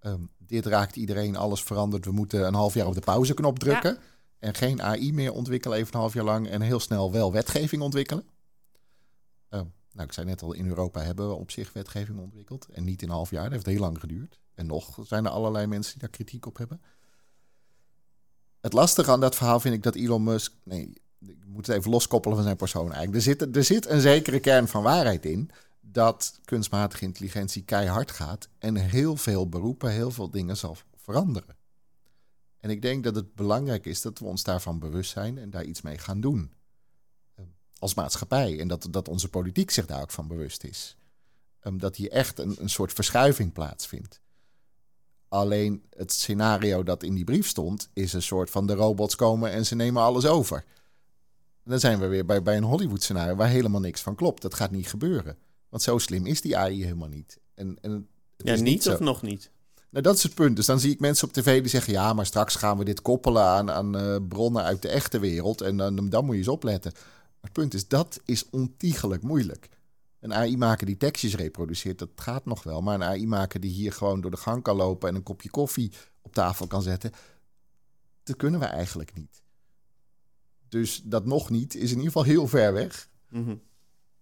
Um, 0.00 0.30
dit 0.38 0.66
raakt 0.66 0.96
iedereen, 0.96 1.36
alles 1.36 1.62
verandert. 1.62 2.04
We 2.04 2.12
moeten 2.12 2.46
een 2.46 2.54
half 2.54 2.74
jaar 2.74 2.86
op 2.86 2.94
de 2.94 3.00
pauzeknop 3.00 3.58
drukken. 3.58 3.92
Ja. 3.92 4.00
En 4.38 4.54
geen 4.54 4.82
AI 4.82 5.12
meer 5.12 5.32
ontwikkelen, 5.32 5.78
even 5.78 5.94
een 5.94 6.00
half 6.00 6.14
jaar 6.14 6.24
lang. 6.24 6.48
En 6.48 6.60
heel 6.60 6.80
snel 6.80 7.12
wel 7.12 7.32
wetgeving 7.32 7.82
ontwikkelen. 7.82 8.24
Nou, 9.94 10.06
ik 10.06 10.12
zei 10.12 10.26
net 10.26 10.42
al, 10.42 10.52
in 10.52 10.66
Europa 10.66 11.00
hebben 11.00 11.28
we 11.28 11.34
op 11.34 11.50
zich 11.50 11.72
wetgeving 11.72 12.18
ontwikkeld. 12.18 12.68
En 12.72 12.84
niet 12.84 13.02
in 13.02 13.08
een 13.08 13.14
half 13.14 13.30
jaar, 13.30 13.42
dat 13.42 13.52
heeft 13.52 13.66
heel 13.66 13.80
lang 13.80 14.00
geduurd. 14.00 14.38
En 14.54 14.66
nog 14.66 14.98
zijn 15.02 15.24
er 15.24 15.30
allerlei 15.30 15.66
mensen 15.66 15.92
die 15.92 16.00
daar 16.00 16.10
kritiek 16.10 16.46
op 16.46 16.56
hebben. 16.56 16.82
Het 18.60 18.72
lastige 18.72 19.10
aan 19.10 19.20
dat 19.20 19.36
verhaal 19.36 19.60
vind 19.60 19.74
ik 19.74 19.82
dat 19.82 19.94
Elon 19.94 20.22
Musk... 20.22 20.52
Nee, 20.62 20.92
ik 21.18 21.44
moet 21.46 21.66
het 21.66 21.76
even 21.76 21.90
loskoppelen 21.90 22.36
van 22.36 22.46
zijn 22.46 22.56
persoon 22.56 22.92
eigenlijk. 22.92 23.14
Er 23.14 23.22
zit, 23.22 23.56
er 23.56 23.64
zit 23.64 23.88
een 23.88 24.00
zekere 24.00 24.40
kern 24.40 24.68
van 24.68 24.82
waarheid 24.82 25.24
in 25.24 25.50
dat 25.80 26.40
kunstmatige 26.44 27.04
intelligentie 27.04 27.62
keihard 27.62 28.10
gaat 28.10 28.48
en 28.58 28.76
heel 28.76 29.16
veel 29.16 29.48
beroepen, 29.48 29.90
heel 29.90 30.10
veel 30.10 30.30
dingen 30.30 30.56
zal 30.56 30.76
veranderen. 30.96 31.56
En 32.60 32.70
ik 32.70 32.82
denk 32.82 33.04
dat 33.04 33.14
het 33.14 33.34
belangrijk 33.34 33.86
is 33.86 34.00
dat 34.00 34.18
we 34.18 34.24
ons 34.24 34.42
daarvan 34.42 34.78
bewust 34.78 35.10
zijn 35.10 35.38
en 35.38 35.50
daar 35.50 35.64
iets 35.64 35.82
mee 35.82 35.98
gaan 35.98 36.20
doen. 36.20 36.52
Als 37.84 37.94
maatschappij. 37.94 38.60
En 38.60 38.68
dat, 38.68 38.86
dat 38.90 39.08
onze 39.08 39.28
politiek 39.28 39.70
zich 39.70 39.86
daar 39.86 40.02
ook 40.02 40.10
van 40.10 40.28
bewust 40.28 40.64
is. 40.64 40.96
Dat 41.72 41.96
hier 41.96 42.10
echt 42.10 42.38
een, 42.38 42.56
een 42.58 42.70
soort 42.70 42.92
verschuiving 42.92 43.52
plaatsvindt. 43.52 44.20
Alleen 45.28 45.82
het 45.90 46.12
scenario 46.12 46.82
dat 46.82 47.02
in 47.02 47.14
die 47.14 47.24
brief 47.24 47.48
stond, 47.48 47.88
is 47.92 48.12
een 48.12 48.22
soort 48.22 48.50
van 48.50 48.66
de 48.66 48.74
robots 48.74 49.16
komen 49.16 49.50
en 49.50 49.66
ze 49.66 49.74
nemen 49.74 50.02
alles 50.02 50.26
over. 50.26 50.64
Dan 51.64 51.80
zijn 51.80 51.98
we 51.98 52.06
weer 52.06 52.26
bij, 52.26 52.42
bij 52.42 52.56
een 52.56 52.62
Hollywood 52.62 53.02
scenario 53.02 53.34
waar 53.34 53.48
helemaal 53.48 53.80
niks 53.80 54.00
van 54.00 54.14
klopt. 54.14 54.42
Dat 54.42 54.54
gaat 54.54 54.70
niet 54.70 54.88
gebeuren. 54.88 55.36
Want 55.68 55.82
zo 55.82 55.98
slim 55.98 56.26
is 56.26 56.40
die 56.40 56.56
AI 56.56 56.82
helemaal 56.82 57.08
niet. 57.08 57.38
En, 57.54 57.78
en 57.80 57.90
het 58.36 58.46
ja, 58.46 58.52
is 58.52 58.60
niet, 58.60 58.84
niet 58.84 58.88
of 58.88 59.00
nog 59.00 59.22
niet? 59.22 59.50
Nou, 59.90 60.04
dat 60.04 60.16
is 60.16 60.22
het 60.22 60.34
punt. 60.34 60.56
Dus 60.56 60.66
dan 60.66 60.80
zie 60.80 60.92
ik 60.92 61.00
mensen 61.00 61.28
op 61.28 61.32
tv 61.32 61.60
die 61.60 61.70
zeggen... 61.70 61.92
ja, 61.92 62.12
maar 62.12 62.26
straks 62.26 62.56
gaan 62.56 62.78
we 62.78 62.84
dit 62.84 63.02
koppelen 63.02 63.44
aan, 63.44 63.70
aan 63.70 63.96
uh, 63.96 64.16
bronnen 64.28 64.62
uit 64.62 64.82
de 64.82 64.88
echte 64.88 65.18
wereld... 65.18 65.60
en 65.60 65.76
dan, 65.76 66.08
dan 66.08 66.24
moet 66.24 66.34
je 66.34 66.40
eens 66.40 66.48
opletten. 66.48 66.92
Het 67.44 67.52
punt 67.52 67.74
is, 67.74 67.88
dat 67.88 68.20
is 68.24 68.50
ontiegelijk 68.50 69.22
moeilijk. 69.22 69.68
Een 70.20 70.34
AI 70.34 70.56
maken 70.56 70.86
die 70.86 70.96
tekstjes 70.96 71.34
reproduceert, 71.34 71.98
dat 71.98 72.08
gaat 72.16 72.44
nog 72.44 72.62
wel. 72.62 72.82
Maar 72.82 72.94
een 72.94 73.02
AI 73.02 73.26
maken 73.26 73.60
die 73.60 73.70
hier 73.70 73.92
gewoon 73.92 74.20
door 74.20 74.30
de 74.30 74.36
gang 74.36 74.62
kan 74.62 74.76
lopen... 74.76 75.08
en 75.08 75.14
een 75.14 75.22
kopje 75.22 75.50
koffie 75.50 75.92
op 76.22 76.34
tafel 76.34 76.66
kan 76.66 76.82
zetten... 76.82 77.12
dat 78.22 78.36
kunnen 78.36 78.60
we 78.60 78.66
eigenlijk 78.66 79.14
niet. 79.14 79.42
Dus 80.68 81.02
dat 81.04 81.26
nog 81.26 81.50
niet 81.50 81.74
is 81.74 81.90
in 81.90 81.96
ieder 81.96 82.04
geval 82.04 82.22
heel 82.22 82.48
ver 82.48 82.72
weg. 82.72 83.08
Mm 83.28 83.44
-hmm. 83.44 83.60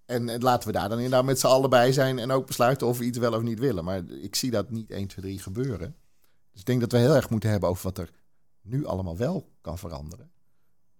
En, 0.05 0.29
en, 0.29 0.43
laten 0.43 0.67
we 0.67 0.73
daar 0.73 0.89
dan 0.89 0.99
inderdaad 0.99 1.25
met 1.25 1.41
z'n 1.41 1.47
allen 1.47 1.71
bij 1.71 1.93
zijn 1.93 2.19
en 2.19 2.31
ook 2.31 2.47
besluiten 2.47 2.87
of 2.87 2.99
we 2.99 3.05
iets 3.05 3.19
wel 3.19 3.35
of 3.35 3.43
niet 3.43 3.59
willen. 3.59 3.85
Maar 3.85 4.09
ik 4.09 4.35
zie 4.35 4.51
dat 4.51 4.71
niet 4.71 4.91
1, 4.91 5.07
2, 5.07 5.25
3 5.25 5.39
gebeuren. 5.39 5.97
Dus 6.51 6.61
ik 6.61 6.67
denk 6.67 6.81
dat 6.81 6.93
we 6.93 6.99
heel 6.99 7.15
erg 7.15 7.31
moeten 7.31 7.51
hebben 7.51 7.69
over 7.69 7.83
wat 7.83 7.99
er 7.99 8.11
nu 8.63 8.87
allemaal 8.87 9.17
wel 9.17 9.49
kan 9.61 9.79
veranderen. 9.79 10.31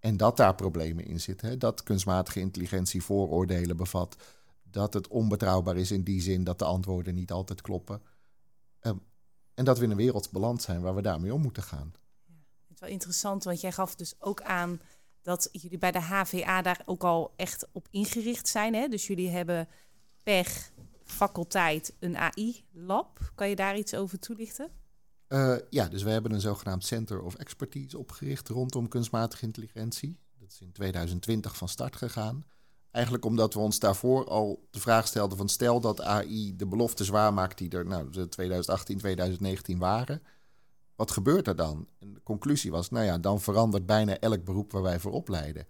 En 0.03 0.17
dat 0.17 0.37
daar 0.37 0.55
problemen 0.55 1.05
in 1.05 1.19
zitten. 1.19 1.49
Hè? 1.49 1.57
Dat 1.57 1.83
kunstmatige 1.83 2.39
intelligentie 2.39 3.03
vooroordelen 3.03 3.77
bevat. 3.77 4.15
Dat 4.63 4.93
het 4.93 5.07
onbetrouwbaar 5.07 5.77
is 5.77 5.91
in 5.91 6.03
die 6.03 6.21
zin 6.21 6.43
dat 6.43 6.59
de 6.59 6.65
antwoorden 6.65 7.15
niet 7.15 7.31
altijd 7.31 7.61
kloppen. 7.61 8.01
Um, 8.81 9.01
en 9.53 9.65
dat 9.65 9.77
we 9.77 9.83
in 9.83 9.91
een 9.91 9.97
wereld 9.97 10.31
beland 10.31 10.61
zijn 10.61 10.81
waar 10.81 10.95
we 10.95 11.01
daarmee 11.01 11.33
om 11.33 11.41
moeten 11.41 11.63
gaan. 11.63 11.93
Ja, 12.25 12.33
het 12.61 12.73
is 12.73 12.79
wel 12.79 12.89
interessant, 12.89 13.43
want 13.43 13.61
jij 13.61 13.71
gaf 13.71 13.95
dus 13.95 14.13
ook 14.19 14.41
aan 14.41 14.81
dat 15.21 15.49
jullie 15.51 15.77
bij 15.77 15.91
de 15.91 16.01
HVA 16.01 16.61
daar 16.61 16.81
ook 16.85 17.03
al 17.03 17.33
echt 17.35 17.67
op 17.71 17.87
ingericht 17.91 18.47
zijn. 18.47 18.73
Hè? 18.73 18.87
Dus 18.87 19.07
jullie 19.07 19.29
hebben 19.29 19.67
per 20.23 20.71
faculteit 21.03 21.93
een 21.99 22.17
AI-lab. 22.17 23.31
Kan 23.35 23.49
je 23.49 23.55
daar 23.55 23.77
iets 23.77 23.93
over 23.93 24.19
toelichten? 24.19 24.69
Uh, 25.29 25.55
ja, 25.69 25.87
dus 25.87 26.03
we 26.03 26.09
hebben 26.09 26.31
een 26.31 26.41
zogenaamd 26.41 26.85
Center 26.85 27.21
of 27.21 27.35
Expertise 27.35 27.97
opgericht 27.97 28.49
rondom 28.49 28.87
kunstmatige 28.87 29.45
intelligentie. 29.45 30.19
Dat 30.39 30.51
is 30.51 30.61
in 30.61 30.71
2020 30.71 31.57
van 31.57 31.69
start 31.69 31.95
gegaan. 31.95 32.43
Eigenlijk 32.91 33.25
omdat 33.25 33.53
we 33.53 33.59
ons 33.59 33.79
daarvoor 33.79 34.27
al 34.27 34.67
de 34.71 34.79
vraag 34.79 35.07
stelden 35.07 35.37
van 35.37 35.49
stel 35.49 35.79
dat 35.79 36.01
AI 36.01 36.55
de 36.55 36.67
beloftes 36.67 37.09
waarmaakt 37.09 37.57
die 37.57 37.69
er 37.69 37.85
nou, 37.85 38.27
2018, 38.27 38.97
2019 38.97 39.77
waren 39.77 40.21
wat 40.95 41.11
gebeurt 41.11 41.47
er 41.47 41.55
dan? 41.55 41.87
En 41.99 42.13
de 42.13 42.23
conclusie 42.23 42.71
was, 42.71 42.89
nou 42.89 43.05
ja, 43.05 43.17
dan 43.17 43.41
verandert 43.41 43.85
bijna 43.85 44.19
elk 44.19 44.43
beroep 44.43 44.71
waar 44.71 44.81
wij 44.81 44.99
voor 44.99 45.11
opleiden. 45.11 45.67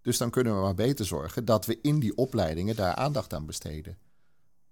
Dus 0.00 0.18
dan 0.18 0.30
kunnen 0.30 0.54
we 0.54 0.60
maar 0.60 0.74
beter 0.74 1.06
zorgen 1.06 1.44
dat 1.44 1.66
we 1.66 1.78
in 1.80 1.98
die 1.98 2.16
opleidingen 2.16 2.76
daar 2.76 2.94
aandacht 2.94 3.34
aan 3.34 3.46
besteden. 3.46 3.98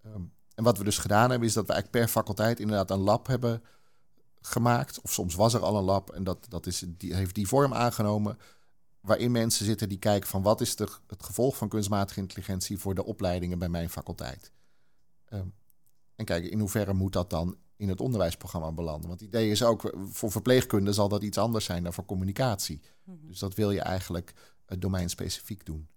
Um, 0.06 0.32
en 0.54 0.64
wat 0.64 0.78
we 0.78 0.84
dus 0.84 0.98
gedaan 0.98 1.30
hebben, 1.30 1.48
is 1.48 1.54
dat 1.54 1.66
we 1.66 1.72
eigenlijk 1.72 2.04
per 2.04 2.12
faculteit 2.12 2.60
inderdaad 2.60 2.90
een 2.90 2.98
lab 2.98 3.26
hebben 3.26 3.62
gemaakt. 4.42 5.00
Of 5.00 5.12
soms 5.12 5.34
was 5.34 5.54
er 5.54 5.60
al 5.60 5.76
een 5.76 5.84
lab 5.84 6.10
en 6.10 6.24
dat, 6.24 6.46
dat 6.48 6.66
is, 6.66 6.84
die, 6.86 7.14
heeft 7.14 7.34
die 7.34 7.48
vorm 7.48 7.74
aangenomen. 7.74 8.38
Waarin 9.00 9.30
mensen 9.30 9.64
zitten 9.64 9.88
die 9.88 9.98
kijken 9.98 10.28
van 10.28 10.42
wat 10.42 10.60
is 10.60 10.76
de, 10.76 10.88
het 11.06 11.22
gevolg 11.22 11.56
van 11.56 11.68
kunstmatige 11.68 12.20
intelligentie 12.20 12.78
voor 12.78 12.94
de 12.94 13.04
opleidingen 13.04 13.58
bij 13.58 13.68
mijn 13.68 13.90
faculteit. 13.90 14.52
Um, 15.32 15.54
en 16.16 16.24
kijken 16.24 16.50
in 16.50 16.58
hoeverre 16.58 16.92
moet 16.92 17.12
dat 17.12 17.30
dan 17.30 17.56
in 17.76 17.88
het 17.88 18.00
onderwijsprogramma 18.00 18.72
belanden. 18.72 19.08
Want 19.08 19.20
het 19.20 19.28
idee 19.28 19.50
is 19.50 19.62
ook, 19.62 19.94
voor 20.10 20.30
verpleegkunde 20.30 20.92
zal 20.92 21.08
dat 21.08 21.22
iets 21.22 21.38
anders 21.38 21.64
zijn 21.64 21.82
dan 21.82 21.92
voor 21.92 22.04
communicatie. 22.04 22.80
Mm 23.04 23.18
-hmm. 23.18 23.28
Dus 23.28 23.38
dat 23.38 23.54
wil 23.54 23.70
je 23.70 23.80
eigenlijk 23.80 24.34
uh, 24.68 24.78
domeinspecifiek 24.80 25.64
doen. 25.66 25.88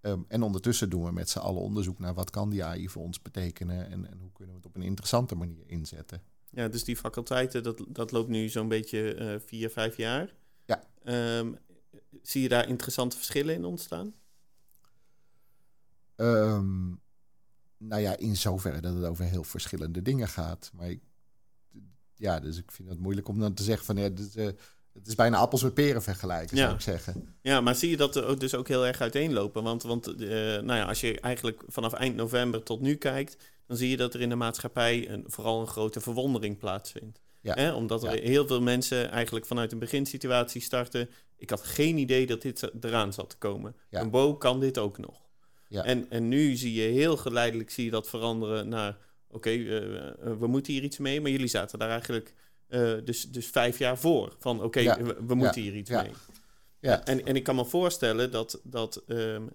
Ehm, 0.00 0.20
en 0.28 0.42
ondertussen 0.42 0.90
doen 0.90 1.04
we 1.04 1.12
met 1.12 1.30
z'n 1.30 1.38
allen 1.38 1.62
onderzoek 1.62 1.98
naar 1.98 2.14
wat 2.14 2.30
kan 2.30 2.50
die 2.50 2.64
AI 2.64 2.88
voor 2.88 3.02
ons 3.02 3.22
betekenen 3.22 3.90
en, 3.90 4.10
en 4.10 4.18
hoe 4.18 4.32
kunnen 4.32 4.54
we 4.54 4.60
het 4.60 4.68
op 4.68 4.76
een 4.76 4.86
interessante 4.86 5.34
manier 5.34 5.62
inzetten. 5.66 6.22
Ja, 6.50 6.68
dus 6.68 6.84
die 6.84 6.96
faculteiten, 6.96 7.62
dat, 7.62 7.84
dat 7.88 8.10
loopt 8.10 8.28
nu 8.28 8.48
zo'n 8.48 8.68
beetje 8.68 9.16
uh, 9.18 9.34
vier, 9.46 9.70
vijf 9.70 9.96
jaar. 9.96 10.34
Ja. 10.64 10.82
Ehm, 11.04 11.52
zie 12.22 12.42
je 12.42 12.48
daar 12.48 12.68
interessante 12.68 13.16
verschillen 13.16 13.54
in 13.54 13.64
ontstaan? 13.64 14.14
Um, 16.16 17.00
nou 17.76 18.02
ja, 18.02 18.16
in 18.16 18.36
zoverre 18.36 18.80
dat 18.80 18.94
het 18.94 19.04
over 19.04 19.24
heel 19.24 19.44
verschillende 19.44 20.02
dingen 20.02 20.28
gaat. 20.28 20.70
Maar 20.74 20.90
ik, 20.90 21.00
ja, 22.14 22.40
dus 22.40 22.56
ik 22.56 22.72
vind 22.72 22.88
het 22.88 22.98
moeilijk 22.98 23.28
om 23.28 23.40
dan 23.40 23.54
te 23.54 23.62
zeggen 23.62 23.86
van 23.86 23.96
ja, 23.96 24.08
dit, 24.08 24.36
uh, 24.36 24.46
het 24.92 25.06
is 25.06 25.14
bijna 25.14 25.36
appels 25.36 25.62
met 25.62 25.74
peren 25.74 26.02
vergelijken, 26.02 26.56
zou 26.56 26.74
ik 26.74 26.80
zeggen. 26.80 27.36
Ja, 27.42 27.60
maar 27.60 27.74
zie 27.74 27.90
je 27.90 27.96
dat 27.96 28.16
er 28.16 28.38
dus 28.38 28.54
ook 28.54 28.68
heel 28.68 28.86
erg 28.86 29.00
uiteenlopen? 29.00 29.62
Want, 29.62 29.82
want 29.82 30.08
uh, 30.08 30.18
nou 30.38 30.72
ja, 30.72 30.84
als 30.84 31.00
je 31.00 31.20
eigenlijk 31.20 31.62
vanaf 31.66 31.92
eind 31.92 32.16
november 32.16 32.62
tot 32.62 32.80
nu 32.80 32.94
kijkt, 32.94 33.36
dan 33.68 33.76
zie 33.76 33.90
je 33.90 33.96
dat 33.96 34.14
er 34.14 34.20
in 34.20 34.28
de 34.28 34.34
maatschappij 34.34 35.08
een, 35.08 35.24
vooral 35.26 35.60
een 35.60 35.66
grote 35.66 36.00
verwondering 36.00 36.58
plaatsvindt. 36.58 37.20
Ja. 37.40 37.74
Omdat 37.74 38.04
er 38.04 38.20
heel 38.20 38.46
veel 38.46 38.60
mensen 38.60 39.10
eigenlijk 39.10 39.46
vanuit 39.46 39.72
een 39.72 39.78
beginsituatie 39.78 40.60
starten. 40.60 41.10
Ik 41.36 41.50
had 41.50 41.62
geen 41.62 41.98
idee 41.98 42.26
dat 42.26 42.42
dit 42.42 42.70
eraan 42.80 43.12
zat 43.12 43.30
te 43.30 43.36
komen. 43.36 43.76
Ja. 43.90 44.00
En 44.00 44.10
Bo 44.10 44.36
kan 44.36 44.60
dit 44.60 44.78
ook 44.78 44.98
nog. 44.98 45.20
Ja. 45.68 45.84
En, 45.84 46.10
en 46.10 46.28
nu 46.28 46.56
zie 46.56 46.74
je 46.74 46.92
heel 46.92 47.16
geleidelijk 47.16 47.70
zie 47.70 47.84
je 47.84 47.90
dat 47.90 48.08
veranderen 48.08 48.68
naar... 48.68 48.96
Oké, 49.30 49.50
uh, 49.50 49.78
we 50.38 50.46
moeten 50.46 50.72
hier 50.72 50.82
iets 50.82 50.98
mee. 50.98 51.20
Maar 51.20 51.30
jullie 51.30 51.46
zaten 51.46 51.78
daar 51.78 51.90
eigenlijk 51.90 52.34
uh, 52.68 52.94
dus, 53.04 53.30
dus 53.30 53.46
vijf 53.46 53.78
jaar 53.78 53.98
voor. 53.98 54.36
Van 54.38 54.56
oké, 54.62 54.80
okay, 54.80 55.04
we, 55.04 55.16
we, 55.26 55.34
moeten 55.34 55.62
hier 55.62 55.74
iets 55.74 55.90
mee. 55.90 56.12
Ja. 56.80 57.04
En, 57.04 57.26
en 57.26 57.36
ik 57.36 57.42
kan 57.42 57.56
me 57.56 57.64
voorstellen 57.64 58.30
dat, 58.30 58.60
dat 58.62 59.02
um, 59.06 59.50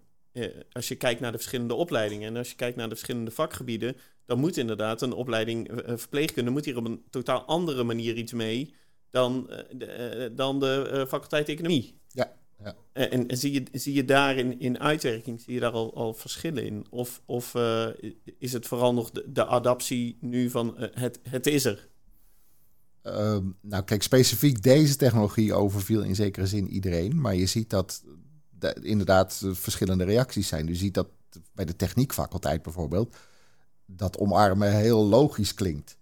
als 0.72 0.88
je 0.88 0.96
kijkt 0.96 1.20
naar 1.20 1.32
de 1.32 1.38
verschillende 1.38 1.74
opleidingen... 1.74 2.28
en 2.28 2.38
als 2.38 2.50
je 2.50 2.56
kijkt 2.56 2.78
naar 2.78 2.90
de 2.90 2.96
verschillende 2.96 3.32
vakgebieden 3.32 3.96
dan 4.26 4.40
moet 4.40 4.58
inderdaad 4.58 5.02
een 5.02 5.14
opleiding 5.14 5.72
uh, 5.72 5.98
verpleegkunde 5.98 6.52
moet 6.52 6.66
hier 6.66 6.78
op 6.78 6.86
een 6.86 7.04
totaal 7.10 7.42
andere 7.42 7.84
manier 7.84 8.16
iets 8.16 8.34
mee 8.34 8.74
dan, 9.10 9.50
de, 9.72 10.32
dan 10.36 10.60
de 10.60 11.06
faculteit 11.08 11.50
economie. 11.50 12.00
Ja. 12.08 12.34
ja. 12.64 12.76
En, 12.94 13.28
en, 13.28 13.38
zie, 13.38 13.54
je, 13.54 13.64
zie 13.72 13.94
je 13.94 14.06
daar 14.06 14.38
in, 14.38 14.60
in 14.60 14.80
uitwerking, 14.80 15.42
zie 15.42 15.54
je 15.54 15.60
daar 15.60 15.72
al, 15.72 15.96
al 15.96 16.14
verschillen 16.14 16.66
in? 16.66 16.86
Of, 16.90 17.22
of 17.26 17.54
is 18.38 18.54
het 18.54 18.68
vooral 18.68 18.94
nog 18.94 19.12
de, 19.12 19.26
de 19.28 19.46
adaptie 19.46 20.18
nu 20.22 20.50
van 20.50 20.76
het, 20.78 21.20
het 21.30 21.48
is 21.48 21.66
er? 21.66 21.92
Um, 23.04 23.58
nou, 23.62 23.84
kijk, 23.84 24.04
specifiek 24.04 24.64
deze 24.64 24.96
technologie 24.96 25.54
overviel 25.54 26.04
in 26.04 26.16
zekere 26.16 26.48
zin 26.48 26.68
iedereen. 26.68 27.22
Maar 27.22 27.36
je 27.36 27.46
ziet 27.46 27.70
dat 27.70 28.04
de, 28.64 28.80
inderdaad 28.82 29.42
verschillende 29.52 30.04
reacties 30.04 30.48
zijn. 30.48 30.68
Je 30.68 30.76
ziet 30.76 30.94
dat 30.94 31.08
bij 31.54 31.66
de 31.66 31.76
techniekfaculteit 31.76 32.62
bijvoorbeeld 32.62 33.16
dat 33.86 34.18
omarmen 34.18 34.76
heel 34.76 35.06
logisch 35.06 35.54
klinkt. 35.54 35.98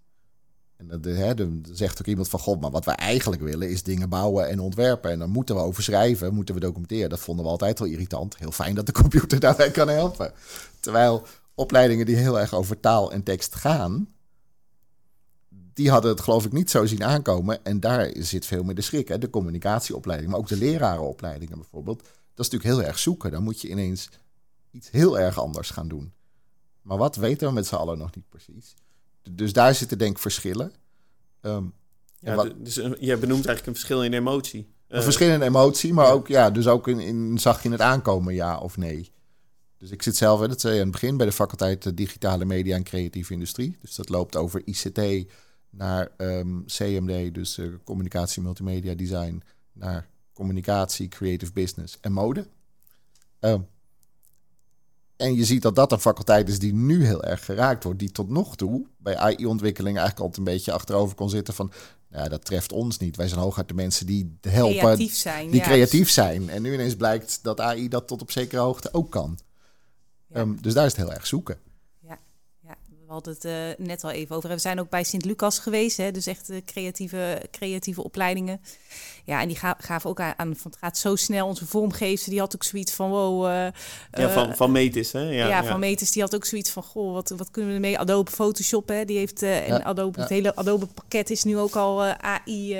En 0.76 1.16
hè, 1.16 1.34
dan 1.34 1.64
zegt 1.72 2.00
ook 2.00 2.06
iemand 2.06 2.28
van, 2.28 2.40
god, 2.40 2.60
maar 2.60 2.70
wat 2.70 2.84
wij 2.84 2.94
eigenlijk 2.94 3.42
willen 3.42 3.70
is 3.70 3.82
dingen 3.82 4.08
bouwen 4.08 4.48
en 4.48 4.60
ontwerpen. 4.60 5.10
En 5.10 5.18
dan 5.18 5.30
moeten 5.30 5.54
we 5.54 5.60
over 5.60 5.82
schrijven, 5.82 6.34
moeten 6.34 6.54
we 6.54 6.60
documenteren. 6.60 7.10
Dat 7.10 7.20
vonden 7.20 7.44
we 7.44 7.50
altijd 7.50 7.78
wel 7.78 7.88
irritant. 7.88 8.36
Heel 8.36 8.52
fijn 8.52 8.74
dat 8.74 8.86
de 8.86 8.92
computer 8.92 9.40
daarbij 9.46 9.70
kan 9.70 9.88
helpen. 9.88 10.32
Terwijl 10.80 11.26
opleidingen 11.54 12.06
die 12.06 12.16
heel 12.16 12.40
erg 12.40 12.54
over 12.54 12.80
taal 12.80 13.12
en 13.12 13.22
tekst 13.22 13.54
gaan, 13.54 14.08
die 15.72 15.90
hadden 15.90 16.10
het 16.10 16.20
geloof 16.20 16.44
ik 16.44 16.52
niet 16.52 16.70
zo 16.70 16.86
zien 16.86 17.04
aankomen. 17.04 17.64
En 17.64 17.80
daar 17.80 18.10
zit 18.14 18.46
veel 18.46 18.62
meer 18.62 18.74
de 18.74 18.80
schrik. 18.80 19.08
Hè? 19.08 19.18
De 19.18 19.30
communicatieopleiding, 19.30 20.30
maar 20.30 20.40
ook 20.40 20.48
de 20.48 20.56
lerarenopleidingen 20.56 21.58
bijvoorbeeld. 21.58 22.08
Dat 22.34 22.46
is 22.46 22.50
natuurlijk 22.50 22.80
heel 22.80 22.88
erg 22.88 22.98
zoeken. 22.98 23.30
Dan 23.30 23.42
moet 23.42 23.60
je 23.60 23.68
ineens 23.68 24.08
iets 24.70 24.90
heel 24.90 25.18
erg 25.18 25.38
anders 25.38 25.70
gaan 25.70 25.88
doen. 25.88 26.12
Maar 26.82 26.98
wat 26.98 27.16
weten 27.16 27.48
we 27.48 27.54
met 27.54 27.66
z'n 27.66 27.74
allen 27.74 27.98
nog 27.98 28.14
niet 28.14 28.28
precies. 28.28 28.74
Dus 29.30 29.52
daar 29.52 29.74
zitten 29.74 29.98
denk 29.98 30.10
ik 30.10 30.18
verschillen. 30.18 30.72
Um, 31.40 31.74
ja, 32.18 32.34
wat, 32.34 32.52
dus 32.56 32.74
je 32.74 33.16
benoemt 33.16 33.46
eigenlijk 33.46 33.66
een 33.66 33.74
verschil 33.74 34.02
in 34.04 34.12
emotie. 34.12 34.66
Een 34.88 34.98
uh, 34.98 35.04
verschil 35.04 35.28
in 35.28 35.42
emotie, 35.42 35.92
maar 35.92 36.12
ook, 36.12 36.28
ja, 36.28 36.50
dus 36.50 36.66
ook 36.66 36.88
in, 36.88 37.00
in, 37.00 37.38
zag 37.38 37.62
je 37.62 37.70
het 37.70 37.80
aankomen, 37.80 38.34
ja 38.34 38.58
of 38.58 38.76
nee. 38.76 39.12
Dus 39.78 39.90
ik 39.90 40.02
zit 40.02 40.16
zelf, 40.16 40.40
dat 40.40 40.60
zei 40.60 40.74
je 40.74 40.80
aan 40.80 40.86
het 40.86 41.00
begin, 41.00 41.16
bij 41.16 41.26
de 41.26 41.32
faculteit 41.32 41.96
Digitale 41.96 42.44
Media 42.44 42.76
en 42.76 42.82
Creatieve 42.82 43.32
Industrie. 43.32 43.76
Dus 43.80 43.94
dat 43.94 44.08
loopt 44.08 44.36
over 44.36 44.62
ICT 44.64 45.30
naar 45.70 46.08
um, 46.16 46.64
CMD, 46.66 47.34
dus 47.34 47.58
uh, 47.58 47.74
Communicatie, 47.84 48.42
Multimedia, 48.42 48.94
Design, 48.94 49.42
naar 49.72 50.08
Communicatie, 50.32 51.08
Creative 51.08 51.52
Business 51.52 51.98
en 52.00 52.12
Mode. 52.12 52.46
Um, 53.40 53.66
en 55.16 55.34
je 55.34 55.44
ziet 55.44 55.62
dat 55.62 55.74
dat 55.74 55.92
een 55.92 56.00
faculteit 56.00 56.48
is 56.48 56.58
die 56.58 56.74
nu 56.74 57.04
heel 57.04 57.24
erg 57.24 57.44
geraakt 57.44 57.84
wordt. 57.84 57.98
Die 57.98 58.12
tot 58.12 58.28
nog 58.28 58.56
toe 58.56 58.86
bij 58.96 59.16
AI-ontwikkeling 59.16 59.96
eigenlijk 59.96 60.26
altijd 60.26 60.46
een 60.46 60.54
beetje 60.54 60.72
achterover 60.72 61.16
kon 61.16 61.30
zitten 61.30 61.54
van... 61.54 61.72
Nou, 62.08 62.28
dat 62.28 62.44
treft 62.44 62.72
ons 62.72 62.98
niet. 62.98 63.16
Wij 63.16 63.28
zijn 63.28 63.40
hooguit 63.40 63.68
de 63.68 63.74
mensen 63.74 64.06
die 64.06 64.38
helpen. 64.40 64.78
Creatief 64.78 65.14
zijn. 65.14 65.50
Die 65.50 65.60
creatief 65.60 66.10
zijn. 66.10 66.50
En 66.50 66.62
nu 66.62 66.72
ineens 66.72 66.96
blijkt 66.96 67.38
dat 67.42 67.60
AI 67.60 67.88
dat 67.88 68.06
tot 68.06 68.22
op 68.22 68.30
zekere 68.30 68.60
hoogte 68.60 68.92
ook 68.92 69.10
kan. 69.10 69.38
Ja. 70.26 70.40
Um, 70.40 70.62
dus 70.62 70.74
daar 70.74 70.86
is 70.86 70.92
het 70.92 71.00
heel 71.00 71.12
erg 71.12 71.26
zoeken 71.26 71.58
hadden 73.12 73.34
het 73.34 73.44
uh, 73.44 73.86
net 73.86 74.04
al 74.04 74.10
even 74.10 74.36
over. 74.36 74.48
We 74.48 74.58
zijn 74.58 74.80
ook 74.80 74.88
bij 74.88 75.04
Sint-Lucas 75.04 75.58
geweest, 75.58 75.96
hè, 75.96 76.10
dus 76.10 76.26
echt 76.26 76.50
creatieve, 76.64 77.42
creatieve 77.50 78.04
opleidingen. 78.04 78.60
Ja, 79.24 79.40
en 79.40 79.48
die 79.48 79.58
gaven 79.78 80.10
ook 80.10 80.20
aan, 80.20 80.56
van 80.56 80.70
het 80.70 80.76
gaat 80.76 80.98
zo 80.98 81.16
snel. 81.16 81.46
Onze 81.46 81.66
vormgever, 81.66 82.30
die 82.30 82.38
had 82.38 82.54
ook 82.54 82.62
zoiets 82.62 82.92
van, 82.92 83.10
wow... 83.10 83.46
Uh, 83.46 83.66
ja, 84.10 84.30
van, 84.30 84.48
uh, 84.48 84.54
van 84.54 84.72
Metis, 84.72 85.12
hè? 85.12 85.20
Ja, 85.20 85.46
ja, 85.46 85.64
van 85.64 85.80
Metis, 85.80 86.12
die 86.12 86.22
had 86.22 86.34
ook 86.34 86.44
zoiets 86.44 86.70
van, 86.70 86.82
goh, 86.82 87.12
wat, 87.12 87.28
wat 87.36 87.50
kunnen 87.50 87.70
we 87.70 87.76
ermee? 87.76 87.98
Adobe 87.98 88.30
Photoshop, 88.30 88.88
hè, 88.88 89.04
die 89.04 89.18
heeft... 89.18 89.42
en 89.42 89.66
ja, 89.66 89.82
Adobe, 89.82 90.20
het 90.20 90.28
hele 90.28 90.56
Adobe 90.56 90.86
pakket 90.86 91.30
is 91.30 91.44
nu 91.44 91.58
ook 91.58 91.76
al 91.76 92.04
AI 92.04 92.76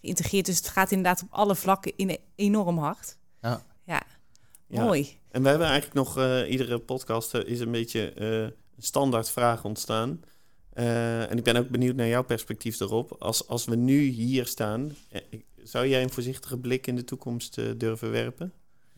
geïntegreerd. 0.00 0.46
Dus 0.46 0.56
het 0.56 0.68
gaat 0.68 0.90
inderdaad 0.90 1.22
op 1.22 1.28
alle 1.30 1.54
vlakken 1.54 1.92
in, 1.96 2.18
enorm 2.34 2.78
hard. 2.78 3.16
Ja. 3.42 3.62
Ja, 4.68 4.84
mooi. 4.84 5.18
En 5.30 5.42
we 5.42 5.48
hebben 5.48 5.66
eigenlijk 5.66 5.96
nog, 5.96 6.18
iedere 6.48 6.78
podcast 6.78 7.34
is 7.34 7.60
een 7.60 7.70
beetje 7.70 8.54
standaard 8.78 9.30
vraag 9.30 9.64
ontstaan. 9.64 10.20
Uh, 10.74 11.30
en 11.30 11.38
ik 11.38 11.44
ben 11.44 11.56
ook 11.56 11.68
benieuwd 11.68 11.94
naar 11.94 12.06
jouw 12.06 12.24
perspectief 12.24 12.80
erop. 12.80 13.12
Als, 13.18 13.48
als 13.48 13.64
we 13.64 13.76
nu 13.76 14.00
hier 14.00 14.46
staan, 14.46 14.96
eh, 15.08 15.20
zou 15.62 15.86
jij 15.86 16.02
een 16.02 16.10
voorzichtige 16.10 16.58
blik 16.58 16.86
in 16.86 16.96
de 16.96 17.04
toekomst 17.04 17.58
uh, 17.58 17.72
durven 17.76 18.10
werpen? 18.10 18.52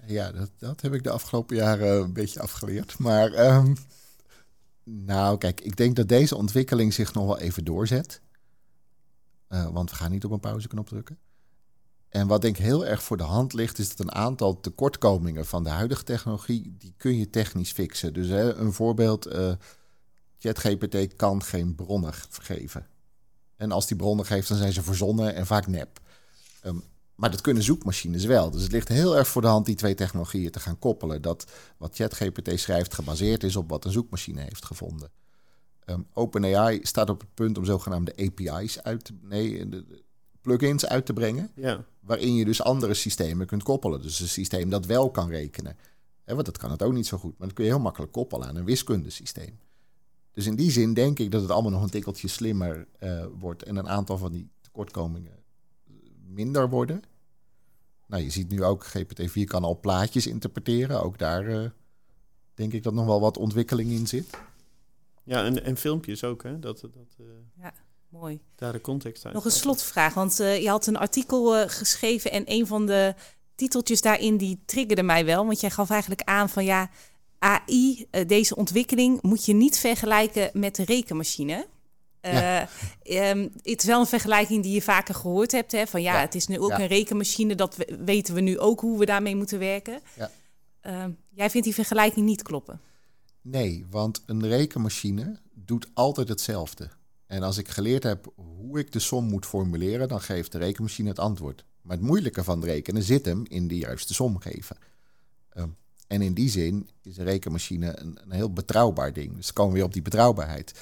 Ja, 0.06 0.32
dat, 0.32 0.50
dat 0.58 0.80
heb 0.80 0.94
ik 0.94 1.02
de 1.02 1.10
afgelopen 1.10 1.56
jaren 1.56 2.02
een 2.02 2.12
beetje 2.12 2.40
afgeleerd. 2.40 2.98
Maar 2.98 3.56
um, 3.56 3.76
nou, 4.84 5.38
kijk, 5.38 5.60
ik 5.60 5.76
denk 5.76 5.96
dat 5.96 6.08
deze 6.08 6.36
ontwikkeling 6.36 6.94
zich 6.94 7.14
nog 7.14 7.26
wel 7.26 7.38
even 7.38 7.64
doorzet. 7.64 8.20
Want 9.48 9.90
we 9.90 9.96
gaan 9.96 10.10
niet 10.10 10.24
op 10.24 10.30
een 10.30 10.40
pauzeknop 10.40 10.88
drukken. 10.88 11.18
En 12.08 12.26
wat 12.26 12.42
denk 12.42 12.58
ik 12.58 12.64
heel 12.64 12.86
erg 12.86 13.02
voor 13.02 13.16
de 13.16 13.22
hand 13.22 13.52
ligt, 13.52 13.78
is 13.78 13.88
dat 13.88 13.98
een 13.98 14.12
aantal 14.12 14.60
tekortkomingen 14.60 15.46
van 15.46 15.64
de 15.64 15.70
huidige 15.70 16.02
technologie, 16.02 16.74
die 16.78 16.94
kun 16.96 17.18
je 17.18 17.30
technisch 17.30 17.72
fixen. 17.72 18.12
Dus 18.12 18.28
hè, 18.28 18.54
een 18.54 18.72
voorbeeld, 18.72 19.32
uh, 19.32 19.52
ChatGPT 20.38 21.16
kan 21.16 21.42
geen 21.42 21.74
bronnen 21.74 22.12
geven. 22.30 22.86
En 23.56 23.72
als 23.72 23.86
die 23.86 23.96
bronnen 23.96 24.26
geeft, 24.26 24.48
dan 24.48 24.56
zijn 24.56 24.72
ze 24.72 24.82
verzonnen 24.82 25.34
en 25.34 25.46
vaak 25.46 25.66
nep. 25.66 26.00
Um, 26.64 26.82
maar 27.14 27.30
dat 27.30 27.40
kunnen 27.40 27.62
zoekmachines 27.62 28.24
wel. 28.24 28.50
Dus 28.50 28.62
het 28.62 28.72
ligt 28.72 28.88
heel 28.88 29.16
erg 29.16 29.28
voor 29.28 29.42
de 29.42 29.48
hand 29.48 29.66
die 29.66 29.74
twee 29.74 29.94
technologieën 29.94 30.50
te 30.50 30.60
gaan 30.60 30.78
koppelen. 30.78 31.22
Dat 31.22 31.52
wat 31.76 31.96
ChatGPT 31.96 32.60
schrijft 32.60 32.94
gebaseerd 32.94 33.42
is 33.42 33.56
op 33.56 33.70
wat 33.70 33.84
een 33.84 33.92
zoekmachine 33.92 34.40
heeft 34.40 34.64
gevonden. 34.64 35.10
Um, 35.86 36.06
OpenAI 36.12 36.80
staat 36.82 37.10
op 37.10 37.20
het 37.20 37.34
punt 37.34 37.58
om 37.58 37.64
zogenaamde 37.64 38.16
API's 38.16 38.78
uit 38.78 39.04
te... 39.04 39.14
Nee, 39.22 39.68
de, 39.68 40.04
plugins 40.46 40.86
uit 40.86 41.06
te 41.06 41.12
brengen. 41.12 41.50
Ja. 41.54 41.84
Waarin 42.00 42.34
je 42.34 42.44
dus 42.44 42.62
andere 42.62 42.94
systemen 42.94 43.46
kunt 43.46 43.62
koppelen. 43.62 44.02
Dus 44.02 44.20
een 44.20 44.28
systeem 44.28 44.70
dat 44.70 44.86
wel 44.86 45.10
kan 45.10 45.28
rekenen. 45.28 45.76
Hè, 46.24 46.34
want 46.34 46.46
dat 46.46 46.58
kan 46.58 46.70
het 46.70 46.82
ook 46.82 46.92
niet 46.92 47.06
zo 47.06 47.18
goed. 47.18 47.38
Maar 47.38 47.46
dat 47.46 47.56
kun 47.56 47.64
je 47.64 47.70
heel 47.70 47.80
makkelijk 47.80 48.12
koppelen 48.12 48.48
aan 48.48 48.56
een 48.56 48.64
wiskundesysteem. 48.64 49.58
Dus 50.32 50.46
in 50.46 50.54
die 50.54 50.70
zin 50.70 50.94
denk 50.94 51.18
ik 51.18 51.30
dat 51.30 51.42
het 51.42 51.50
allemaal 51.50 51.70
nog 51.70 51.82
een 51.82 51.90
tikkeltje 51.90 52.28
slimmer 52.28 52.86
uh, 53.00 53.24
wordt. 53.38 53.62
En 53.62 53.76
een 53.76 53.88
aantal 53.88 54.18
van 54.18 54.32
die 54.32 54.50
tekortkomingen 54.60 55.44
minder 56.26 56.68
worden. 56.68 57.02
Nou, 58.06 58.22
je 58.22 58.30
ziet 58.30 58.48
nu 58.48 58.64
ook, 58.64 58.86
GPT-4 58.86 59.44
kan 59.44 59.64
al 59.64 59.80
plaatjes 59.80 60.26
interpreteren. 60.26 61.02
Ook 61.02 61.18
daar 61.18 61.48
uh, 61.48 61.70
denk 62.54 62.72
ik 62.72 62.82
dat 62.82 62.94
nog 62.94 63.06
wel 63.06 63.20
wat 63.20 63.36
ontwikkeling 63.36 63.90
in 63.90 64.06
zit. 64.06 64.40
Ja, 65.24 65.44
en, 65.44 65.64
en 65.64 65.76
filmpjes 65.76 66.24
ook, 66.24 66.42
hè? 66.42 66.58
Dat, 66.58 66.80
dat, 66.80 67.16
uh... 67.20 67.26
ja. 67.54 67.72
Mooi. 68.08 68.40
Daar 68.54 68.72
de 68.72 68.80
context 68.80 69.24
uit. 69.24 69.34
Nog 69.34 69.44
een 69.44 69.50
slotvraag, 69.50 70.14
want 70.14 70.40
uh, 70.40 70.62
je 70.62 70.68
had 70.68 70.86
een 70.86 70.96
artikel 70.96 71.56
uh, 71.56 71.62
geschreven 71.66 72.32
en 72.32 72.42
een 72.46 72.66
van 72.66 72.86
de 72.86 73.14
titeltjes 73.54 74.00
daarin 74.00 74.36
die 74.36 74.62
triggerde 74.66 75.02
mij 75.02 75.24
wel, 75.24 75.46
want 75.46 75.60
jij 75.60 75.70
gaf 75.70 75.90
eigenlijk 75.90 76.22
aan 76.24 76.48
van 76.48 76.64
ja, 76.64 76.90
AI, 77.38 77.96
uh, 77.98 78.20
eh, 78.20 78.28
deze 78.28 78.56
ontwikkeling 78.56 79.22
moet 79.22 79.44
je 79.44 79.54
niet 79.54 79.78
vergelijken 79.78 80.50
met 80.52 80.76
de 80.76 80.84
rekenmachine. 80.84 81.66
Ja. 82.20 82.68
Um, 83.04 83.52
het 83.62 83.80
is 83.80 83.84
wel 83.84 84.00
een 84.00 84.06
vergelijking 84.06 84.62
die 84.62 84.72
je 84.72 84.82
vaker 84.82 85.14
gehoord 85.14 85.52
hebt, 85.52 85.72
hè, 85.72 85.86
van 85.86 86.02
ja, 86.02 86.14
ja. 86.14 86.20
het 86.20 86.34
is 86.34 86.46
nu 86.46 86.58
ook 86.58 86.70
ja. 86.70 86.80
een 86.80 86.86
rekenmachine, 86.86 87.54
dat 87.54 87.76
we, 87.76 87.98
weten 88.04 88.34
we 88.34 88.40
nu 88.40 88.58
ook 88.58 88.80
hoe 88.80 88.98
we 88.98 89.04
daarmee 89.04 89.36
moeten 89.36 89.58
werken. 89.58 90.00
Ja. 90.14 90.30
ehm, 90.80 91.10
jij 91.30 91.50
vindt 91.50 91.66
die 91.66 91.74
vergelijking 91.74 92.26
niet 92.26 92.42
kloppen. 92.42 92.80
Nee, 93.42 93.86
want 93.90 94.22
een 94.26 94.48
rekenmachine 94.48 95.38
doet 95.54 95.86
altijd 95.94 96.28
hetzelfde. 96.28 96.88
En 97.26 97.42
als 97.42 97.58
ik 97.58 97.68
geleerd 97.68 98.02
heb 98.02 98.32
hoe 98.34 98.78
ik 98.78 98.92
de 98.92 98.98
som 98.98 99.24
moet 99.24 99.46
formuleren, 99.46 100.08
dan 100.08 100.20
geeft 100.20 100.52
de 100.52 100.58
rekenmachine 100.58 101.08
het 101.08 101.18
antwoord. 101.18 101.64
Maar 101.82 101.96
het 101.96 102.06
moeilijke 102.06 102.44
van 102.44 102.60
het 102.60 102.68
rekenen 102.68 103.02
zit 103.02 103.24
hem 103.24 103.44
in 103.48 103.68
de 103.68 103.78
juiste 103.78 104.14
som 104.14 104.38
geven. 104.38 104.76
Ehm, 105.48 105.68
en 106.06 106.22
in 106.22 106.34
die 106.34 106.50
zin 106.50 106.88
is 107.02 107.16
een 107.16 107.24
rekenmachine 107.24 108.00
een, 108.00 108.18
een 108.22 108.30
heel 108.30 108.52
betrouwbaar 108.52 109.12
ding. 109.12 109.36
Dus 109.36 109.52
komen 109.52 109.72
we 109.72 109.78
weer 109.78 109.86
op 109.86 109.92
die 109.92 110.02
betrouwbaarheid. 110.02 110.80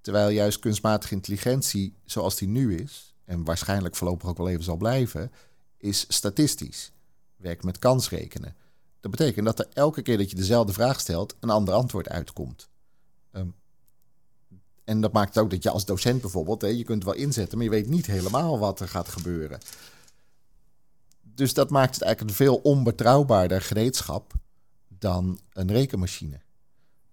Terwijl 0.00 0.28
juist 0.28 0.58
kunstmatige 0.58 1.14
intelligentie, 1.14 1.94
zoals 2.04 2.36
die 2.36 2.48
nu 2.48 2.76
is, 2.76 3.14
en 3.24 3.44
waarschijnlijk 3.44 3.96
voorlopig 3.96 4.28
ook 4.28 4.36
wel 4.36 4.48
even 4.48 4.64
zal 4.64 4.76
blijven, 4.76 5.32
is 5.76 6.04
statistisch. 6.08 6.92
Werkt 7.36 7.64
met 7.64 7.78
kansrekenen. 7.78 8.56
Dat 9.00 9.10
betekent 9.10 9.46
dat 9.46 9.58
er 9.58 9.68
elke 9.72 10.02
keer 10.02 10.18
dat 10.18 10.30
je 10.30 10.36
dezelfde 10.36 10.72
vraag 10.72 11.00
stelt, 11.00 11.36
een 11.40 11.50
ander 11.50 11.74
antwoord 11.74 12.08
uitkomt. 12.08 12.68
En 14.88 15.00
dat 15.00 15.12
maakt 15.12 15.38
ook 15.38 15.50
dat 15.50 15.62
je 15.62 15.70
als 15.70 15.84
docent 15.84 16.20
bijvoorbeeld, 16.20 16.62
hè, 16.62 16.68
je 16.68 16.84
kunt 16.84 17.04
wel 17.04 17.14
inzetten, 17.14 17.56
maar 17.56 17.66
je 17.66 17.72
weet 17.72 17.88
niet 17.88 18.06
helemaal 18.06 18.58
wat 18.58 18.80
er 18.80 18.88
gaat 18.88 19.08
gebeuren. 19.08 19.58
Dus 21.22 21.54
dat 21.54 21.70
maakt 21.70 21.94
het 21.94 22.02
eigenlijk 22.02 22.30
een 22.30 22.44
veel 22.46 22.56
onbetrouwbaarder 22.56 23.62
gereedschap 23.62 24.32
dan 24.88 25.40
een 25.52 25.72
rekenmachine. 25.72 26.40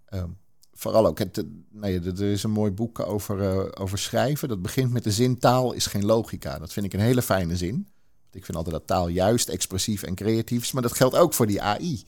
Um, 0.10 0.38
vooral 0.74 1.06
ook, 1.06 1.20
het, 1.20 1.46
nee, 1.70 2.02
er 2.02 2.22
is 2.22 2.44
een 2.44 2.52
mooi 2.52 2.72
boek 2.72 3.00
over, 3.00 3.40
uh, 3.40 3.84
over 3.84 3.98
schrijven. 3.98 4.48
Dat 4.48 4.62
begint 4.62 4.92
met 4.92 5.04
de 5.04 5.12
zin 5.12 5.40
taal 5.40 5.74
is 5.74 5.86
geen 5.86 6.06
logica. 6.06 6.60
Dat 6.60 6.74
vind 6.74 6.86
ik 6.86 6.94
een 6.94 7.00
hele 7.00 7.22
fijne 7.22 7.58
zin. 7.58 7.88
Ik 8.32 8.46
vind 8.46 8.58
altijd 8.58 8.76
dat 8.76 8.88
taal 8.88 9.08
juist 9.08 9.50
expressief 9.50 10.04
en 10.04 10.16
creatief 10.16 10.62
is, 10.62 10.72
maar 10.72 10.82
dat 10.82 10.96
geldt 10.96 11.16
ook 11.16 11.34
voor 11.34 11.48
die 11.48 11.62
AI. 11.62 12.04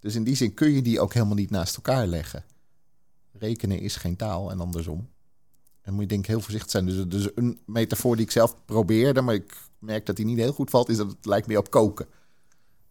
Dus 0.00 0.14
in 0.14 0.24
die 0.24 0.36
zin 0.36 0.54
kun 0.54 0.72
je 0.72 0.82
die 0.82 1.00
ook 1.00 1.12
helemaal 1.12 1.36
niet 1.36 1.50
naast 1.50 1.76
elkaar 1.76 2.06
leggen. 2.06 2.44
Rekenen 3.42 3.80
is 3.80 3.96
geen 3.96 4.16
taal 4.16 4.50
en 4.50 4.60
andersom. 4.60 5.08
En 5.80 5.92
moet 5.92 6.02
je 6.02 6.08
denk 6.08 6.20
ik 6.20 6.30
heel 6.30 6.40
voorzichtig 6.40 6.70
zijn. 6.70 6.86
Dus, 6.86 7.06
dus 7.06 7.28
een 7.34 7.60
metafoor 7.66 8.16
die 8.16 8.24
ik 8.24 8.30
zelf 8.30 8.64
probeerde, 8.64 9.20
maar 9.20 9.34
ik 9.34 9.56
merk 9.78 10.06
dat 10.06 10.16
die 10.16 10.24
niet 10.24 10.38
heel 10.38 10.52
goed 10.52 10.70
valt, 10.70 10.88
is 10.88 10.96
dat 10.96 11.08
het 11.08 11.26
lijkt 11.26 11.46
meer 11.46 11.58
op 11.58 11.70
koken. 11.70 12.06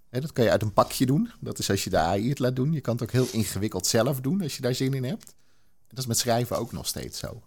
dat 0.10 0.34
kan 0.34 0.44
je 0.44 0.52
uit 0.52 0.62
een 0.62 0.74
pakje 0.74 1.06
doen. 1.06 1.32
Dat 1.40 1.60
is 1.60 1.70
als 1.70 1.84
je 1.84 1.90
de 1.90 1.98
AI 1.98 2.30
het 2.30 2.40
laat 2.40 2.56
doen. 2.56 2.74
Je 2.74 2.82
kan 2.82 2.94
het 2.94 3.04
ook 3.04 3.12
heel 3.12 3.28
ingewikkeld 3.32 3.88
zelf 3.88 4.22
doen 4.22 4.42
als 4.42 4.56
je 4.56 4.62
daar 4.62 4.76
zin 4.76 4.94
in 4.94 5.04
hebt. 5.04 5.36
Dat 5.88 6.00
is 6.00 6.06
met 6.06 6.18
schrijven 6.18 6.58
ook 6.58 6.72
nog 6.72 6.88
steeds 6.88 7.20
zo. 7.20 7.42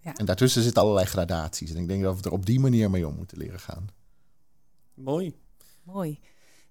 Ja. 0.00 0.14
En 0.16 0.24
daartussen 0.24 0.62
zitten 0.62 0.82
allerlei 0.82 1.06
gradaties. 1.06 1.70
En 1.70 1.76
ik 1.76 1.88
denk 1.88 2.02
dat 2.02 2.16
we 2.16 2.22
er 2.22 2.32
op 2.32 2.46
die 2.46 2.60
manier 2.60 2.90
mee 2.90 3.06
om 3.06 3.14
moeten 3.14 3.38
leren 3.38 3.60
gaan. 3.60 3.88
Mooi. 4.94 5.34
Mooi. 5.82 6.20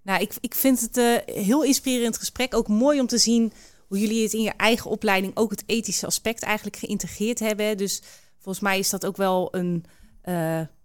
Nou, 0.02 0.22
ik, 0.22 0.36
ik 0.40 0.56
vind 0.56 0.82
het 0.82 0.98
een 0.98 1.22
uh, 1.28 1.46
heel 1.46 1.64
inspirerend 1.64 2.18
gesprek. 2.18 2.56
Ook 2.56 2.68
mooi 2.68 3.00
om 3.00 3.08
te 3.08 3.18
zien 3.18 3.54
hoe 3.90 4.00
jullie 4.00 4.24
het 4.24 4.34
in 4.34 4.42
je 4.42 4.54
eigen 4.58 4.90
opleiding 4.90 5.36
ook 5.36 5.52
het 5.52 5.64
ethische 5.66 6.06
aspect 6.06 6.44
eigenlijk 6.44 6.78
geïntegreerd 6.78 7.40
hebben. 7.40 7.78
Dus 7.78 8.02
volgens 8.38 8.64
mij 8.64 8.80
is 8.80 8.90
dat 8.90 9.06
ook 9.06 9.18
wel 9.18 9.48
een 9.56 9.86
uh, 10.26 10.34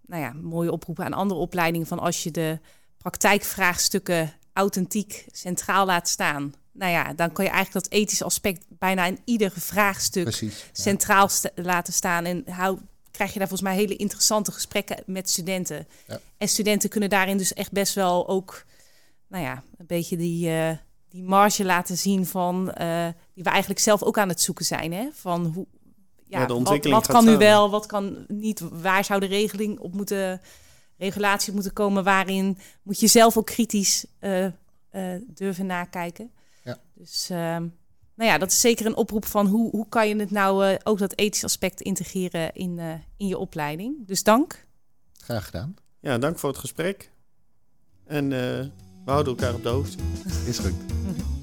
nou 0.05 0.21
ja, 0.21 0.33
mooie 0.33 0.71
oproep 0.71 0.99
aan 0.99 1.13
andere 1.13 1.39
opleidingen. 1.39 1.87
Van 1.87 1.99
als 1.99 2.23
je 2.23 2.31
de 2.31 2.59
praktijkvraagstukken 2.97 4.33
authentiek 4.53 5.25
centraal 5.31 5.85
laat 5.85 6.09
staan 6.09 6.53
nou 6.75 6.91
ja, 6.91 7.13
dan 7.13 7.31
kan 7.31 7.45
je 7.45 7.51
eigenlijk 7.51 7.85
dat 7.85 7.99
ethische 7.99 8.23
aspect 8.23 8.65
bijna 8.69 9.05
in 9.05 9.19
ieder 9.25 9.51
vraagstuk 9.51 10.43
centraal 10.71 11.29
laten 11.55 11.93
staan. 11.93 12.25
En 12.25 12.43
hou, 12.49 12.79
krijg 13.11 13.33
je 13.33 13.39
daar 13.39 13.47
volgens 13.47 13.69
mij 13.69 13.79
hele 13.79 13.95
interessante 13.95 14.51
gesprekken 14.51 15.03
met 15.05 15.29
studenten. 15.29 15.87
Ja. 16.07 16.19
En 16.37 16.47
studenten 16.47 16.89
kunnen 16.89 17.09
daarin 17.09 17.37
dus 17.37 17.53
echt 17.53 17.71
best 17.71 17.93
wel 17.93 18.27
ook, 18.27 18.65
nou 19.27 19.43
ja, 19.43 19.63
een 19.77 19.85
beetje 19.85 20.17
die, 20.17 20.49
uh, 20.49 20.71
die 21.15 21.23
marge 21.23 21.65
laten 21.65 21.97
zien 21.97 22.25
van 22.25 22.73
uh, 22.77 23.07
die 23.33 23.43
we 23.43 23.49
eigenlijk 23.49 23.79
zelf 23.79 24.03
ook 24.03 24.17
aan 24.17 24.29
het 24.29 24.41
zoeken 24.41 24.65
zijn. 24.65 24.93
Hè? 24.93 25.09
Van 25.13 25.45
hoe, 25.45 25.65
ja, 26.27 26.47
wat, 26.47 26.85
wat 26.85 27.07
kan 27.07 27.25
nu 27.25 27.37
wel, 27.37 27.69
wat 27.69 27.85
kan 27.85 28.25
niet, 28.27 28.59
waar 28.59 29.03
zou 29.03 29.19
de 29.19 29.25
regeling 29.25 29.79
op 29.79 29.93
moeten, 29.93 30.41
regulatie 30.97 31.53
moeten 31.53 31.73
komen, 31.73 32.03
waarin 32.03 32.57
moet 32.81 32.99
je 32.99 33.07
zelf 33.07 33.37
ook 33.37 33.45
kritisch 33.45 34.05
uh, 34.19 34.47
durven 35.27 35.65
nakijken. 35.65 36.31
Ja. 36.63 36.77
Dus 36.93 37.29
ehm, 37.29 37.67
nou 38.15 38.29
ja, 38.29 38.37
dat 38.37 38.51
is 38.51 38.59
zeker 38.59 38.85
een 38.85 38.95
oproep 38.95 39.25
van 39.25 39.47
hoe, 39.47 39.69
hoe 39.69 39.89
kan 39.89 40.07
je 40.07 40.15
het 40.15 40.31
nou 40.31 40.67
uh, 40.67 40.75
ook 40.83 40.97
dat 40.97 41.15
ethische 41.15 41.45
aspect 41.45 41.81
integreren 41.81 42.53
in, 42.53 42.77
uh, 42.77 42.93
in 43.17 43.27
je 43.27 43.37
opleiding. 43.37 44.07
Dus 44.07 44.23
dank. 44.23 44.65
Graag 45.13 45.45
gedaan. 45.45 45.75
Ja, 45.99 46.17
dank 46.17 46.39
voor 46.39 46.49
het 46.49 46.59
gesprek. 46.59 47.11
En 48.05 48.31
uh, 48.31 48.65
we 49.05 49.11
houden 49.11 49.37
elkaar 49.37 49.53
op 49.53 49.63
de 49.63 49.69
hoogte. 49.69 49.97
Is 50.45 50.59
goed. 50.59 50.73